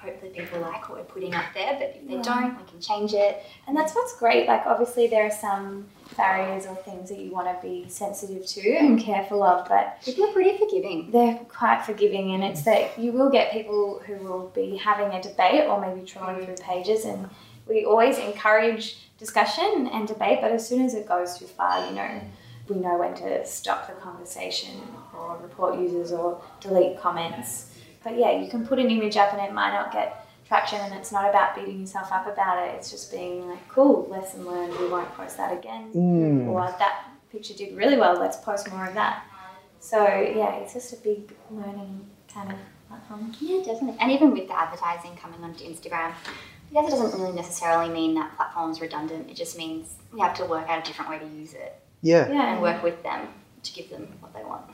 hopefully 0.00 0.30
people 0.30 0.60
like 0.60 0.88
what 0.88 0.98
we're 0.98 1.04
putting 1.04 1.34
up 1.34 1.46
there. 1.54 1.74
But 1.74 1.96
if 1.96 2.06
they 2.06 2.14
Yeah. 2.16 2.22
don't, 2.22 2.56
we 2.56 2.64
can 2.70 2.80
change 2.80 3.14
it. 3.14 3.42
And 3.66 3.76
that's 3.76 3.94
what's 3.96 4.16
great. 4.16 4.46
Like, 4.46 4.64
obviously, 4.64 5.08
there 5.08 5.26
are 5.26 5.30
some 5.30 5.88
barriers 6.16 6.66
or 6.66 6.74
things 6.76 7.08
that 7.10 7.18
you 7.18 7.30
want 7.32 7.48
to 7.48 7.66
be 7.66 7.88
sensitive 7.88 8.46
to 8.46 8.76
and 8.76 8.98
careful 9.00 9.42
of, 9.42 9.68
but 9.68 10.00
People 10.04 10.24
are 10.28 10.32
pretty 10.32 10.56
forgiving. 10.56 11.10
they're 11.10 11.34
quite 11.48 11.82
forgiving. 11.84 12.32
And 12.32 12.44
it's 12.44 12.62
that 12.62 12.96
you 12.98 13.10
will 13.12 13.28
get 13.30 13.50
people 13.52 14.00
who 14.06 14.14
will 14.18 14.48
be 14.54 14.76
having 14.76 15.12
a 15.16 15.20
debate 15.20 15.64
or 15.68 15.80
maybe 15.80 16.06
trawling 16.06 16.44
through 16.44 16.56
pages. 16.56 17.04
And 17.04 17.28
we 17.66 17.84
always 17.84 18.18
encourage 18.18 19.08
discussion 19.18 19.88
and 19.92 20.06
debate, 20.06 20.38
but 20.40 20.52
as 20.52 20.66
soon 20.66 20.84
as 20.84 20.94
it 20.94 21.06
goes 21.08 21.36
too 21.38 21.46
far, 21.46 21.84
you 21.86 21.92
know, 21.92 22.20
we 22.68 22.76
know 22.76 22.96
when 22.98 23.14
to 23.14 23.44
stop 23.44 23.86
the 23.88 23.94
conversation 23.94 24.80
or 25.18 25.38
report 25.42 25.78
users 25.78 26.12
or 26.12 26.40
delete 26.60 27.00
comments. 27.00 27.74
But 28.04 28.16
yeah, 28.18 28.30
you 28.40 28.48
can 28.48 28.66
put 28.66 28.78
an 28.78 28.90
image 28.90 29.16
up 29.16 29.32
and 29.32 29.42
it 29.42 29.52
might 29.52 29.72
not 29.72 29.92
get 29.92 30.26
traction 30.46 30.80
and 30.80 30.94
it's 30.94 31.12
not 31.12 31.28
about 31.28 31.54
beating 31.54 31.80
yourself 31.80 32.10
up 32.10 32.26
about 32.26 32.66
it. 32.66 32.74
It's 32.76 32.90
just 32.90 33.10
being 33.10 33.48
like, 33.48 33.68
cool, 33.68 34.06
lesson 34.10 34.46
learned, 34.46 34.78
we 34.78 34.88
won't 34.88 35.12
post 35.14 35.36
that 35.36 35.52
again. 35.52 35.90
Mm. 35.92 36.46
Or 36.48 36.62
that 36.78 37.04
picture 37.30 37.54
did 37.54 37.76
really 37.76 37.96
well, 37.98 38.18
let's 38.18 38.38
post 38.38 38.70
more 38.70 38.86
of 38.86 38.94
that. 38.94 39.24
So 39.80 40.02
yeah, 40.04 40.56
it's 40.56 40.72
just 40.74 40.92
a 40.92 40.96
big 40.96 41.34
learning 41.50 42.06
kind 42.32 42.50
of 42.52 42.58
platform. 42.88 43.32
Yeah, 43.40 43.62
definitely. 43.64 43.96
And 44.00 44.10
even 44.10 44.32
with 44.32 44.48
the 44.48 44.58
advertising 44.58 45.16
coming 45.16 45.42
onto 45.44 45.64
Instagram, 45.64 46.12
I 46.70 46.72
guess 46.72 46.88
it 46.88 46.90
doesn't 46.96 47.20
really 47.20 47.34
necessarily 47.34 47.88
mean 47.92 48.14
that 48.14 48.34
platform's 48.36 48.80
redundant. 48.80 49.30
It 49.30 49.36
just 49.36 49.56
means 49.56 49.94
we 50.12 50.20
have 50.20 50.34
to 50.34 50.44
work 50.46 50.68
out 50.68 50.80
a 50.80 50.82
different 50.86 51.10
way 51.10 51.18
to 51.18 51.26
use 51.26 51.54
it 51.54 51.80
Yeah. 52.02 52.28
Yeah. 52.30 52.52
and 52.54 52.62
work 52.62 52.82
with 52.82 53.02
them 53.02 53.28
to 53.62 53.72
give 53.72 53.90
them 53.90 54.08
what 54.20 54.34
they 54.34 54.44
want. 54.44 54.64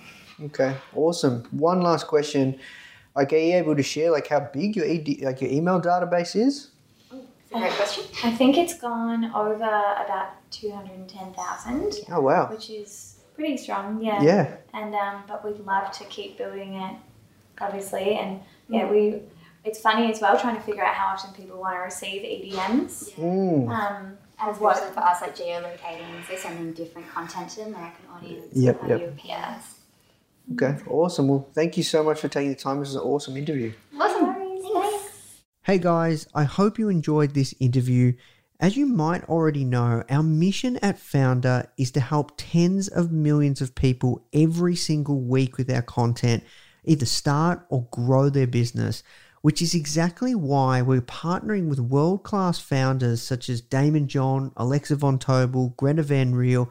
Okay. 0.42 0.76
Awesome. 0.94 1.44
One 1.52 1.80
last 1.82 2.06
question. 2.06 2.58
Like, 3.16 3.32
are 3.32 3.36
you 3.36 3.54
able 3.56 3.76
to 3.76 3.82
share 3.82 4.10
like 4.10 4.26
how 4.28 4.40
big 4.40 4.74
your 4.76 4.86
e- 4.86 5.20
like 5.22 5.40
your 5.40 5.50
email 5.50 5.80
database 5.80 6.34
is? 6.34 6.70
It's 7.12 7.50
great 7.52 7.72
question. 7.72 8.04
I 8.24 8.32
think 8.32 8.56
it's 8.58 8.76
gone 8.78 9.26
over 9.32 9.62
about 9.62 10.30
210,000, 10.50 11.94
Oh 12.10 12.20
wow. 12.20 12.48
which 12.50 12.70
is 12.70 13.16
pretty 13.34 13.56
strong, 13.56 14.02
yeah. 14.02 14.22
Yeah. 14.22 14.56
And 14.72 14.94
um, 14.94 15.22
but 15.28 15.44
we'd 15.44 15.60
love 15.60 15.92
to 15.92 16.04
keep 16.04 16.38
building 16.38 16.74
it, 16.74 16.96
obviously. 17.60 18.16
And 18.16 18.40
yeah, 18.68 18.90
we. 18.90 19.20
It's 19.64 19.80
funny 19.80 20.10
as 20.12 20.20
well 20.20 20.38
trying 20.38 20.56
to 20.56 20.60
figure 20.62 20.84
out 20.84 20.94
how 20.94 21.14
often 21.14 21.32
people 21.32 21.58
want 21.58 21.74
to 21.76 21.80
receive 21.80 22.20
EDMs. 22.22 23.14
Mm. 23.14 23.68
Um, 23.70 24.18
And 24.38 24.50
of 24.50 24.60
what- 24.60 24.76
for 24.92 25.00
us, 25.00 25.20
like 25.22 25.34
geolocating, 25.36 26.26
so 26.28 26.34
sending 26.36 26.72
different 26.72 27.08
content 27.08 27.48
to 27.50 27.56
the 27.60 27.66
American 27.66 28.04
audience, 28.14 28.46
Yep, 28.52 28.82
or 28.82 28.88
yep. 28.88 29.00
Europeans. 29.00 29.73
Okay. 30.52 30.76
Awesome. 30.88 31.28
Well, 31.28 31.48
thank 31.54 31.76
you 31.76 31.82
so 31.82 32.02
much 32.04 32.20
for 32.20 32.28
taking 32.28 32.50
the 32.50 32.56
time. 32.56 32.78
This 32.80 32.90
is 32.90 32.96
an 32.96 33.02
awesome 33.02 33.36
interview. 33.36 33.72
Awesome. 33.98 34.34
Thanks. 34.34 35.42
Hey 35.62 35.78
guys, 35.78 36.28
I 36.34 36.44
hope 36.44 36.78
you 36.78 36.90
enjoyed 36.90 37.32
this 37.32 37.54
interview. 37.58 38.12
As 38.60 38.76
you 38.76 38.86
might 38.86 39.24
already 39.24 39.64
know, 39.64 40.04
our 40.10 40.22
mission 40.22 40.76
at 40.82 40.98
Foundr 40.98 41.66
is 41.78 41.90
to 41.92 42.00
help 42.00 42.32
tens 42.36 42.86
of 42.88 43.10
millions 43.10 43.62
of 43.62 43.74
people 43.74 44.26
every 44.32 44.76
single 44.76 45.20
week 45.20 45.56
with 45.56 45.70
our 45.70 45.82
content, 45.82 46.44
either 46.84 47.06
start 47.06 47.64
or 47.70 47.88
grow 47.90 48.28
their 48.28 48.46
business, 48.46 49.02
which 49.40 49.60
is 49.60 49.74
exactly 49.74 50.34
why 50.34 50.82
we're 50.82 51.00
partnering 51.00 51.68
with 51.68 51.80
world 51.80 52.22
class 52.22 52.58
founders 52.58 53.22
such 53.22 53.48
as 53.48 53.60
Daymond 53.62 54.06
John, 54.06 54.52
Alexa 54.56 54.96
Von 54.96 55.18
Tobel, 55.18 55.74
Greta 55.76 56.02
Van 56.02 56.34
Riel, 56.34 56.70